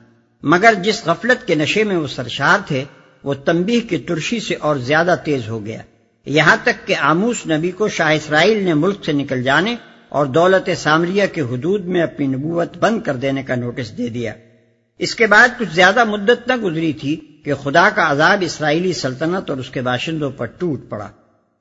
مگر 0.43 0.75
جس 0.75 1.07
غفلت 1.07 1.47
کے 1.47 1.55
نشے 1.55 1.85
میں 1.85 1.97
وہ 1.97 2.07
سرشار 2.07 2.59
تھے 2.67 2.85
وہ 3.25 3.35
تنبیہ 3.35 3.81
کی 3.81 3.99
ترشی 3.99 4.41
سے 4.41 4.55
اور 4.55 4.77
زیادہ 4.77 5.15
تیز 5.25 5.49
ہو 5.49 5.65
گیا۔ 5.65 5.79
یہاں 6.27 6.57
تک 6.63 6.87
کہ 6.87 6.97
آموس 6.97 7.47
نبی 7.47 7.71
کو 7.71 7.89
شاہ 7.89 8.15
اسرائیل 8.15 8.63
نے 8.63 8.75
ملک 8.75 9.05
سے 9.05 9.13
نکل 9.13 9.43
جانے 9.43 9.77
اور 10.09 10.27
دولت 10.27 10.71
سامریہ 10.77 11.23
کے 11.33 11.41
حدود 11.41 11.85
میں 11.85 12.03
اپنی 12.03 12.27
نبوت 12.27 12.77
بند 12.79 13.01
کر 13.01 13.17
دینے 13.17 13.43
کا 13.43 13.55
نوٹس 13.55 13.99
دے 13.99 14.09
دیا۔ 14.09 14.35
اس 14.99 15.15
کے 15.15 15.27
بعد 15.27 15.49
کچھ 15.59 15.69
زیادہ 15.75 16.05
مدت 16.05 16.49
نہ 16.49 16.57
گزری 16.57 16.93
تھی 16.93 17.17
کہ 17.45 17.55
خدا 17.55 17.89
کا 17.95 18.11
عذاب 18.11 18.39
اسرائیلی 18.41 18.93
سلطنت 18.93 19.51
اور 19.51 19.59
اس 19.59 19.71
کے 19.71 19.81
باشندوں 19.81 20.31
پر 20.31 20.47
ٹوٹ 20.47 20.81
پڑا۔ 20.89 21.09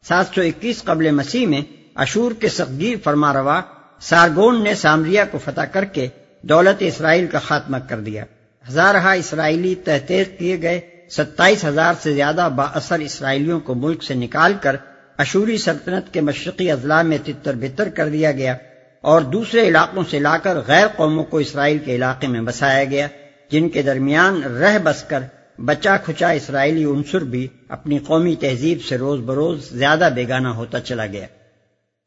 سات 0.04 0.26
سو 0.36 0.41
اکیس 0.41 0.84
قبل 0.84 1.12
مسیح 1.12 1.47
میں 1.47 1.62
اشور 1.95 2.32
کے 2.39 2.50
سخگیر 2.50 2.95
فرما 3.04 3.34
روا 3.34 3.62
سارگون 4.00 4.63
نے 4.63 4.76
سامریہ 4.76 5.21
کو 5.32 5.38
فتح 5.38 5.62
کر 5.62 5.86
کے 5.86 6.08
دولت 6.41 6.84
اسرائیل 6.88 7.28
کا 7.28 7.39
خاتمہ 7.39 7.78
کر 7.78 8.00
دیا۔ 8.00 8.26
ہزارہ 8.69 8.97
اسرائیلی 8.97 9.76
تحقیق 9.76 10.39
کیے 10.39 10.62
گئے 10.62 10.82
ستائیس 11.17 11.65
ہزار 11.65 11.93
سے 12.04 12.13
زیادہ 12.13 12.50
با 12.56 12.63
اثر 12.63 13.00
اسرائیلیوں 13.00 13.60
کو 13.60 13.76
ملک 13.76 14.04
سے 14.04 14.13
نکال 14.13 14.54
کر 14.62 14.76
اشوری 15.17 15.58
سلطنت 15.58 16.13
کے 16.13 16.21
مشرقی 16.21 16.71
اضلاع 16.71 17.02
میں 17.02 17.17
تتر 17.26 17.54
بتر 17.54 17.89
کر 17.89 18.10
دیا 18.10 18.32
گیا 18.32 18.56
اور 19.02 19.21
دوسرے 19.21 19.67
علاقوں 19.67 20.04
سے 20.10 20.19
لا 20.19 20.38
کر 20.38 20.58
غیر 20.67 20.88
قوموں 20.88 21.24
کو 21.24 21.38
اسرائیل 21.38 21.78
کے 21.78 21.95
علاقے 21.95 22.28
میں 22.28 22.41
بسایا 22.41 22.84
گیا، 22.84 23.08
جن 23.52 23.69
کے 23.69 23.82
درمیان 23.82 24.43
رہ 24.43 24.78
بس 24.84 25.04
کر 25.04 25.24
بچا 25.65 25.97
کھچا 25.97 26.30
اسرائیلی 26.30 26.84
عنصر 26.84 27.24
بھی 27.24 27.47
اپنی 27.69 28.00
قومی 28.00 28.36
تہذیب 28.36 28.84
سے 28.84 28.97
روز 28.97 29.19
بروز 29.19 29.69
زیادہ 29.71 30.10
بیگانہ 30.15 30.47
ہوتا 30.47 30.80
چلا 30.80 31.06
گیا۔ 31.06 31.26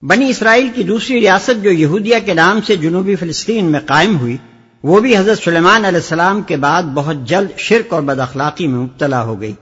بنی 0.02 0.30
اسرائیل 0.30 0.68
کی 0.74 0.82
دوسری 0.82 1.20
ریاست 1.20 1.62
جو 1.64 1.70
یہودیہ 1.70 2.16
کے 2.24 2.34
نام 2.34 2.60
سے 2.66 2.76
جنوبی 2.76 3.16
فلسطین 3.16 3.64
میں 3.64 3.80
قائم 3.80 4.18
ہوئی 4.18 4.36
وہ 4.84 5.00
بھی 5.00 5.16
حضرت 5.16 5.38
سلیمان 5.38 5.84
علیہ 5.84 5.98
السلام 5.98 6.42
کے 6.42 6.56
بعد 6.56 6.82
بہت 6.82 7.16
جلد 7.24 7.58
شرک 7.58 7.92
اور 7.92 8.02
بد 8.02 8.18
اخلاقی 8.18 8.66
میں 8.66 8.78
مبتلا 8.78 9.22
ہو 9.22 9.40
گئی۔ 9.40 9.52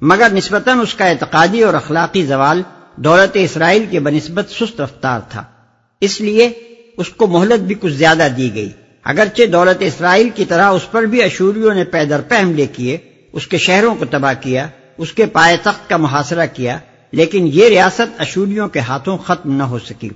مگر 0.00 0.28
نسبتاً 0.32 0.78
اس 0.80 0.94
کا 0.94 1.04
اعتقادی 1.04 1.62
اور 1.62 1.74
اخلاقی 1.74 2.26
زوال 2.26 2.62
دولت 2.96 3.30
اسرائیل 3.34 3.86
کے 3.90 4.00
بنسبت 4.00 4.50
سست 4.50 4.80
رفتار 4.80 5.20
تھا۔ 5.28 5.44
اس 6.00 6.20
لیے 6.20 6.50
اس 6.96 7.08
کو 7.08 7.26
مہلت 7.26 7.60
بھی 7.60 7.74
کچھ 7.80 7.92
زیادہ 7.92 8.28
دی 8.36 8.54
گئی۔ 8.54 8.70
اگرچہ 9.04 9.46
دولت 9.46 9.76
اسرائیل 9.80 10.28
کی 10.34 10.44
طرح 10.44 10.70
اس 10.70 10.90
پر 10.90 11.02
بھی 11.02 11.22
اشوریوں 11.22 11.74
نے 11.74 11.84
پیدر 11.84 12.20
پہ 12.28 12.34
حملے 12.42 12.66
کیے، 12.66 12.98
اس 13.32 13.46
کے 13.46 13.58
شہروں 13.58 13.94
کو 13.94 14.04
تباہ 14.04 14.34
کیا، 14.40 14.66
اس 14.98 15.12
کے 15.12 15.26
پائے 15.26 15.56
تخت 15.62 15.88
کا 15.88 15.96
محاصرہ 15.96 16.46
کیا، 16.54 16.78
لیکن 17.12 17.50
یہ 17.52 17.68
ریاست 17.68 18.20
اشوریوں 18.20 18.68
کے 18.68 18.80
ہاتھوں 18.80 19.18
ختم 19.18 19.52
نہ 19.52 19.62
ہو 19.62 19.78
سکی، 19.78 20.08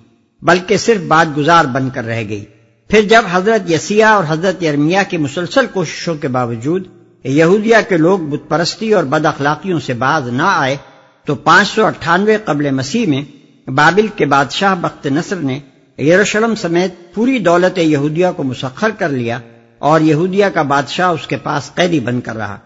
بلکہ 0.43 0.77
صرف 0.77 1.01
بات 1.01 1.37
گزار 1.37 1.65
بن 1.65 1.91
کر 1.91 2.05
رہ 2.05 2.23
گئی۔ 2.29 2.45
پھر 2.89 3.03
جب 3.03 3.23
حضرت 3.33 3.71
یسیہ 3.71 4.05
اور 4.05 4.25
حضرت 4.29 4.63
یرمیا 4.63 5.03
کی 5.03 5.17
مسلسل 5.17 5.67
کوششوں 5.67 6.15
کے 6.15 6.29
باوجود 6.29 6.87
یہودیہ 7.25 7.77
کے 7.89 7.97
لوگ 7.97 8.19
بت 8.19 8.49
پرستی 8.49 8.93
اور 8.93 9.05
بد 9.05 9.27
اخلاقیوں 9.27 9.81
سے 9.81 9.95
باز 9.95 10.29
نہ 10.29 10.43
آئے، 10.47 10.77
تو 11.25 11.35
پانچ 11.35 11.69
سو 11.69 11.87
اٹھانوے 11.87 12.37
قبل 12.45 12.71
مسیح 12.71 13.07
میں 13.07 13.23
بابل 13.71 14.07
کے 14.07 14.27
بادشاہ 14.27 14.75
بخت 14.75 15.07
نصر 15.07 15.37
نے 15.37 15.59
یروشلم 15.99 16.55
سمیت 16.55 17.15
پوری 17.15 17.39
دولت 17.39 17.79
یہودیہ 17.79 18.27
کو 18.37 18.43
مسخر 18.43 18.91
کر 18.99 19.09
لیا 19.09 19.39
اور 19.79 20.01
یہودیہ 20.01 20.45
کا 20.55 20.63
بادشاہ 20.63 21.11
اس 21.11 21.27
کے 21.27 21.37
پاس 21.37 21.75
قیدی 21.75 22.01
بن 22.01 22.21
کر 22.21 22.37
رہا۔ 22.37 22.57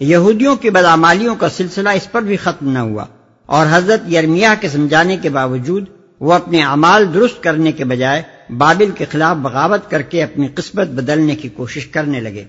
یہودیوں 0.00 0.56
کی 0.56 0.70
بدامالیوں 0.70 1.34
کا 1.34 1.48
سلسلہ 1.48 1.88
اس 1.88 2.12
پر 2.12 2.22
بھی 2.22 2.36
ختم 2.36 2.70
نہ 2.70 2.78
ہوا 2.78 3.04
اور 3.46 3.66
حضرت 3.70 4.12
یرمیا 4.12 4.54
کے 4.60 4.68
سمجھانے 4.68 5.16
کے 5.16 5.28
باوجود 5.28 5.84
وہ 6.20 6.32
اپنے 6.32 6.62
اعمال 6.62 7.14
درست 7.14 7.42
کرنے 7.42 7.72
کے 7.72 7.84
بجائے 7.84 8.22
بابل 8.58 8.90
کے 8.90 9.04
خلاف 9.10 9.36
بغاوت 9.36 9.90
کر 9.90 10.02
کے 10.02 10.22
اپنی 10.22 10.48
قسمت 10.54 10.86
بدلنے 10.86 11.36
کی 11.36 11.48
کوشش 11.48 11.86
کرنے 11.86 12.20
لگے۔ 12.20 12.44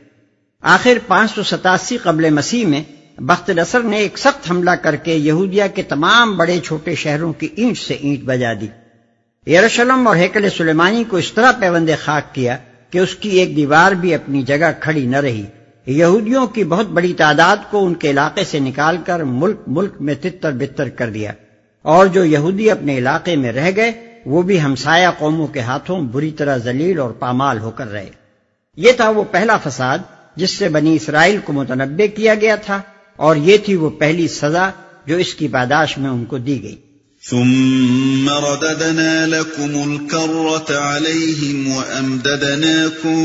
آخر 0.62 0.98
پانچ 1.08 1.32
سو 1.32 1.44
ستاسی 1.44 1.98
قبل 1.98 2.30
مسیح 2.30 2.66
میں 2.66 2.84
بخت 3.18 3.50
نصر 3.50 3.80
نے 3.80 3.98
ایک 3.98 4.18
سخت 4.18 4.52
حملہ 4.52 4.72
کر 4.72 4.96
کے 4.96 5.14
یہودیہ 5.16 5.64
کے 5.76 5.84
تمام 5.84 6.38
بڑے 6.38 6.60
چھوٹے 6.60 6.96
شہروں 6.96 7.34
کی 7.34 7.48
اینٹ 7.56 7.78
سے 7.78 7.94
اینٹ 7.94 8.20
بجا 8.24 8.54
دی۔ 8.62 8.68
یروشلم 9.52 10.08
اور 10.08 10.16
ہیکل 10.16 10.50
سلیمانی 10.58 11.04
کو 11.04 11.18
اس 11.18 11.34
طرح 11.34 11.52
پیوند 11.52 11.90
خاک 12.00 12.36
کیا 12.36 12.58
کہ 12.90 12.98
اس 12.98 13.16
کی 13.16 13.30
ایک 13.30 13.56
دیوار 13.56 13.92
بھی 13.92 14.16
اپنی 14.16 14.42
جگہ 14.42 14.72
کھڑی 14.80 15.06
نہ 15.06 15.18
رہی۔ 15.18 15.46
یہودیوں 15.86 16.48
کی 16.48 16.64
بہت 16.64 16.88
بڑی 16.88 17.14
تعداد 17.14 17.58
کو 17.72 17.86
ان 17.86 17.94
کے 17.94 18.10
علاقے 18.10 18.44
سے 18.44 18.60
نکال 18.60 18.98
کر 19.06 19.24
ملک 19.24 19.60
ملک 19.68 19.94
میں 20.00 20.14
تتر 20.22 20.52
بتر 20.52 20.90
کر 20.90 21.10
دیا۔ 21.10 21.32
اور 21.88 22.06
جو 22.06 22.26
یہودی 22.26 22.72
اپنے 22.72 22.98
علاقے 22.98 23.36
میں 23.36 23.52
رہ 23.52 23.72
گئے، 23.76 23.92
وہ 24.26 24.42
بھی 24.42 24.62
ہمسایہ 24.62 25.08
قوموں 25.18 25.48
کے 25.48 25.60
ہاتھوں 25.60 26.02
بری 26.02 26.32
طرح 26.32 26.58
ذلیل 26.58 27.00
اور 27.00 27.12
پامال 27.12 27.60
ہو 27.60 27.72
کر 27.72 27.92
رہے۔ 27.92 28.10
یہ 28.78 28.92
تھا 28.92 29.10
وہ 29.10 29.24
پہلا 29.32 29.58
فساد 29.58 29.98
جس 30.36 30.58
سے 30.58 30.70
بنی 30.70 30.96
اسرائیل 30.96 31.38
کو 31.46 31.54
متنبع 31.54 32.16
کیا 32.16 32.36
گیا 32.36 32.56
تھا، 32.56 32.82
اور 33.16 33.36
یہ 33.36 33.58
تھی 33.58 33.76
وہ 33.76 33.90
پہلی 33.90 34.28
سزا 34.28 34.70
جو 35.06 35.16
اس 35.16 35.34
کی 35.34 35.48
پاداش 35.48 35.98
میں 35.98 36.10
ان 36.10 36.26
کو 36.26 36.38
دی 36.38 36.64
گئی۔ 36.64 36.76
ثم 37.30 38.30
رددنا 38.30 39.26
لكم 39.26 39.72
الكرة 39.84 40.70
عليهم 40.82 41.72
وأمددناكم 41.72 43.20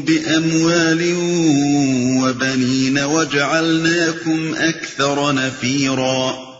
بأموال 0.00 1.02
وبنين 2.22 2.98
وجعلناكم 2.98 4.54
أكثر 4.68 5.32
نفيرا۔ 5.32 6.51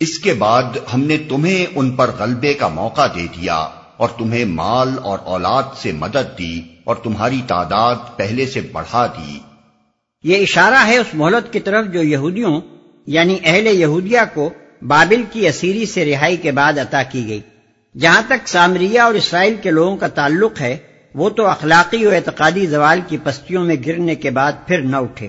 اس 0.00 0.18
کے 0.18 0.34
بعد 0.34 0.62
ہم 0.94 1.00
نے 1.00 1.18
تمہیں 1.18 1.66
ان 1.74 1.90
پر 1.90 2.10
غلبے 2.18 2.54
کا 2.54 2.68
موقع 2.68 3.06
دے 3.06 3.26
دیا 3.26 3.68
اور 3.96 4.08
تمہیں 4.08 4.44
مال 4.44 4.88
اور 5.02 5.18
اولاد 5.24 5.62
سے 5.82 5.92
مدد 5.92 6.38
دی 6.38 6.60
اور 6.84 6.96
تمہاری 6.96 7.42
تعداد 7.46 7.94
پہلے 8.16 8.46
سے 8.46 8.60
بڑھا 8.60 9.06
دی۔ 9.06 9.38
یہ 10.24 10.42
اشارہ 10.42 10.86
ہے 10.86 10.98
اس 10.98 11.06
مہلت 11.14 11.52
کی 11.52 11.60
طرف 11.60 11.86
جو 11.86 12.02
یہودیوں 12.02 12.60
یعنی 13.06 13.38
اہل 13.44 13.66
یہودیہ 13.66 14.20
کو 14.34 14.50
بابل 14.82 15.22
کی 15.32 15.48
اسیری 15.48 15.86
سے 15.86 16.04
رہائی 16.04 16.36
کے 16.36 16.52
بعد 16.52 16.78
عطا 16.78 17.02
کی 17.02 17.28
گئی۔ 17.28 17.40
جہاں 17.98 18.22
تک 18.28 18.48
سامریہ 18.48 19.00
اور 19.00 19.14
اسرائیل 19.14 19.54
کے 19.62 19.70
لوگوں 19.70 19.96
کا 19.96 20.08
تعلق 20.08 20.60
ہے، 20.60 20.76
وہ 21.14 21.30
تو 21.30 21.46
اخلاقی 21.46 22.06
و 22.06 22.10
اعتقادی 22.10 22.66
زوال 22.66 23.00
کی 23.08 23.16
پستیوں 23.24 23.64
میں 23.64 23.76
گرنے 23.86 24.14
کے 24.14 24.30
بعد 24.30 24.52
پھر 24.66 24.80
نہ 24.80 24.96
اٹھے۔ 24.96 25.28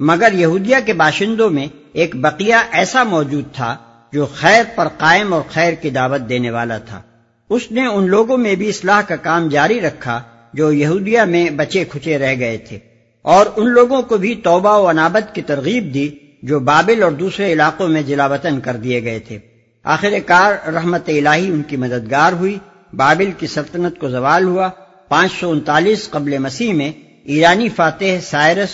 مگر 0.00 0.32
یہودیہ 0.32 0.76
کے 0.86 0.92
باشندوں 0.92 1.50
میں 1.50 1.66
ایک 1.92 2.16
بقیہ 2.16 2.54
ایسا 2.70 3.02
موجود 3.02 3.44
تھا 3.52 3.76
جو 4.12 4.26
خیر 4.26 4.62
پر 4.74 4.88
قائم 4.88 5.34
اور 5.34 5.42
خیر 5.50 5.72
کی 5.72 5.90
دعوت 5.90 6.28
دینے 6.28 6.50
والا 6.50 6.78
تھا۔ 6.78 7.02
اس 7.50 7.72
نے 7.72 7.86
ان 7.86 8.08
لوگوں 8.08 8.38
میں 8.38 8.54
بھی 8.54 8.68
اصلاح 8.68 9.00
کا 9.00 9.16
کام 9.16 9.48
جاری 9.48 9.80
رکھا 9.80 10.22
جو 10.52 10.72
یہودیہ 10.72 11.20
میں 11.20 11.50
بچے 11.50 11.84
کھچے 11.84 12.18
رہ 12.18 12.34
گئے 12.38 12.58
تھے۔ 12.58 12.78
اور 13.22 13.46
ان 13.56 13.68
لوگوں 13.68 14.02
کو 14.02 14.16
بھی 14.16 14.34
توبہ 14.34 14.78
و 14.78 14.88
انابت 14.88 15.34
کی 15.34 15.42
ترغیب 15.42 15.94
دی 15.94 16.08
جو 16.42 16.60
بابل 16.60 17.02
اور 17.02 17.12
دوسرے 17.12 17.52
علاقوں 17.52 17.88
میں 17.88 18.02
جلا 18.02 18.26
وطن 18.26 18.60
کر 18.60 18.76
دیے 18.76 19.02
گئے 19.02 19.18
تھے۔ 19.18 19.38
آخر 19.84 20.12
کار 20.26 20.68
رحمت 20.68 21.08
الہی 21.08 21.48
ان 21.48 21.62
کی 21.62 21.76
مددگار 21.76 22.32
ہوئی۔ 22.32 22.58
بابل 22.96 23.32
کی 23.38 23.46
سلطنت 23.46 23.98
کو 23.98 24.08
زوال 24.08 24.44
ہوا۔ 24.44 24.68
پانچ 25.08 25.32
سو 25.40 25.50
انتالیس 25.50 26.10
قبل 26.10 26.38
مسیح 26.38 26.74
میں 26.74 26.92
ایرانی 27.24 27.68
فاتح 27.68 28.20
سائرس 28.22 28.70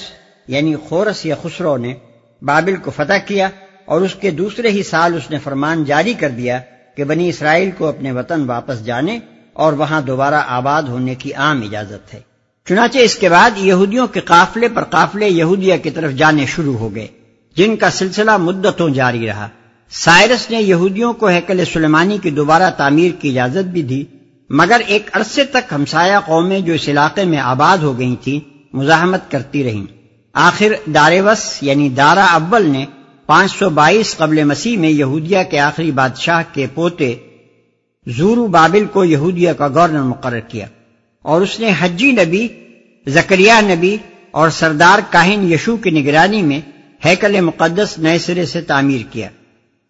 یعنی 0.49 0.76
خورس 0.76 1.26
یا 1.26 1.34
خسرو 1.43 1.76
نے 1.76 1.95
بابل 2.43 2.76
کو 2.76 2.91
فتح 2.91 3.12
کیا۔ 3.26 3.49
اور 3.89 4.01
اس 4.01 4.14
کے 4.14 4.30
دوسرے 4.30 4.70
ہی 4.70 4.82
سال 4.82 5.14
اس 5.14 5.30
نے 5.30 5.39
فرمان 5.39 5.84
جاری 5.84 6.14
کر 6.14 6.28
دیا 6.28 6.59
کہ 6.97 7.05
بنی 7.05 7.28
اسرائیل 7.28 7.70
کو 7.78 7.86
اپنے 7.86 8.12
وطن 8.12 8.45
واپس 8.45 8.86
جانے 8.86 9.18
اور 9.53 9.72
وہاں 9.72 10.01
دوبارہ 10.01 10.43
آباد 10.47 10.82
ہونے 10.82 11.14
کی 11.14 11.32
عام 11.32 11.62
اجازت 11.62 12.14
ہے۔ 12.14 12.20
چنانچہ 12.66 12.99
اس 12.99 13.14
کے 13.14 13.28
بعد 13.28 13.51
یہودیوں 13.57 14.07
کے 14.07 14.20
قافلے 14.20 14.68
پر 14.68 14.84
قافلے 14.84 15.28
یہودیہ 15.28 15.74
کی 15.82 15.91
طرف 15.91 16.12
جانے 16.12 16.47
شروع 16.47 16.76
ہو 16.78 16.95
گئے، 16.95 17.07
جن 17.57 17.76
کا 17.76 17.91
سلسلہ 17.91 18.36
مدتوں 18.36 18.91
جاری 18.91 19.26
رہا۔ 19.26 19.49
سائرس 19.91 20.51
نے 20.51 20.62
یہودیوں 20.62 21.12
کو 21.12 21.26
ہیکل 21.26 21.64
سلیمانی 21.72 22.18
کی 22.22 22.30
دوبارہ 22.30 22.70
تعمیر 22.76 23.12
کی 23.20 23.28
اجازت 23.28 23.68
بھی 23.68 23.82
دی، 23.82 24.05
مگر 24.51 24.80
ایک 24.86 25.11
عرصے 25.12 25.45
تک 25.45 25.72
ہمسایہ 25.72 26.16
قومیں 26.26 26.61
جو 26.61 26.72
اس 26.72 26.89
علاقے 26.89 27.24
میں 27.24 27.39
آباد 27.39 27.78
ہو 27.78 27.99
گئی 27.99 28.16
تھیں، 28.24 28.41
مزاحمت 28.76 29.30
کرتی 29.30 29.64
رہیں۔ 29.64 29.84
آخر 30.32 30.91
داروس 30.95 31.62
یعنی 31.62 31.89
دارا 31.89 32.24
اول 32.24 32.70
نے 32.70 32.86
پانچ 33.29 33.53
سو 33.59 33.70
بائیس 33.70 34.16
قبل 34.16 34.45
مسیح 34.45 34.79
میں 34.79 34.91
یہودیہ 34.91 35.39
کے 35.51 35.61
آخری 35.61 35.91
بادشاہ 35.91 36.43
کے 36.53 36.66
پوتے 36.74 37.14
زورو 38.07 38.47
بابل 38.47 38.85
کو 38.85 39.05
یہودیہ 39.05 39.53
کا 39.53 39.68
گورنر 39.68 40.03
مقرر 40.03 40.41
کیا 40.41 40.66
اور 41.22 41.41
اس 41.41 41.61
نے 41.61 41.72
حجی 41.81 42.11
نبی 42.11 42.49
زکریہ 43.07 43.53
نبی 43.61 43.97
اور 44.31 44.49
سردار 44.49 44.99
کاہن 45.11 45.53
یشو 45.53 45.76
کی 45.76 45.91
نگرانی 45.91 46.43
میں 46.43 46.61
ہیکل 47.05 47.41
مقدس 47.41 47.99
نئے 47.99 48.18
سرے 48.18 48.47
سے 48.47 48.61
تعمیر 48.61 49.03
کیا۔ 49.12 49.29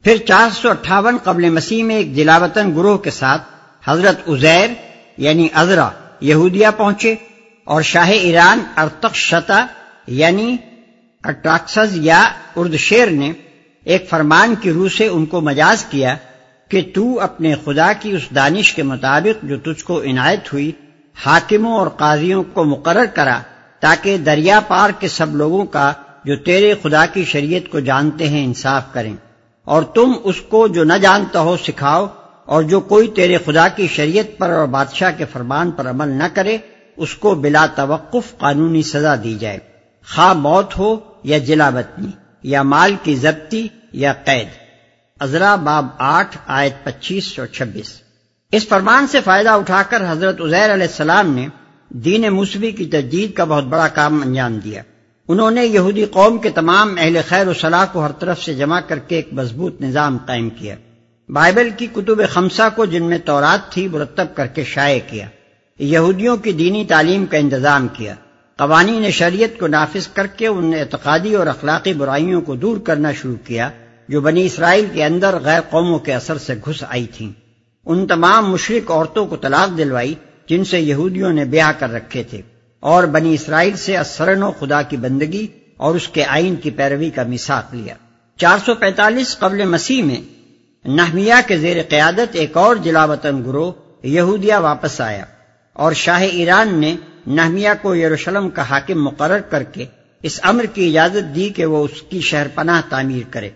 پھر 0.05 0.17
چار 0.17 0.49
سو 0.63 0.71
اٹھاون 0.71 1.19
قبل 1.19 1.51
مسیح 1.51 1.85
میں 1.85 1.97
ایک 1.97 2.17
جلاوطن 2.17 2.77
گروہ 2.77 2.99
کے 2.99 3.11
ساتھ 3.11 3.43
حضرت 3.89 4.29
ازیر 4.29 4.69
یعنی 5.17 5.49
ازرا 5.55 5.91
یہودیہ 6.21 6.67
پہنچے 6.77 7.15
اور 7.65 7.83
شاہ 7.83 8.11
ایران 8.11 8.61
ارتق 8.77 9.15
شتا 9.15 9.67
یعنی 10.07 10.57
اٹراکسز 11.29 11.97
یا 11.97 12.23
اردشیر 12.57 13.07
نے 13.07 13.33
ایک 13.85 14.11
فرمان 14.11 14.55
کی 14.61 14.73
روح 14.73 14.89
سے 14.89 15.07
ان 15.07 15.27
کو 15.27 15.41
مجاز 15.41 15.85
کیا 15.85 16.17
کہ 16.69 16.91
تو 16.95 17.21
اپنے 17.21 17.55
خدا 17.65 17.93
کی 18.01 18.11
اس 18.11 18.23
دانش 18.35 18.75
کے 18.75 18.83
مطابق 18.83 19.45
جو 19.45 19.59
تجھ 19.59 19.85
کو 19.85 20.03
عنایت 20.03 20.53
ہوئی، 20.53 20.73
حاکموں 21.27 21.79
اور 21.79 21.87
قاضیوں 21.87 22.43
کو 22.43 22.65
مقرر 22.65 23.05
کرا 23.05 23.41
تاکہ 23.81 24.19
دریا 24.19 24.61
پار 24.61 24.91
کے 24.99 25.09
سب 25.09 25.37
لوگوں 25.37 25.65
کا 25.65 25.93
جو 26.25 26.37
تیرے 26.37 26.75
خدا 26.83 27.07
کی 27.07 27.25
شریعت 27.25 27.71
کو 27.71 27.81
جانتے 27.81 28.29
ہیں 28.29 28.45
انصاف 28.45 28.83
کریں۔ 28.93 29.17
اور 29.65 29.83
تم 29.83 30.13
اس 30.25 30.41
کو 30.41 30.69
جو 30.69 30.85
نہ 30.85 30.93
جانتا 30.93 31.41
ہو 31.41 31.57
سکھاؤ 31.57 32.07
اور 32.45 32.63
جو 32.63 32.81
کوئی 32.81 33.09
تیرے 33.09 33.37
خدا 33.37 33.69
کی 33.69 33.87
شریعت 33.87 34.39
پر 34.39 34.51
اور 34.51 34.67
بادشاہ 34.67 35.11
کے 35.17 35.25
فرمان 35.33 35.71
پر 35.71 35.91
عمل 35.91 36.09
نہ 36.09 36.25
کرے، 36.35 36.59
اس 36.97 37.15
کو 37.15 37.35
بلا 37.35 37.67
توقف 37.75 38.39
قانونی 38.39 38.83
سزا 38.83 39.15
دی 39.25 39.35
جائے۔ 39.35 39.59
خواہ 40.15 40.33
موت 40.33 40.79
ہو 40.79 40.97
یا 41.25 41.39
جلا 41.39 41.71
بتنی 41.71 42.09
یا 42.43 42.63
مال 42.63 42.95
کی 43.03 43.15
ضبطی 43.15 43.69
یا 43.93 44.13
قید۔ 44.13 44.49
ازرا 45.21 45.55
باب 45.55 45.87
آٹھ، 45.99 46.39
آیت 46.47 46.85
پچیس 46.85 47.39
اور 47.39 47.47
چھبیس۔ 47.47 48.01
اس 48.53 48.69
فرمان 48.69 49.07
سے 49.07 49.21
فائدہ 49.25 49.49
اٹھا 49.49 49.83
کر 49.91 50.11
حضرت 50.11 50.41
عزیر 50.41 50.75
علیہ 50.75 50.87
السلام 50.87 51.35
نے 51.35 51.49
دین 51.89 52.23
موسوی 52.23 52.71
کی 52.71 52.87
تجدید 52.87 53.33
کا 53.33 53.45
بہت 53.45 53.65
بڑا 53.65 53.89
کام 53.89 54.23
انجام 54.23 54.59
دیا۔ 54.59 54.83
انہوں 55.29 55.51
نے 55.51 55.67
یہودی 55.67 56.05
قوم 56.05 56.39
کے 56.39 56.51
تمام 56.51 56.95
اہل 56.99 57.19
خیر 57.29 57.49
و 57.49 57.55
صلاح 57.55 57.85
کو 57.93 58.05
ہر 58.05 58.13
طرف 58.13 58.43
سے 58.43 58.55
جمع 58.55 58.81
کر 58.81 58.99
کے 58.99 59.17
ایک 59.17 59.29
مضبوط 59.33 59.81
نظام 59.81 60.19
قائم 60.27 60.51
کیا۔ 60.51 60.77
بائبل 61.29 61.71
کی 61.77 61.87
کتب 61.87 62.29
خمسہ 62.29 62.63
کو 62.77 62.85
جن 62.85 63.03
میں 63.03 63.19
تورات 63.19 63.73
تھی، 63.73 63.89
مرتب 63.89 64.27
کر 64.35 64.47
کے 64.47 64.65
شائع 64.65 65.01
کیا۔ 65.07 65.27
یہودیوں 65.79 66.37
کی 66.37 66.53
دینی 66.53 66.85
تعلیم 66.85 67.27
کا 67.27 67.37
انتظام 67.37 67.89
کیا۔ 67.89 68.15
قوانین 68.59 69.11
شریعت 69.11 69.59
کو 69.61 69.67
نافذ 69.67 70.09
کر 70.09 70.27
کے 70.27 70.47
ان 70.47 70.73
اعتقادی 70.75 71.35
اور 71.35 71.47
اخلاقی 71.47 71.93
برائیوں 71.93 72.41
کو 72.41 72.55
دور 72.55 72.79
کرنا 72.79 73.13
شروع 73.13 73.37
کیا، 73.45 73.71
جو 74.09 74.21
بنی 74.21 74.47
اسرائیل 74.47 74.87
کے 74.93 75.05
اندر 75.05 75.39
غیر 75.39 75.61
قوموں 75.61 75.99
کے 75.99 76.15
اثر 76.15 76.39
سے 76.39 76.55
گھس 76.55 76.85
آئی 76.89 77.07
تھیں۔ 77.07 77.33
ان 77.87 78.07
تمام 78.07 78.51
مشرق 78.51 78.91
عورتوں 78.91 79.27
کو 79.27 79.37
طلاق 79.37 79.79
دلوائی، 79.79 80.15
جن 80.49 80.65
سے 80.65 80.81
یہودیوں 80.81 81.33
نے 81.33 81.45
بیاہ 81.45 81.73
کر 81.79 81.93
رکھے 81.93 82.23
تھے۔ 82.23 82.41
اور 82.81 83.05
بنی 83.05 83.35
اسرائیل 83.35 83.77
سے 83.77 83.97
اثرن 83.97 84.43
و 84.43 84.51
خدا 84.51 84.83
کی 84.83 84.97
بندگی 84.97 85.47
اور 85.77 85.95
اس 85.95 86.09
کے 86.09 86.25
آئین 86.25 86.57
کی 86.57 86.71
پیروی 86.71 87.11
کا 87.11 87.23
مساق 87.23 87.75
لیا۔ 87.75 87.95
چار 88.37 88.59
سو 88.67 88.75
پینتالیس 88.75 89.39
قبل 89.39 89.65
مسیح 89.65 90.03
میں 90.03 90.21
نحمیہ 90.89 91.35
کے 91.47 91.57
زیر 91.57 91.77
قیادت 91.89 92.37
ایک 92.37 92.57
اور 92.57 92.77
جلاوطن 92.77 93.45
گروہ 93.45 93.73
یہودیہ 94.03 94.55
واپس 94.55 95.01
آیا 95.01 95.25
اور 95.73 95.93
شاہ 95.93 96.23
ایران 96.23 96.75
نے 96.75 96.97
نحمیہ 97.29 97.69
کو 97.83 97.95
یروشلم 97.97 98.49
کا 98.49 98.63
حاکم 98.63 99.05
مقرر 99.05 99.39
کر 99.39 99.63
کے 99.63 99.85
اس 100.23 100.41
امر 100.43 100.65
کی 100.65 100.87
اجازت 100.89 101.35
دی 101.35 101.49
کہ 101.49 101.65
وہ 101.65 101.85
اس 101.85 102.03
کی 102.03 102.21
شہر 102.21 102.47
پناہ 102.55 102.81
تعمیر 102.89 103.23
کرے۔ 103.31 103.51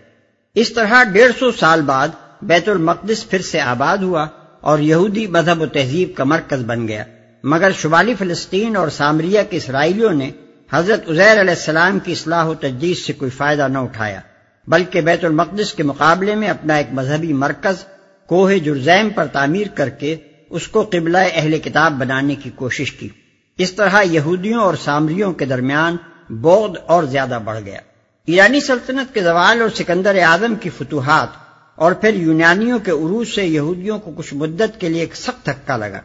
اس 0.55 0.73
طرح 0.73 1.03
ڈیڑھ 1.03 1.31
سو 1.39 1.51
سال 1.51 1.81
بعد 1.81 2.07
بیت 2.41 2.69
المقدس 2.69 3.29
پھر 3.29 3.41
سے 3.41 3.59
آباد 3.59 3.97
ہوا 3.97 4.27
اور 4.61 4.79
یہودی 4.79 5.27
مذہب 5.27 5.61
و 5.61 5.65
تہذیب 5.65 6.09
کا 6.15 6.23
مرکز 6.23 6.63
بن 6.65 6.87
گیا۔ 6.87 7.03
مگر 7.43 7.71
شمالی 7.77 8.13
فلسطین 8.19 8.75
اور 8.75 8.87
سامریہ 8.87 9.39
کے 9.49 9.57
اسرائیلیوں 9.57 10.11
نے 10.11 10.29
حضرت 10.73 11.09
عزیر 11.09 11.39
علیہ 11.41 11.53
السلام 11.53 11.99
کی 11.99 12.11
اصلاح 12.11 12.45
و 12.45 12.53
تجدید 12.53 12.97
سے 12.97 13.13
کوئی 13.13 13.31
فائدہ 13.31 13.67
نہ 13.67 13.77
اٹھایا، 13.77 14.19
بلکہ 14.67 15.01
بیت 15.01 15.25
المقدس 15.25 15.73
کے 15.73 15.83
مقابلے 15.83 16.35
میں 16.35 16.47
اپنا 16.47 16.75
ایک 16.75 16.93
مذہبی 16.93 17.33
مرکز 17.33 17.83
کوہ 18.29 18.53
جرزیم 18.53 19.09
پر 19.09 19.25
تعمیر 19.25 19.67
کر 19.67 19.89
کے 19.89 20.15
اس 20.49 20.67
کو 20.67 20.89
قبلہ 20.91 21.17
اہل 21.33 21.59
کتاب 21.59 21.93
بنانے 21.93 22.35
کی 22.35 22.49
کوشش 22.55 22.91
کی۔ 22.91 23.09
اس 23.57 23.73
طرح 23.73 24.01
یہودیوں 24.01 24.61
اور 24.61 24.73
سامریوں 24.83 25.33
کے 25.33 25.45
درمیان 25.45 25.97
بودھ 26.29 26.79
اور 26.85 27.03
زیادہ 27.03 27.39
بڑھ 27.43 27.59
گیا۔ 27.59 27.79
ایرانی 28.25 28.61
سلطنت 28.61 29.13
کے 29.13 29.23
زوال 29.23 29.61
اور 29.61 29.69
سکندر 29.69 30.15
اعظم 30.15 30.55
کی 30.55 30.69
فتوحات 30.69 31.27
اور 31.75 31.91
پھر 31.91 32.13
یونانیوں 32.13 32.79
کے 32.79 32.91
عروج 32.91 33.27
سے 33.35 33.45
یہودیوں 33.45 33.99
کو 33.99 34.11
کچھ 34.17 34.33
مدت 34.33 34.81
کے 34.81 34.89
لیے 34.89 34.99
ایک 34.99 35.15
سخت 35.15 35.45
دھکا 35.45 35.77
لگا۔ 35.77 35.99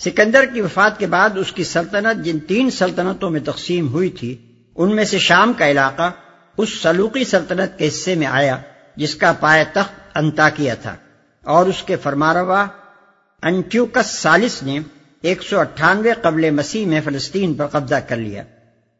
سکندر 0.00 0.44
کی 0.44 0.60
وفات 0.60 0.98
کے 0.98 1.06
بعد 1.06 1.30
اس 1.36 1.52
کی 1.52 1.64
سلطنت 1.64 2.24
جن 2.24 2.38
تین 2.38 2.70
سلطنتوں 2.70 3.30
میں 3.30 3.40
تقسیم 3.40 3.88
ہوئی 3.88 4.10
تھی، 4.10 4.36
ان 4.76 4.96
میں 4.96 5.04
سے 5.04 5.18
شام 5.18 5.52
کا 5.52 5.70
علاقہ 5.70 6.10
اس 6.56 6.68
سلوقی 6.82 7.24
سلطنت 7.24 7.78
کے 7.78 7.88
حصے 7.88 8.14
میں 8.14 8.26
آیا، 8.26 8.56
جس 8.96 9.14
کا 9.14 9.32
پائے 9.32 9.64
تخت 9.72 10.16
انتا 10.16 10.48
کیا 10.48 10.74
تھا۔ 10.74 10.94
اور 11.44 11.66
اس 11.66 11.82
کے 11.82 11.96
فرماروا 11.96 12.66
انٹیوکس 13.42 14.06
سالس 14.06 14.62
نے 14.62 14.78
ایک 15.22 15.42
سو 15.42 15.58
اٹھانوے 15.58 16.12
قبل 16.22 16.50
مسیح 16.50 16.86
میں 16.86 17.00
فلسطین 17.04 17.54
پر 17.54 17.66
قبضہ 17.66 17.94
کر 17.94 18.16
لیا۔ 18.16 18.42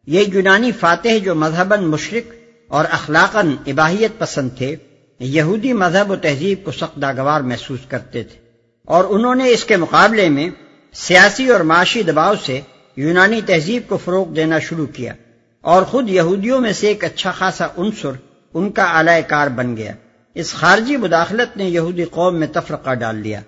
یہ 0.06 0.24
یونانی 0.32 0.72
فاتح 0.72 1.08
جو 1.24 1.34
مذہباً 1.34 1.84
مشرق 1.84 2.34
اور 2.68 2.84
اخلاقاً 2.90 3.52
اباہیت 3.66 4.18
پسند 4.18 4.50
تھے، 4.58 4.76
یہودی 5.18 5.72
مذہب 5.72 6.10
و 6.10 6.16
تہذیب 6.16 6.64
کو 6.64 6.72
سخت 6.72 6.98
ناگوار 6.98 7.40
محسوس 7.40 7.78
کرتے 7.88 8.22
تھے۔ 8.22 8.38
اور 8.84 9.04
انہوں 9.08 9.34
نے 9.34 9.48
اس 9.48 9.64
کے 9.64 9.76
مقابلے 9.76 10.28
میں 10.28 10.50
سیاسی 10.92 11.48
اور 11.48 11.60
معاشی 11.60 12.02
دباؤ 12.02 12.32
سے 12.46 12.60
یونانی 12.96 13.40
تہذیب 13.46 13.82
کو 13.88 13.96
فروغ 13.96 14.32
دینا 14.32 14.58
شروع 14.58 14.86
کیا 14.86 15.12
اور 15.60 15.82
خود 15.82 16.10
یہودیوں 16.10 16.60
میں 16.60 16.72
سے 16.72 16.86
ایک 16.86 17.04
اچھا 17.04 17.30
خاصا 17.30 17.66
عنصر 17.78 18.10
ان 18.54 18.70
کا 18.70 18.84
اعلی 18.84 19.22
کار 19.26 19.46
بن 19.46 19.76
گیا۔ 19.76 19.92
اس 20.34 20.54
خارجی 20.54 20.96
مداخلت 20.96 21.56
نے 21.56 21.64
یہودی 21.64 22.04
قوم 22.04 22.36
میں 22.36 22.46
تفرقہ 22.52 22.94
ڈال 22.94 23.24
دیا 23.24 23.40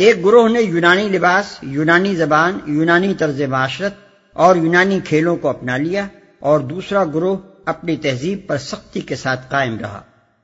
ایک 0.00 0.24
گروہ 0.24 0.48
نے 0.48 0.60
یونانی 0.60 1.02
لباس، 1.02 1.58
یونانی 1.62 2.16
زبان، 2.16 2.58
یونانی 2.66 3.14
طرز 3.14 3.40
معاشرت 3.40 3.94
اور 4.32 4.56
یونانی 4.56 5.00
کھیلوں 5.00 5.36
کو 5.36 5.48
اپنا 5.48 5.76
لیا 5.76 6.06
اور 6.40 6.60
دوسرا 6.60 7.04
گروہ 7.04 7.36
اپنی 7.64 7.96
تہذیب 7.96 8.38
پر 8.46 8.58
سختی 8.58 9.00
کے 9.00 9.16
ساتھ 9.16 9.50
قائم 9.50 9.78
رہا۔ 9.78 10.02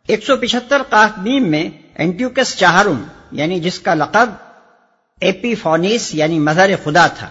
ایک 0.08 0.24
سو 0.24 0.36
پچہتر 0.36 0.82
قافمیم 0.90 1.50
میں 1.50 1.70
اینٹیوکس 1.94 2.56
چہارم 2.56 3.02
یعنی 3.32 3.60
جس 3.60 3.78
کا 3.78 3.94
لقب 3.94 4.30
ایپی 5.20 5.54
فونیس 5.54 6.14
یعنی 6.14 6.38
مظہر 6.38 6.70
خدا 6.84 7.06
تھا۔ 7.06 7.28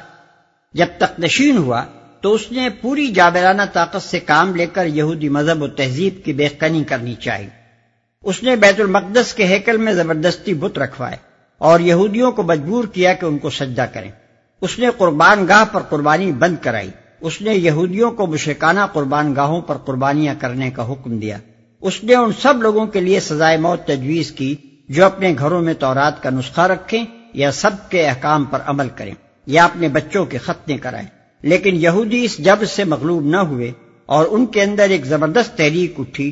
جب 0.74 0.88
تک 0.98 1.20
نشین 1.20 1.58
ہوا 1.58 1.84
تو 2.22 2.34
اس 2.34 2.52
نے 2.52 2.70
پوری 2.70 3.08
جابرانہ 3.08 3.62
طاقت 3.74 4.02
سے 4.02 4.20
کام 4.20 4.56
لے 4.56 4.66
کر 4.66 4.86
یہودی 4.86 5.30
مذہب 5.30 5.62
و 5.62 5.68
تہذیب 5.68 6.26
کی 6.26 6.34
بےخنی 6.34 6.84
کرنی 6.84 7.16
چاہی۔ 7.16 7.48
اس 8.24 8.44
نے 8.44 8.56
بیت 8.56 8.80
المقدس 8.80 9.34
کے 9.34 9.46
ہیکل 9.46 9.78
میں 9.78 9.94
زبردستی 9.94 10.54
بت 10.54 10.80
رکھوائے۔ 10.80 11.35
اور 11.58 11.80
یہودیوں 11.80 12.32
کو 12.32 12.44
مجبور 12.44 12.84
کیا 12.84 13.14
کہ 13.14 13.26
ان 13.26 13.38
کو 13.38 13.50
سجدہ 13.50 13.86
کریں۔ 13.94 14.12
اس 14.62 14.80
نے 14.80 14.88
قربان 14.98 15.48
گاہ 15.48 15.66
پر 15.66 15.82
قربانی 15.82 16.32
بند 16.32 16.56
کرائی۔ 16.62 16.90
اس 17.22 17.42
نے 17.42 17.56
یہودیوں 17.56 18.12
کو 18.12 18.28
مشرکانہ 18.28 18.80
قربان 18.94 19.36
گاہوں 19.36 19.62
پر 19.62 19.78
قربانیاں 19.78 20.36
کرنے 20.40 20.72
کا 20.72 20.92
حکم 20.92 21.18
دیا۔ 21.20 21.38
اس 21.82 22.04
نے 22.04 22.16
ان 22.16 22.32
سب 22.42 22.62
لوگوں 22.62 22.86
کے 22.86 23.00
لیے 23.02 23.20
سزائے 23.20 23.58
موت 23.58 23.86
تجویز 23.86 24.32
کی 24.32 24.56
جو 24.90 25.06
اپنے 25.06 25.36
گھروں 25.40 25.62
میں 25.62 25.74
تورات 25.74 26.24
کا 26.24 26.30
نسخہ 26.30 26.62
رکھیں 26.62 27.06
یا 27.34 27.52
سب 27.52 27.72
کے 27.90 28.08
احکام 28.08 28.44
پر 28.44 28.60
عمل 28.66 28.88
کریں 28.96 29.14
یا 29.46 29.66
اپنے 29.66 29.88
بچوں 29.88 30.26
کے 30.26 30.38
ختنے 30.38 30.78
کرائیں۔ 30.78 31.08
لیکن 31.42 31.76
یہودی 31.76 32.26
اس 32.26 32.38
جب 32.38 32.56
سے 32.68 32.84
مغلوب 32.84 33.26
نہ 33.26 33.38
ہوئے 33.38 33.72
اور 34.06 34.26
ان 34.30 34.46
کے 34.46 34.62
اندر 34.62 34.90
ایک 34.90 35.06
زبردست 35.06 35.58
تحریک 35.58 35.94
اٹھی 36.00 36.32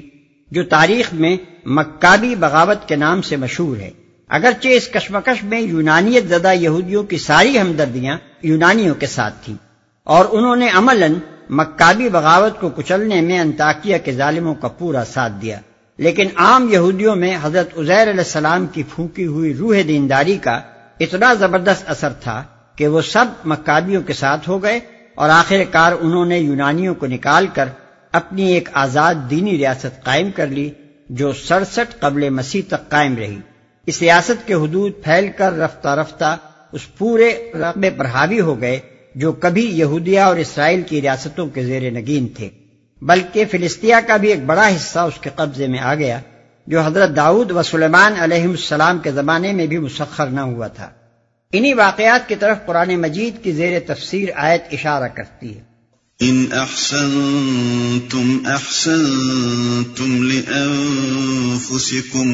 جو 0.51 0.63
تاریخ 0.63 1.13
میں 1.13 1.37
مکابی 1.65 2.35
بغاوت 2.35 2.87
کے 2.87 2.95
نام 2.95 3.21
سے 3.21 3.35
مشہور 3.35 3.77
ہے۔ 3.77 3.89
اگرچہ 4.33 4.67
اس 4.67 4.87
کشمکش 4.87 5.43
میں 5.43 5.61
یونانیت 5.61 6.27
زدہ 6.27 6.53
یہودیوں 6.53 7.03
کی 7.03 7.17
ساری 7.17 7.59
ہمدردیاں 7.59 8.17
یونانیوں 8.43 8.95
کے 8.95 9.07
ساتھ 9.07 9.33
تھیں 9.45 9.55
اور 10.03 10.25
انہوں 10.31 10.55
نے 10.55 10.69
عملاً 10.69 11.13
مکابی 11.49 12.09
بغاوت 12.09 12.59
کو 12.59 12.69
کچلنے 12.69 13.21
میں 13.21 13.39
انتاکیہ 13.39 13.97
کے 14.03 14.11
ظالموں 14.11 14.55
کا 14.55 14.67
پورا 14.67 15.05
ساتھ 15.05 15.33
دیا۔ 15.41 15.59
لیکن 15.97 16.27
عام 16.35 16.73
یہودیوں 16.73 17.15
میں 17.15 17.37
حضرت 17.41 17.77
عزیر 17.77 18.01
علیہ 18.01 18.23
السلام 18.25 18.67
کی 18.67 18.83
پھونکی 18.95 19.25
ہوئی 19.25 19.53
روح 19.53 19.75
دینداری 19.87 20.37
کا 20.37 20.61
اتنا 20.99 21.33
زبردست 21.33 21.83
اثر 21.87 22.13
تھا 22.13 22.43
کہ 22.75 22.87
وہ 22.87 23.01
سب 23.01 23.25
مکابیوں 23.45 24.01
کے 24.01 24.13
ساتھ 24.13 24.49
ہو 24.49 24.63
گئے 24.63 24.79
اور 25.15 25.29
آخر 25.29 25.63
کار 25.71 25.91
انہوں 26.01 26.25
نے 26.25 26.39
یونانیوں 26.39 26.95
کو 26.95 27.05
نکال 27.05 27.47
کر 27.53 27.69
اپنی 28.11 28.53
ایک 28.53 28.69
آزاد 28.73 29.15
دینی 29.29 29.57
ریاست 29.57 30.03
قائم 30.03 30.31
کر 30.31 30.47
لی 30.47 30.69
جو 31.09 31.33
سڑسٹھ 31.33 31.95
قبل 31.99 32.29
مسیح 32.29 32.61
تک 32.67 32.89
قائم 32.89 33.15
رہی۔ 33.15 33.39
اس 33.87 34.01
ریاست 34.01 34.47
کے 34.47 34.53
حدود 34.53 34.91
پھیل 35.03 35.29
کر 35.37 35.53
رفتہ 35.53 35.87
رفتہ 35.87 36.37
اس 36.71 36.97
پورے 36.97 37.51
رقبے 37.53 37.89
پر 37.89 38.05
حاوی 38.05 38.39
ہو 38.39 38.61
گئے 38.61 38.79
جو 39.15 39.31
کبھی 39.31 39.79
یہودیہ 39.79 40.19
اور 40.19 40.35
اسرائیل 40.35 40.81
کی 40.81 41.01
ریاستوں 41.01 41.47
کے 41.47 41.63
زیر 41.63 41.91
نگین 41.91 42.27
تھے۔ 42.27 42.49
بلکہ 43.01 43.45
فلسطیہ 43.51 43.95
کا 44.07 44.17
بھی 44.17 44.29
ایک 44.29 44.45
بڑا 44.45 44.67
حصہ 44.67 44.99
اس 44.99 45.13
کے 45.21 45.29
قبضے 45.35 45.67
میں 45.67 45.79
آ 45.79 45.95
گیا، 45.95 46.19
جو 46.67 46.81
حضرت 46.81 47.15
داؤد 47.15 47.51
و 47.51 47.63
سلیمان 47.63 48.13
علیہ 48.19 48.43
السلام 48.43 48.99
کے 48.99 49.11
زمانے 49.11 49.53
میں 49.53 49.67
بھی 49.67 49.77
مسخر 49.77 50.25
نہ 50.25 50.41
ہوا 50.41 50.67
تھا۔ 50.67 50.89
انہی 51.51 51.73
واقعات 51.73 52.29
کی 52.29 52.35
طرف 52.35 52.57
قرآن 52.65 52.95
مجید 52.95 53.43
کی 53.43 53.51
زیر 53.51 53.79
تفسیر 53.87 54.29
آیت 54.35 54.63
اشارہ 54.71 55.07
کرتی 55.07 55.57
ہے۔ 55.57 55.72
ان 56.23 56.51
احسنتم 56.51 58.43
احسنتم 58.47 60.23
لانفسكم 60.23 61.63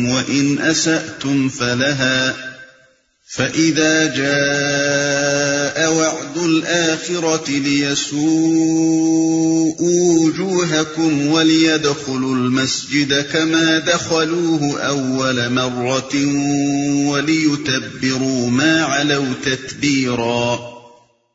وان 0.10 0.60
اسأتم 0.60 1.50
فلها 1.50 2.50
فَإِذَا 3.30 4.16
جَاءَ 4.16 5.94
وَعْدُ 5.94 6.38
الْآخِرَةِ 6.38 7.50
لِيَسُوءُوا 7.50 8.90
وُجُوهَكُمْ 10.20 11.28
وَلِيَدْخُلُوا 11.28 12.36
الْمَسْجِدَ 12.36 13.22
كَمَا 13.22 13.80
دَخَلُوهُ 13.80 14.82
أَوَّلَ 14.82 15.54
مَرَّةٍ 15.54 16.16
وَلِيُتَبِّرُوا 17.10 18.50
مَا 18.50 18.84
عَلَوْا 18.84 19.34
تَتْبِيرًا 19.44 20.58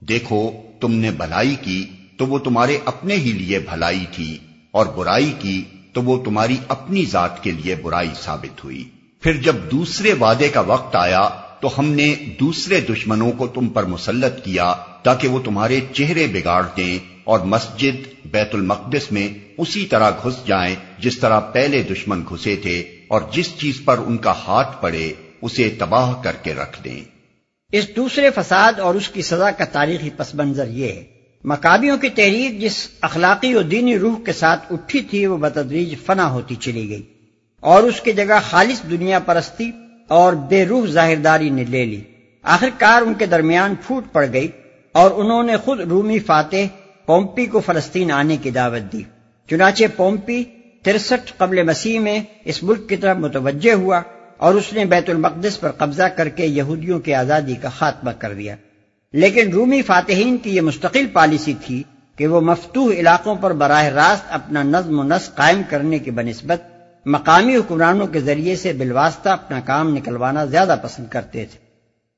دیکھو، 0.08 0.52
تم 0.80 0.92
نے 0.92 1.10
بھلائی 1.10 1.54
کی 1.64 2.03
تو 2.16 2.26
وہ 2.26 2.38
تمہارے 2.38 2.78
اپنے 2.84 3.14
ہی 3.14 3.32
لیے 3.32 3.58
بھلائی 3.58 4.04
تھی 4.12 4.38
اور 4.70 4.86
برائی 4.86 5.32
کی 5.38 5.64
تو 5.92 6.02
وہ 6.02 6.24
تمہاری 6.24 6.56
اپنی 6.68 7.04
ذات 7.04 7.42
کے 7.42 7.50
لیے 7.50 7.74
برائی 7.74 8.10
ثابت 8.22 8.64
ہوئی۔ 8.64 8.88
پھر 9.20 9.32
جب 9.32 9.56
دوسرے 9.70 10.12
وعدے 10.12 10.48
کا 10.48 10.60
وقت 10.60 10.96
آیا 10.96 11.28
تو 11.60 11.78
ہم 11.78 11.84
نے 11.84 12.14
دوسرے 12.40 12.80
دشمنوں 12.80 13.32
کو 13.32 13.46
تم 13.46 13.68
پر 13.68 13.84
مسلط 13.84 14.44
کیا 14.44 14.74
تاکہ 15.02 15.28
وہ 15.28 15.38
تمہارے 15.44 15.80
چہرے 15.92 16.26
بگاڑ 16.26 16.62
دیں 16.76 16.98
اور 17.24 17.40
مسجد 17.40 18.26
بیت 18.30 18.54
المقدس 18.54 19.12
میں 19.12 19.28
اسی 19.58 19.86
طرح 19.86 20.10
گھس 20.10 20.46
جائیں 20.46 20.74
جس 20.98 21.18
طرح 21.18 21.40
پہلے 21.40 21.82
دشمن 21.82 22.22
گھسے 22.30 22.56
تھے 22.56 22.78
اور 23.08 23.20
جس 23.32 23.58
چیز 23.60 23.80
پر 23.84 23.98
ان 23.98 24.16
کا 24.16 24.32
ہاتھ 24.46 24.82
پڑے 24.82 25.12
اسے 25.42 25.70
تباہ 25.78 26.22
کر 26.22 26.36
کے 26.42 26.54
رکھ 26.54 26.84
دیں۔ 26.84 27.00
اس 27.72 27.96
دوسرے 27.96 28.30
فساد 28.30 28.72
اور 28.72 28.94
اس 28.94 29.08
کی 29.08 29.22
سزا 29.22 29.50
کا 29.50 29.64
تاریخی 29.64 30.10
پس 30.16 30.34
منظر 30.34 30.68
یہ 30.68 30.88
ہے 30.88 31.13
مقابیوں 31.44 31.98
کی 31.98 32.08
تحریر 32.08 32.60
جس 32.60 32.88
اخلاقی 33.00 33.54
و 33.54 33.62
دینی 33.62 33.98
روح 33.98 34.24
کے 34.26 34.32
ساتھ 34.32 34.72
اٹھی 34.72 35.00
تھی، 35.00 35.26
وہ 35.26 35.36
بتدریج 35.36 35.94
فنا 36.06 36.30
ہوتی 36.30 36.54
چلی 36.54 36.88
گئی۔ 36.88 37.02
اور 37.60 37.82
اس 37.82 38.00
کی 38.00 38.12
جگہ 38.12 38.38
خالص 38.50 38.90
دنیا 38.90 39.18
پرستی 39.18 39.70
اور 40.08 40.32
بے 40.32 40.64
روح 40.64 40.86
ظاہرداری 40.86 41.50
نے 41.50 41.64
لے 41.64 41.84
لی۔ 41.84 42.00
آخر 42.42 42.68
کار 42.78 43.02
ان 43.02 43.14
کے 43.14 43.26
درمیان 43.26 43.74
پھوٹ 43.86 44.04
پڑ 44.12 44.26
گئی 44.32 44.48
اور 44.92 45.10
انہوں 45.10 45.42
نے 45.42 45.56
خود 45.56 45.80
رومی 45.80 46.18
فاتح 46.18 46.66
پومپی 47.06 47.46
کو 47.46 47.60
فلسطین 47.60 48.12
آنے 48.12 48.36
کی 48.36 48.50
دعوت 48.50 48.92
دی۔ 48.92 49.02
چنانچہ 49.50 49.84
پومپی 49.96 50.44
ترسٹھ 50.82 51.32
قبل 51.36 51.62
مسیح 51.62 52.00
میں 52.00 52.20
اس 52.44 52.62
ملک 52.62 52.88
کی 52.88 52.96
طرف 52.96 53.16
متوجہ 53.16 53.72
ہوا 53.72 54.00
اور 54.36 54.54
اس 54.54 54.72
نے 54.72 54.84
بیت 54.84 55.10
المقدس 55.10 55.60
پر 55.60 55.70
قبضہ 55.70 56.02
کر 56.02 56.28
کے 56.28 56.46
یہودیوں 56.46 57.00
کی 57.00 57.14
آزادی 57.14 57.54
کا 57.54 57.68
خاتمہ 57.68 58.10
کر 58.10 58.34
دیا۔ 58.34 58.56
لیکن 59.14 59.50
رومی 59.50 59.82
فاتحین 59.82 60.36
کی 60.36 60.56
یہ 60.56 60.60
مستقل 60.60 61.06
پالیسی 61.12 61.54
تھی 61.66 61.82
کہ 62.16 62.26
وہ 62.26 62.40
مفتوح 62.40 62.92
علاقوں 62.92 63.34
پر 63.34 63.52
براہ 63.52 63.84
راست 63.84 64.24
اپنا 64.28 64.62
نظم 64.62 64.98
و 64.98 65.02
نسق 65.02 65.36
قائم 65.36 65.62
کرنے 65.68 65.98
کی 65.98 66.10
بنسبت 66.10 66.62
مقامی 67.06 67.56
حکمرانوں 67.56 68.06
کے 68.06 68.20
ذریعے 68.20 68.56
سے 68.56 68.72
بالواسطہ 68.72 69.28
اپنا 69.28 69.60
کام 69.60 69.94
نکلوانا 69.94 70.44
زیادہ 70.44 70.76
پسند 70.82 71.06
کرتے 71.10 71.46
تھے۔ 71.46 71.58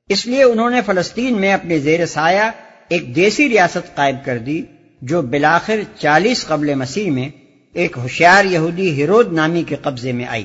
اس 0.09 0.27
لیے 0.27 0.43
انہوں 0.43 0.71
نے 0.71 0.81
فلسطین 0.87 1.41
میں 1.41 1.53
اپنے 1.53 1.79
زیر 1.79 2.07
سایہ 2.07 2.51
ایک 2.89 3.17
دیسی 3.17 3.49
ریاست 3.49 3.97
قائم 3.97 4.17
کر 4.25 4.39
دی، 4.39 4.63
جو 5.03 5.23
بلاخر 5.23 5.81
چالیس 5.99 6.47
قبل 6.47 6.75
مسیح 6.75 7.11
میں 7.11 7.29
ایک 7.73 7.99
ہوشیار 7.99 8.45
یہودی 8.45 8.91
ہیرود 8.91 9.33
نامی 9.33 9.63
کے 9.63 9.77
قبضے 9.83 10.13
میں 10.13 10.27
آئی۔ 10.27 10.45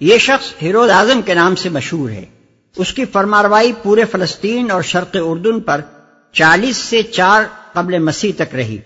یہ 0.00 0.18
شخص 0.18 0.52
ہیرود 0.62 0.90
اعظم 0.90 1.20
کے 1.22 1.34
نام 1.34 1.54
سے 1.54 1.68
مشہور 1.68 2.10
ہے۔ 2.10 2.24
اس 2.76 2.92
کی 2.92 3.04
فرماروائی 3.04 3.72
پورے 3.82 4.04
فلسطین 4.04 4.70
اور 4.70 4.82
شرق 4.82 5.16
اردن 5.20 5.60
پر 5.60 5.80
چالیس 6.32 6.76
سے 6.76 7.02
چار 7.02 7.42
قبل 7.72 7.98
مسیح 7.98 8.32
تک 8.36 8.54
رہی۔ 8.54 8.78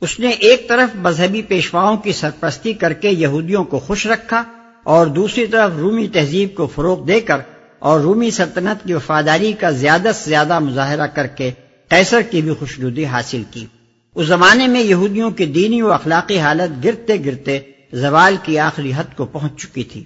اس 0.00 0.20
نے 0.20 0.28
ایک 0.28 0.68
طرف 0.68 0.96
مذہبی 0.96 1.42
پیشواؤں 1.42 1.96
کی 1.96 2.12
سرپرستی 2.12 2.72
کر 2.72 2.92
کے 2.92 3.10
یہودیوں 3.10 3.64
کو 3.64 3.78
خوش 3.78 4.06
رکھا 4.06 4.44
اور 4.82 5.06
دوسری 5.06 5.46
طرف 5.46 5.70
رومی 5.78 6.08
تہذیب 6.08 6.54
کو 6.54 6.66
فروغ 6.66 7.06
دے 7.06 7.20
کر 7.20 7.36
اور 7.78 8.00
رومی 8.00 8.30
سلطنت 8.30 8.86
کی 8.86 8.94
وفاداری 8.94 9.52
کا 9.52 9.70
زیادہ 9.70 10.10
سے 10.14 10.30
زیادہ 10.30 10.58
مظاہرہ 10.58 11.06
کر 11.06 11.26
کے 11.26 11.50
قیصر 11.88 12.20
کی 12.20 12.42
بھی 12.42 12.54
خوشنودی 12.58 13.04
حاصل 13.04 13.42
کی۔ 13.50 13.66
اس 14.14 14.26
زمانے 14.26 14.66
میں 14.66 14.80
یہودیوں 14.80 15.30
کی 15.30 15.46
دینی 15.46 15.82
و 15.82 15.92
اخلاقی 15.92 16.38
حالت 16.38 16.84
گرتے 16.84 17.16
گرتے 17.24 17.58
زوال 17.92 18.36
کی 18.42 18.58
آخری 18.58 18.92
حد 18.96 19.16
کو 19.16 19.24
پہنچ 19.24 19.62
چکی 19.62 19.84
تھی۔ 19.84 20.04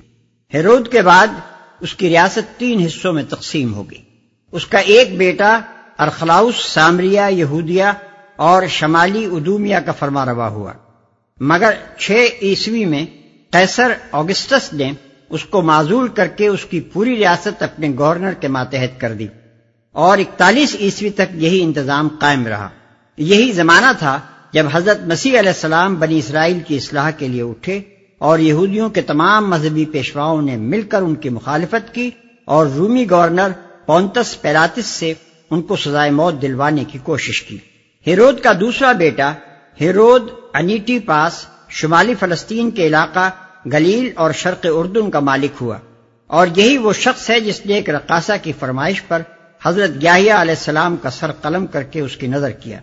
ہیرود 0.54 0.88
کے 0.88 1.02
بعد 1.02 1.26
اس 1.80 1.94
کی 1.94 2.08
ریاست 2.08 2.58
تین 2.58 2.80
حصوں 2.80 3.12
میں 3.12 3.22
تقسیم 3.28 3.74
ہو 3.74 3.90
گئی 3.90 4.02
اس 4.52 4.66
کا 4.66 4.78
ایک 4.78 5.16
بیٹا 5.16 5.60
ارخلاؤس، 5.98 6.54
سامریا 6.56 7.26
یہودیہ 7.26 7.84
اور 8.36 8.62
شمالی 8.66 9.24
ادومیا 9.24 9.80
کا 9.80 9.92
فرما 9.92 10.24
روا 10.24 10.48
ہوا۔ 10.48 10.72
مگر 11.40 11.70
چھ 11.98 12.26
عیسوی 12.42 12.84
میں 12.84 13.06
قیصر 13.50 13.92
آگسٹس 14.12 14.72
نے 14.72 14.92
اس 15.28 15.44
کو 15.44 15.62
معذول 15.62 16.08
کر 16.08 16.26
کے 16.26 16.46
اس 16.46 16.64
کی 16.64 16.80
پوری 16.80 17.16
ریاست 17.16 17.62
اپنے 17.62 17.90
گورنر 17.98 18.32
کے 18.32 18.48
ماتحت 18.48 19.00
کر 19.00 19.14
دی۔ 19.14 19.26
اور 19.92 20.18
اکتالیس 20.18 20.76
عیسوی 20.80 21.10
تک 21.10 21.34
یہی 21.34 21.62
انتظام 21.62 22.08
قائم 22.20 22.46
رہا۔ 22.46 22.68
یہی 23.16 23.52
زمانہ 23.52 23.86
تھا 23.98 24.20
جب 24.52 24.66
حضرت 24.72 25.00
مسیح 25.00 25.38
علیہ 25.38 25.50
السلام 25.50 25.94
بنی 25.94 26.18
اسرائیل 26.18 26.58
کی 26.66 26.76
اصلاح 26.76 27.10
کے 27.10 27.28
لیے 27.28 27.42
اٹھے۔ 27.42 27.80
اور 28.20 28.38
یہودیوں 28.38 28.90
کے 28.90 29.02
تمام 29.02 29.50
مذہبی 29.50 29.84
پیشواؤں 29.84 30.42
نے 30.42 30.56
مل 30.56 30.82
کر 30.82 31.02
ان 31.02 31.14
کی 31.14 31.28
مخالفت 31.28 31.94
کی 31.94 32.10
اور 32.44 32.66
رومی 32.66 33.10
گورنر 33.10 33.48
پونتس 33.86 34.42
پیراتس 34.42 34.86
سے 34.86 35.14
ان 35.50 35.62
کو 35.62 35.76
سزائے 35.76 36.10
موت 36.10 36.42
دلوانے 36.42 36.84
کی 36.84 36.98
کوشش 37.02 37.42
کی۔ 37.42 37.58
ہیرود 38.06 38.40
کا 38.40 38.52
دوسرا 38.60 38.92
بیٹا، 38.92 39.32
ہیرود 39.80 40.22
انیٹی 40.54 40.98
پاس 40.98 41.46
شمالی 41.68 42.14
فلسطین 42.14 42.70
کے 42.70 42.86
علاقہ 42.86 43.30
گلیل 43.66 44.10
اور 44.14 44.30
شرق 44.32 44.66
اردن 44.70 45.10
کا 45.10 45.20
مالک 45.20 45.52
ہوا۔ 45.60 45.78
اور 46.26 46.46
یہی 46.56 46.78
وہ 46.78 46.92
شخص 46.92 47.30
ہے 47.30 47.40
جس 47.40 47.66
نے 47.66 47.74
ایک 47.74 47.90
رقاصہ 47.90 48.32
کی 48.42 48.52
فرمائش 48.58 49.02
پر 49.08 49.22
حضرت 49.64 49.90
گیاہیہ 50.00 50.32
علیہ 50.32 50.54
السلام 50.58 50.96
کا 50.96 51.10
سر 51.10 51.32
قلم 51.32 51.66
کر 51.66 51.82
کے 51.82 52.00
اس 52.00 52.16
کی 52.16 52.26
نظر 52.26 52.50
کیا۔ 52.50 52.80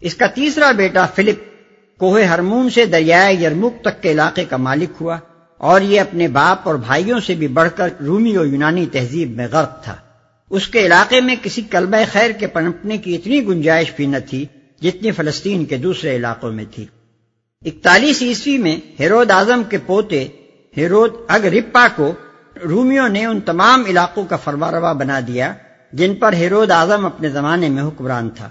اس 0.00 0.14
کا 0.14 0.26
تیسرا 0.26 0.72
بیٹا 0.72 1.06
فلپ 1.06 1.57
کوہ 1.98 2.20
ہرمون 2.20 2.70
سے 2.70 2.84
دریائے 2.84 3.34
یرمک 3.34 3.82
تک 3.82 4.02
کے 4.02 4.12
علاقے 4.12 4.44
کا 4.44 4.56
مالک 4.56 4.90
ہوا 5.00 5.16
اور 5.58 5.80
یہ 5.80 6.00
اپنے 6.00 6.28
باپ 6.28 6.58
اور 6.62 6.74
بھائیوں 6.74 7.20
سے 7.20 7.34
بھی 7.34 7.48
بڑھ 7.48 7.68
کر 7.76 7.88
رومی 8.00 8.36
و 8.36 8.44
یونانی 8.44 8.86
تہذیب 8.86 9.36
میں 9.36 9.48
غرق 9.52 9.84
تھا۔ 9.84 9.96
اس 10.50 10.68
کے 10.68 10.86
علاقے 10.86 11.20
میں 11.20 11.36
کسی 11.42 11.62
کلبہ 11.62 11.96
خیر 12.12 12.30
کے 12.30 12.46
پنپنے 12.46 12.98
کی 12.98 13.14
اتنی 13.14 13.46
گنجائش 13.46 13.92
بھی 13.96 14.06
نہ 14.06 14.16
تھی 14.30 14.46
جتنی 14.82 15.10
فلسطین 15.10 15.64
کے 15.64 15.76
دوسرے 15.76 16.16
علاقوں 16.16 16.52
میں 16.52 16.64
تھی۔ 16.74 16.86
اکتالیس 17.64 18.22
عیسوی 18.22 18.58
میں 18.58 18.76
ہیرود 19.00 19.30
اعظم 19.30 19.62
کے 19.68 19.78
پوتے 19.86 20.26
ہیرود 20.76 21.12
اگرپا 21.28 21.86
کو 21.96 22.12
رومیوں 22.68 23.08
نے 23.08 23.26
ان 23.26 23.40
تمام 23.40 23.84
علاقوں 23.86 24.24
کا 24.24 24.36
فرما 24.36 24.70
روا 24.70 24.92
بنا 24.92 25.20
دیا 25.26 25.52
جن 25.92 26.14
پر 26.14 26.32
ہیرود 26.32 26.70
اعظم 26.70 27.06
اپنے 27.06 27.28
زمانے 27.28 27.68
میں 27.68 27.82
حکمران 27.82 28.30
تھا۔ 28.30 28.48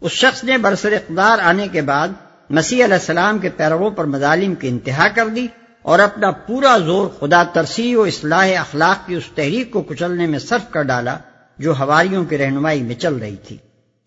اس 0.00 0.12
شخص 0.12 0.44
نے 0.44 0.58
برسر 0.58 0.92
اقدار 0.92 1.38
آنے 1.38 1.68
کے 1.72 1.82
بعد 1.82 2.08
مسیح 2.50 2.84
علیہ 2.84 2.94
السلام 2.94 3.38
کے 3.38 3.48
پیرووں 3.48 3.90
پر 3.90 4.04
مظالم 4.04 4.54
کی 4.54 4.68
انتہا 4.68 5.08
کر 5.08 5.28
دی 5.28 5.46
اور 5.82 5.98
اپنا 5.98 6.30
پورا 6.30 6.78
زور 6.78 7.08
خدا 7.20 7.42
ترسی 7.42 7.94
و 7.94 8.02
اصلاح 8.02 8.60
اخلاق 8.60 9.08
کی 9.08 9.14
اس 9.14 9.22
تحریک 9.34 9.70
کو 9.70 9.82
کچلنے 9.82 10.26
میں 10.26 10.38
صرف 10.38 10.72
کر 10.72 10.82
ڈالا 10.82 11.18
جو 11.58 11.72
ہواریوں 11.80 12.24
کی 12.24 12.38
رہنمائی 12.38 12.82
میں 12.82 12.94
چل 12.94 13.14
رہی 13.14 13.36
تھی۔ 13.36 13.56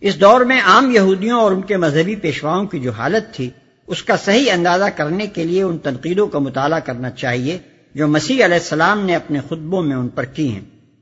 اس 0.01 0.21
دور 0.21 0.41
میں 0.41 0.61
عام 0.61 0.91
یہودیوں 0.91 1.39
اور 1.39 1.51
ان 1.51 1.61
کے 1.61 1.77
مذہبی 1.77 2.15
پیشواؤں 2.15 2.65
کی 2.65 2.79
جو 2.79 2.91
حالت 2.91 3.35
تھی، 3.35 3.49
اس 3.87 4.03
کا 4.03 4.17
صحیح 4.17 4.51
اندازہ 4.51 4.85
کرنے 4.95 5.27
کے 5.27 5.43
لیے 5.43 5.63
ان 5.63 5.77
تنقیدوں 5.77 6.27
کا 6.27 6.39
مطالعہ 6.39 6.79
کرنا 6.79 7.09
چاہیے 7.09 7.57
جو 7.95 8.07
مسیح 8.07 8.45
علیہ 8.45 8.57
السلام 8.57 9.05
نے 9.05 9.15
اپنے 9.15 9.39
خطبوں 9.39 9.83
میں 9.83 9.95
ان 9.95 10.07
پر 10.07 10.25
کی 10.25 10.51
ہیں۔ 10.51 10.61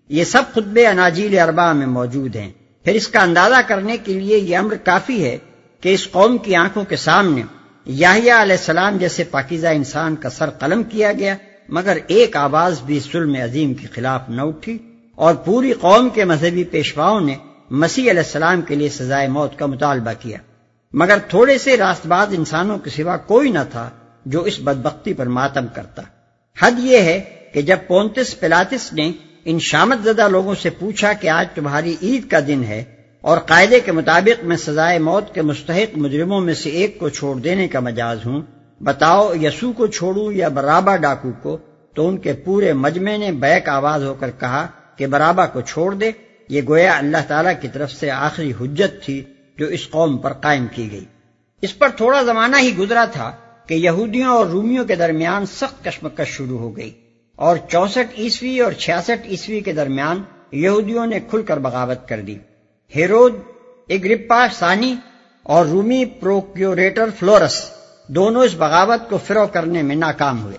یہ 0.09 0.23
سب 0.23 0.41
خطبے 0.51 0.87
اناجیل 0.87 1.39
اربا 1.39 1.73
میں 1.73 1.87
موجود 1.87 2.35
ہیں۔ 2.35 2.51
پھر 2.83 2.93
اس 2.93 3.07
کا 3.07 3.19
اندازہ 3.19 3.61
کرنے 3.67 3.97
کے 3.97 4.13
لیے 4.13 4.37
یہ 4.37 4.57
امر 4.57 4.75
کافی 4.75 5.25
ہے 5.25 5.37
کہ 5.82 5.93
اس 5.93 6.11
قوم 6.11 6.38
کی 6.38 6.55
آنکھوں 6.55 6.84
کے 6.84 6.95
سامنے 6.95 7.41
یاہیا 7.86 8.41
علیہ 8.41 8.55
السلام 8.57 8.97
جیسے 8.97 9.23
پاکیزہ 9.23 9.67
انسان 9.67 10.15
کا 10.15 10.29
سر 10.29 10.49
قلم 10.49 10.84
کیا 10.84 11.11
گیا، 11.11 11.36
مگر 11.69 11.97
ایک 12.07 12.36
آواز 12.36 12.82
بھی 12.82 12.99
ظلم 13.11 13.36
عظیم 13.43 13.73
کے 13.73 13.88
خلاف 13.88 14.29
نہ 14.29 14.41
اٹھی، 14.41 14.77
اور 15.15 15.36
پوری 15.36 15.73
قوم 15.73 16.09
کے 16.09 16.25
مذہبی 16.25 16.63
پیشواؤں 16.63 17.21
نے 17.21 17.36
مسیح 17.71 18.11
علیہ 18.11 18.21
السلام 18.21 18.61
کے 18.61 18.75
لیے 18.75 18.89
سزائے 18.89 19.27
موت 19.27 19.59
کا 19.59 19.65
مطالبہ 19.65 20.11
کیا۔ 20.19 20.38
مگر 20.93 21.17
تھوڑے 21.29 21.57
سے 21.57 21.77
راست 21.77 22.07
باز 22.07 22.34
انسانوں 22.38 22.77
کے 22.77 22.89
سوا 22.89 23.17
کوئی 23.17 23.51
نہ 23.51 23.59
تھا 23.71 23.89
جو 24.25 24.43
اس 24.43 24.59
بدبختی 24.59 25.13
پر 25.13 25.25
ماتم 25.25 25.65
کرتا۔ 25.75 26.01
حد 26.57 26.71
یہ 26.77 26.97
ہے 26.97 27.19
کہ 27.53 27.61
جب 27.61 27.77
پونتس 27.88 28.39
پلاتس 28.39 28.93
نے 28.93 29.11
ان 29.45 29.59
شامت 29.59 30.03
زدہ 30.03 30.27
لوگوں 30.27 30.55
سے 30.61 30.69
پوچھا 30.69 31.13
کہ 31.13 31.29
آج 31.29 31.47
تمہاری 31.55 31.95
عید 32.01 32.29
کا 32.29 32.39
دن 32.47 32.63
ہے 32.63 32.84
اور 33.22 33.38
قاعدے 33.38 33.80
کے 33.80 33.91
مطابق 33.91 34.43
میں 34.43 34.57
سزائے 34.57 34.99
موت 34.99 35.34
کے 35.34 35.41
مستحق 35.41 35.97
مجرموں 35.97 36.41
میں 36.41 36.53
سے 36.53 36.69
ایک 36.69 36.99
کو 36.99 37.09
چھوڑ 37.09 37.36
دینے 37.39 37.67
کا 37.67 37.80
مجاز 37.80 38.26
ہوں۔ 38.26 38.41
بتاؤ 38.84 39.34
یسو 39.41 39.72
کو 39.72 39.88
چھوڑوں 39.88 40.32
یا 40.32 40.47
برابا 40.47 40.95
ڈاکو 40.95 41.32
کو؟ 41.41 41.57
تو 41.93 42.07
ان 42.07 42.17
کے 42.17 42.34
پورے 42.34 42.74
مجمع 42.74 43.17
نے 43.17 43.32
بیک 43.32 43.69
آواز 43.69 44.03
ہو 44.03 44.13
کر 44.13 44.32
کہا 44.39 44.67
کہ 44.95 45.07
برابا 45.07 45.45
کو 45.45 45.61
چھوڑ 45.61 45.93
دے۔ 45.93 46.11
یہ 46.49 46.61
گویا 46.67 46.97
اللہ 46.97 47.17
تعالیٰ 47.28 47.53
کی 47.61 47.67
طرف 47.67 47.91
سے 47.91 48.11
آخری 48.11 48.53
حجت 48.61 49.05
تھی 49.05 49.24
جو 49.57 49.65
اس 49.65 49.89
قوم 49.89 50.17
پر 50.17 50.34
قائم 50.34 50.65
کی 50.76 50.91
گئی۔ 50.91 51.05
اس 51.61 51.78
پر 51.78 51.89
تھوڑا 51.97 52.22
زمانہ 52.22 52.55
ہی 52.61 52.78
گزرا 52.78 53.05
تھا 53.05 53.32
کہ 53.67 53.74
یہودیوں 53.74 54.30
اور 54.30 54.45
رومیوں 54.45 54.86
کے 54.86 54.95
درمیان 54.95 55.45
سخت 55.45 55.86
کشمکش 55.86 56.28
شروع 56.28 56.59
ہو 56.59 56.78
گئی 56.78 56.91
اور 57.36 57.57
چونسٹھ 57.69 58.19
عیسوی 58.19 58.59
اور 58.59 58.72
چھیاسٹھ 58.72 59.28
عیسوی 59.28 59.59
کے 59.59 59.74
درمیان 59.74 60.22
یہودیوں 60.51 61.05
نے 61.05 61.19
کھل 61.30 61.41
کر 61.41 61.59
بغاوت 61.59 62.07
کر 62.07 62.22
دی۔ 62.22 62.38
ہیرود 62.95 63.35
اگرپا 63.89 64.45
ثانی 64.59 64.95
اور 65.43 65.65
رومی 65.65 66.05
پروکیوریٹر 66.05 67.05
فلورس 67.19 67.69
دونوں 68.07 68.43
اس 68.43 68.53
بغاوت 68.53 69.09
کو 69.09 69.17
فرو 69.17 69.47
کرنے 69.47 69.81
میں 69.81 69.95
ناکام 69.95 70.43
ہوئے۔ 70.43 70.57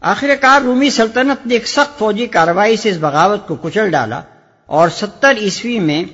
آخر 0.00 0.30
کار 0.40 0.60
رومی 0.60 0.90
سلطنت 0.90 1.46
نے 1.46 1.54
ایک 1.54 1.68
سخت 1.68 1.98
فوجی 1.98 2.26
کارروائی 2.26 2.76
سے 2.76 2.90
اس 2.90 2.96
بغاوت 2.96 3.48
کو 3.48 3.56
کچل 3.62 3.90
ڈالا 3.90 4.22
اور 4.66 4.88
ستر 4.88 5.32
عیسوی 5.36 5.80
میں 5.80 6.04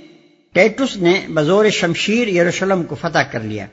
ٹیٹس 0.52 0.96
نے 0.96 1.26
بزور 1.28 1.68
شمشیر 1.70 2.28
یروشلم 2.28 2.82
کو 2.82 2.94
فتح 2.94 3.18
کر 3.30 3.40
لیا۔ 3.40 3.66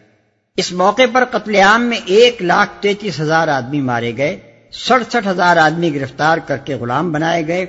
اس 0.57 0.71
موقع 0.71 1.03
پر 1.13 1.23
قتل 1.31 1.55
عام 1.55 1.85
میں 1.85 1.97
ایک 2.05 2.41
لاکھ 2.41 2.69
تینتیس 2.81 3.19
ہزار 3.19 3.47
آدمی 3.47 3.81
مارے 3.81 4.17
گئے، 4.17 4.39
سڑسٹھ 4.71 5.27
ہزار 5.27 5.57
آدمی 5.57 5.95
گرفتار 5.95 6.37
کر 6.37 6.57
کے 6.57 6.75
غلام 6.75 7.11
بنائے 7.11 7.47
گئے 7.47 7.65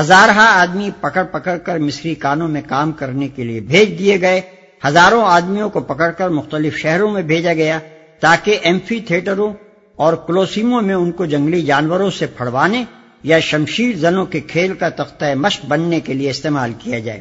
ہزارہ 0.00 0.38
آدمی 0.38 0.90
پکڑ 1.00 1.22
پکڑ 1.22 1.56
کر 1.56 1.78
مصری 1.78 2.14
کانوں 2.14 2.48
میں 2.48 2.62
کام 2.68 2.92
کرنے 2.92 3.28
کے 3.28 3.44
لیے 3.44 3.60
بھیج 3.60 3.98
دیے 3.98 4.20
گئے۔ 4.20 4.40
ہزاروں 4.88 5.24
آدمیوں 5.24 5.68
کو 5.70 5.80
پکڑ 5.80 6.10
کر 6.10 6.28
مختلف 6.28 6.76
شہروں 6.76 7.10
میں 7.10 7.22
بھیجا 7.22 7.52
گیا 7.52 7.78
تاکہ 8.20 8.58
ایمفی 8.62 9.00
تھیٹروں 9.00 9.52
اور 9.96 10.14
کلوسیموں 10.26 10.82
میں 10.82 10.94
ان 10.94 11.12
کو 11.12 11.24
جنگلی 11.24 11.62
جانوروں 11.62 12.10
سے 12.10 12.26
پھڑوانے 12.26 12.84
یا 13.22 13.38
شمشیر 13.38 13.96
زنوں 13.96 14.26
کے 14.26 14.40
کھیل 14.40 14.74
کا 14.74 14.88
تختہ 14.88 15.34
مشق 15.34 15.64
بننے 15.64 16.00
کے 16.00 16.14
لیے 16.14 16.30
استعمال 16.30 16.72
کیا 16.78 16.98
جائے۔ 16.98 17.20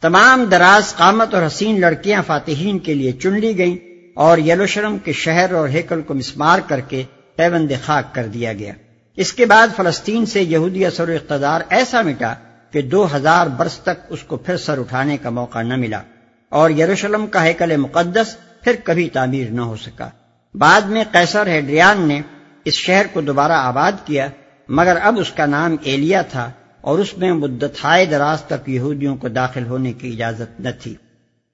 تمام 0.00 0.44
دراز 0.44 0.96
قامت 0.96 1.34
اور 1.34 1.46
حسین 1.46 1.80
لڑکیاں 1.80 2.22
فاتحین 2.26 2.78
کے 2.78 2.94
لیے 2.94 3.12
چن 3.12 3.40
لی 3.40 3.58
گئیں 3.58 3.76
اور 4.14 4.38
یلوشرم 4.38 4.98
کے 4.98 5.12
شہر 5.12 5.52
اور 5.52 5.68
ہیکل 5.68 6.00
کو 6.02 6.14
مسمار 6.14 6.58
کر 6.66 6.80
کے 6.80 7.02
پیوند 7.36 7.72
خاک 7.84 8.14
کر 8.14 8.26
دیا 8.26 8.52
گیا۔ 8.52 8.72
اس 9.16 9.32
کے 9.32 9.46
بعد 9.46 9.68
فلسطین 9.76 10.26
سے 10.26 10.42
یہودی 10.42 10.86
اثر 10.86 11.08
و 11.08 11.12
اقتدار 11.12 11.60
ایسا 11.68 12.02
مٹا 12.02 12.34
کہ 12.70 12.82
دو 12.82 13.16
ہزار 13.16 13.46
برس 13.46 13.78
تک 13.78 14.06
اس 14.08 14.22
کو 14.22 14.36
پھر 14.36 14.56
سر 14.56 14.78
اٹھانے 14.78 15.16
کا 15.16 15.30
موقع 15.30 15.62
نہ 15.62 15.76
ملا 15.76 16.02
اور 16.48 16.70
یروشلم 16.70 17.26
کا 17.26 17.44
ہیکل 17.44 17.76
مقدس 17.76 18.36
پھر 18.60 18.76
کبھی 18.84 19.08
تعمیر 19.08 19.50
نہ 19.50 19.60
ہو 19.60 19.76
سکا۔ 19.76 20.08
بعد 20.54 20.80
میں 20.80 21.04
قیصر 21.12 21.46
ہیڈریان 21.46 22.08
نے 22.08 22.20
اس 22.64 22.74
شہر 22.74 23.06
کو 23.12 23.20
دوبارہ 23.20 23.52
آباد 23.52 23.92
کیا، 24.04 24.28
مگر 24.68 24.98
اب 25.02 25.18
اس 25.18 25.30
کا 25.30 25.46
نام 25.46 25.76
ایلیا 25.82 26.22
تھا 26.22 26.50
اور 26.80 26.98
اس 26.98 27.18
میں 27.18 27.32
مدت 27.32 27.84
ہائے 27.84 28.06
دراز 28.06 28.42
تک 28.42 28.68
یہودیوں 28.68 29.16
کو 29.16 29.28
داخل 29.28 29.66
ہونے 29.66 29.92
کی 29.92 30.12
اجازت 30.12 30.60
نہ 30.60 30.68
تھی۔ 30.82 30.94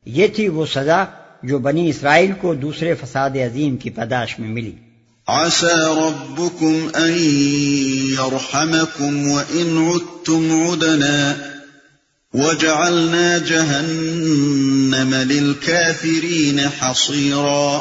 یہ 0.04 0.26
تھی 0.26 0.48
وہ 0.48 0.66
سزا 0.66 1.04
جو 1.42 1.58
بنی 1.58 1.88
اسرائیل 1.88 2.32
کو 2.40 2.54
دوسرے 2.54 2.94
فساد 2.94 3.30
عظیم 3.30 3.76
کی 3.76 3.90
پداش 3.90 4.38
میں 4.38 4.48
ملی۔ 4.48 4.76
عسى 5.28 5.74
ربكم 5.88 6.88
أن 6.96 7.12
يرحمكم 8.18 9.28
وإن 9.28 9.90
عدتم 9.90 10.62
عدنا 10.62 11.34
وجعلنا 12.34 13.38
جهنم 13.38 15.14
للكافرين 15.14 16.58
حصيرا 16.58 17.78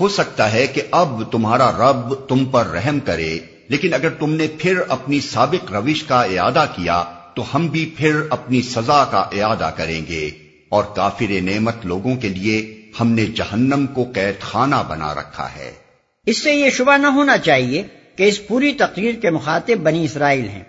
ہو 0.00 0.08
سکتا 0.08 0.52
ہے 0.52 0.66
کہ 0.66 0.82
اب 0.90 1.32
تمہارا 1.32 1.70
رب 1.72 2.14
تم 2.28 2.44
پر 2.44 2.66
رحم 2.66 3.00
کرے، 3.00 3.38
لیکن 3.68 3.94
اگر 3.94 4.10
تم 4.10 4.30
نے 4.30 4.46
پھر 4.58 4.78
اپنی 4.88 5.20
سابق 5.20 5.72
روش 5.72 6.02
کا 6.02 6.22
اعادہ 6.22 6.66
کیا، 6.76 7.04
تو 7.34 7.44
ہم 7.54 7.66
بھی 7.66 7.94
پھر 7.96 8.20
اپنی 8.30 8.62
سزا 8.62 9.04
کا 9.04 9.18
اعادہ 9.18 9.70
کریں 9.76 10.06
گے۔ 10.08 10.30
اور 10.68 10.84
کافر 10.84 11.40
نعمت 11.40 11.86
لوگوں 11.86 12.16
کے 12.16 12.28
لیے 12.28 12.80
ہم 13.00 13.12
نے 13.12 13.26
جہنم 13.26 13.86
کو 13.86 14.12
قید 14.14 14.40
خانہ 14.40 14.76
بنا 14.88 15.14
رکھا 15.14 15.48
ہے۔ 15.56 15.89
اس 16.30 16.42
سے 16.42 16.54
یہ 16.54 16.70
شبہ 16.70 16.96
نہ 16.96 17.06
ہونا 17.06 17.38
چاہیے 17.38 17.82
کہ 18.16 18.22
اس 18.22 18.46
پوری 18.46 18.72
تقریر 18.72 19.14
کے 19.14 19.30
مخاطب 19.30 19.76
بنی 19.76 20.04
اسرائیل 20.04 20.48
ہیں۔ 20.48 20.62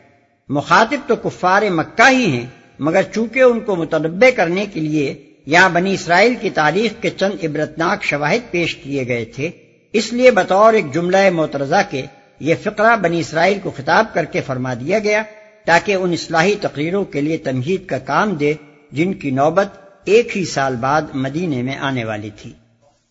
مخاطب 0.49 1.07
تو 1.07 1.15
کفار 1.15 1.61
مکہ 1.69 2.09
ہی 2.09 2.25
ہیں، 2.25 2.45
مگر 2.79 3.01
چونکہ 3.01 3.39
ان 3.39 3.59
کو 3.59 3.75
متنبع 3.75 4.29
کرنے 4.29 4.65
کے 4.73 4.79
لیے 4.79 5.13
یہاں 5.45 5.69
بنی 5.69 5.93
اسرائیل 5.93 6.35
کی 6.41 6.49
تاریخ 6.49 7.01
کے 7.01 7.09
چند 7.09 7.43
عبرتناک 7.43 8.03
شواہد 8.03 8.51
پیش 8.51 8.75
کیے 8.75 9.07
گئے 9.07 9.25
تھے، 9.25 9.49
اس 9.93 10.13
لیے 10.13 10.31
بطور 10.31 10.73
ایک 10.73 10.93
جملہ 10.93 11.29
معترضہ 11.29 11.81
کے 11.89 12.01
یہ 12.39 12.55
فقرہ 12.63 12.95
بنی 12.95 13.19
اسرائیل 13.19 13.59
کو 13.63 13.71
خطاب 13.77 14.13
کر 14.13 14.25
کے 14.25 14.41
فرما 14.41 14.73
دیا 14.73 14.99
گیا 14.99 15.23
تاکہ 15.65 15.95
ان 15.95 16.11
اصلاحی 16.11 16.55
تقریروں 16.61 17.05
کے 17.05 17.21
لیے 17.21 17.37
تمہید 17.37 17.85
کا 17.85 17.97
کام 17.97 18.35
دے، 18.35 18.53
جن 18.91 19.13
کی 19.13 19.31
نوبت 19.31 19.67
ایک 20.05 20.37
ہی 20.37 20.45
سال 20.45 20.75
بعد 20.75 21.01
مدینے 21.13 21.61
میں 21.61 21.77
آنے 21.77 22.05
والی 22.05 22.29
تھی۔ 22.41 22.53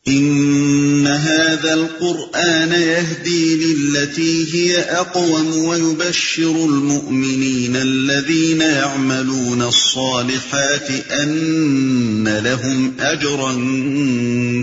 ان 0.08 1.06
هذا 1.06 1.74
القرآن 1.74 2.72
يهدي 2.72 3.56
للتي 3.56 4.54
هي 4.54 4.80
اقوم 4.80 5.64
ويبشر 5.64 6.50
المؤمنين 6.50 7.76
الذين 7.76 8.60
يعملون 8.60 9.62
الصالحات 9.62 10.90
ان 11.12 12.28
لهم 12.28 12.92
اجرا 13.00 13.52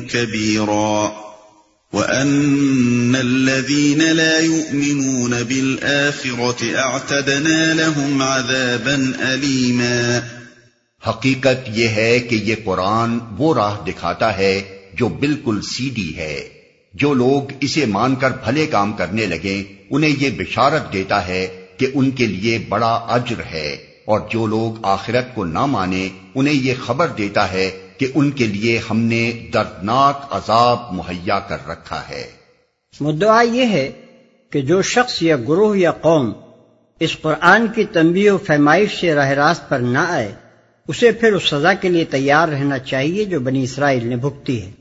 كبيرا 0.10 1.28
وان 1.94 3.16
الذين 3.16 4.12
لا 4.12 4.40
يؤمنون 4.40 5.44
بالاخره 5.44 6.58
اعتدنا 6.76 7.74
لهم 7.74 8.22
عذابا 8.22 9.14
اليما 9.20 10.24
حقیقت 11.04 11.70
یہ 11.74 11.88
ہے 11.88 12.20
کہ 12.20 12.36
یہ 12.36 12.56
قرآن 12.64 13.20
وہ 13.38 13.54
راہ 13.56 13.76
دکھاتا 13.86 14.38
ہے 14.38 14.77
جو 14.98 15.08
بالکل 15.08 15.62
سیدھی 15.62 16.18
ہے۔ 16.18 16.50
جو 16.94 17.14
لوگ 17.14 17.52
اسے 17.60 17.86
مان 17.86 18.16
کر 18.16 18.32
بھلے 18.32 18.66
کام 18.66 18.94
کرنے 18.94 19.26
لگے 19.26 19.64
انہیں 19.90 20.16
یہ 20.20 20.30
بشارت 20.38 20.94
دیتا 20.94 21.28
ہے 21.28 21.66
کہ 21.78 21.88
ان 21.94 22.12
کے 22.12 22.26
لیے 22.26 22.60
بڑا 22.70 22.94
اجر 22.94 23.42
ہے۔ 23.52 23.78
اور 24.06 24.20
جو 24.30 24.46
لوگ 24.46 24.80
آخرت 24.84 25.36
کو 25.36 25.46
نہ 25.46 25.66
مانے 25.66 26.10
انہیں 26.36 26.54
یہ 26.54 26.74
خبر 26.86 27.08
دیتا 27.08 27.52
ہے 27.52 27.72
کہ 27.98 28.08
ان 28.16 28.32
کے 28.32 28.46
لیے 28.46 28.80
ہم 28.90 29.00
نے 29.00 29.48
دردناک 29.54 30.28
عذاب 30.30 30.78
مہیا 30.92 31.40
کر 31.40 31.58
رکھا 31.68 32.02
ہے۔ 32.10 32.28
مدعا 33.02 33.42
یہ 33.42 33.66
ہے 33.66 33.92
کہ 34.50 34.62
جو 34.62 34.82
شخص 34.82 35.24
یا 35.24 35.36
گروہ 35.36 35.78
یا 35.78 35.92
قوم 35.92 36.32
اس 37.00 37.18
قرآن 37.22 37.68
کی 37.76 37.84
تنبیہ 37.84 38.32
و 38.32 38.38
فیمائش 38.38 39.02
سے 39.02 39.16
راہ 39.16 39.30
راست 39.30 39.70
پر 39.70 39.80
نہ 39.80 39.98
آئے، 39.98 40.32
اسے 40.88 41.12
پھر 41.12 41.34
اس 41.34 41.44
سزا 41.44 41.74
کے 41.74 41.90
لیے 41.90 42.06
تیار 42.06 42.50
رہنا 42.50 42.80
چاہیے 42.80 43.26
جو 43.26 43.40
بنی 43.40 43.64
اسرائیل 43.64 44.08
نے 44.08 44.16
بھگتی 44.16 44.62
ہے۔ 44.62 44.72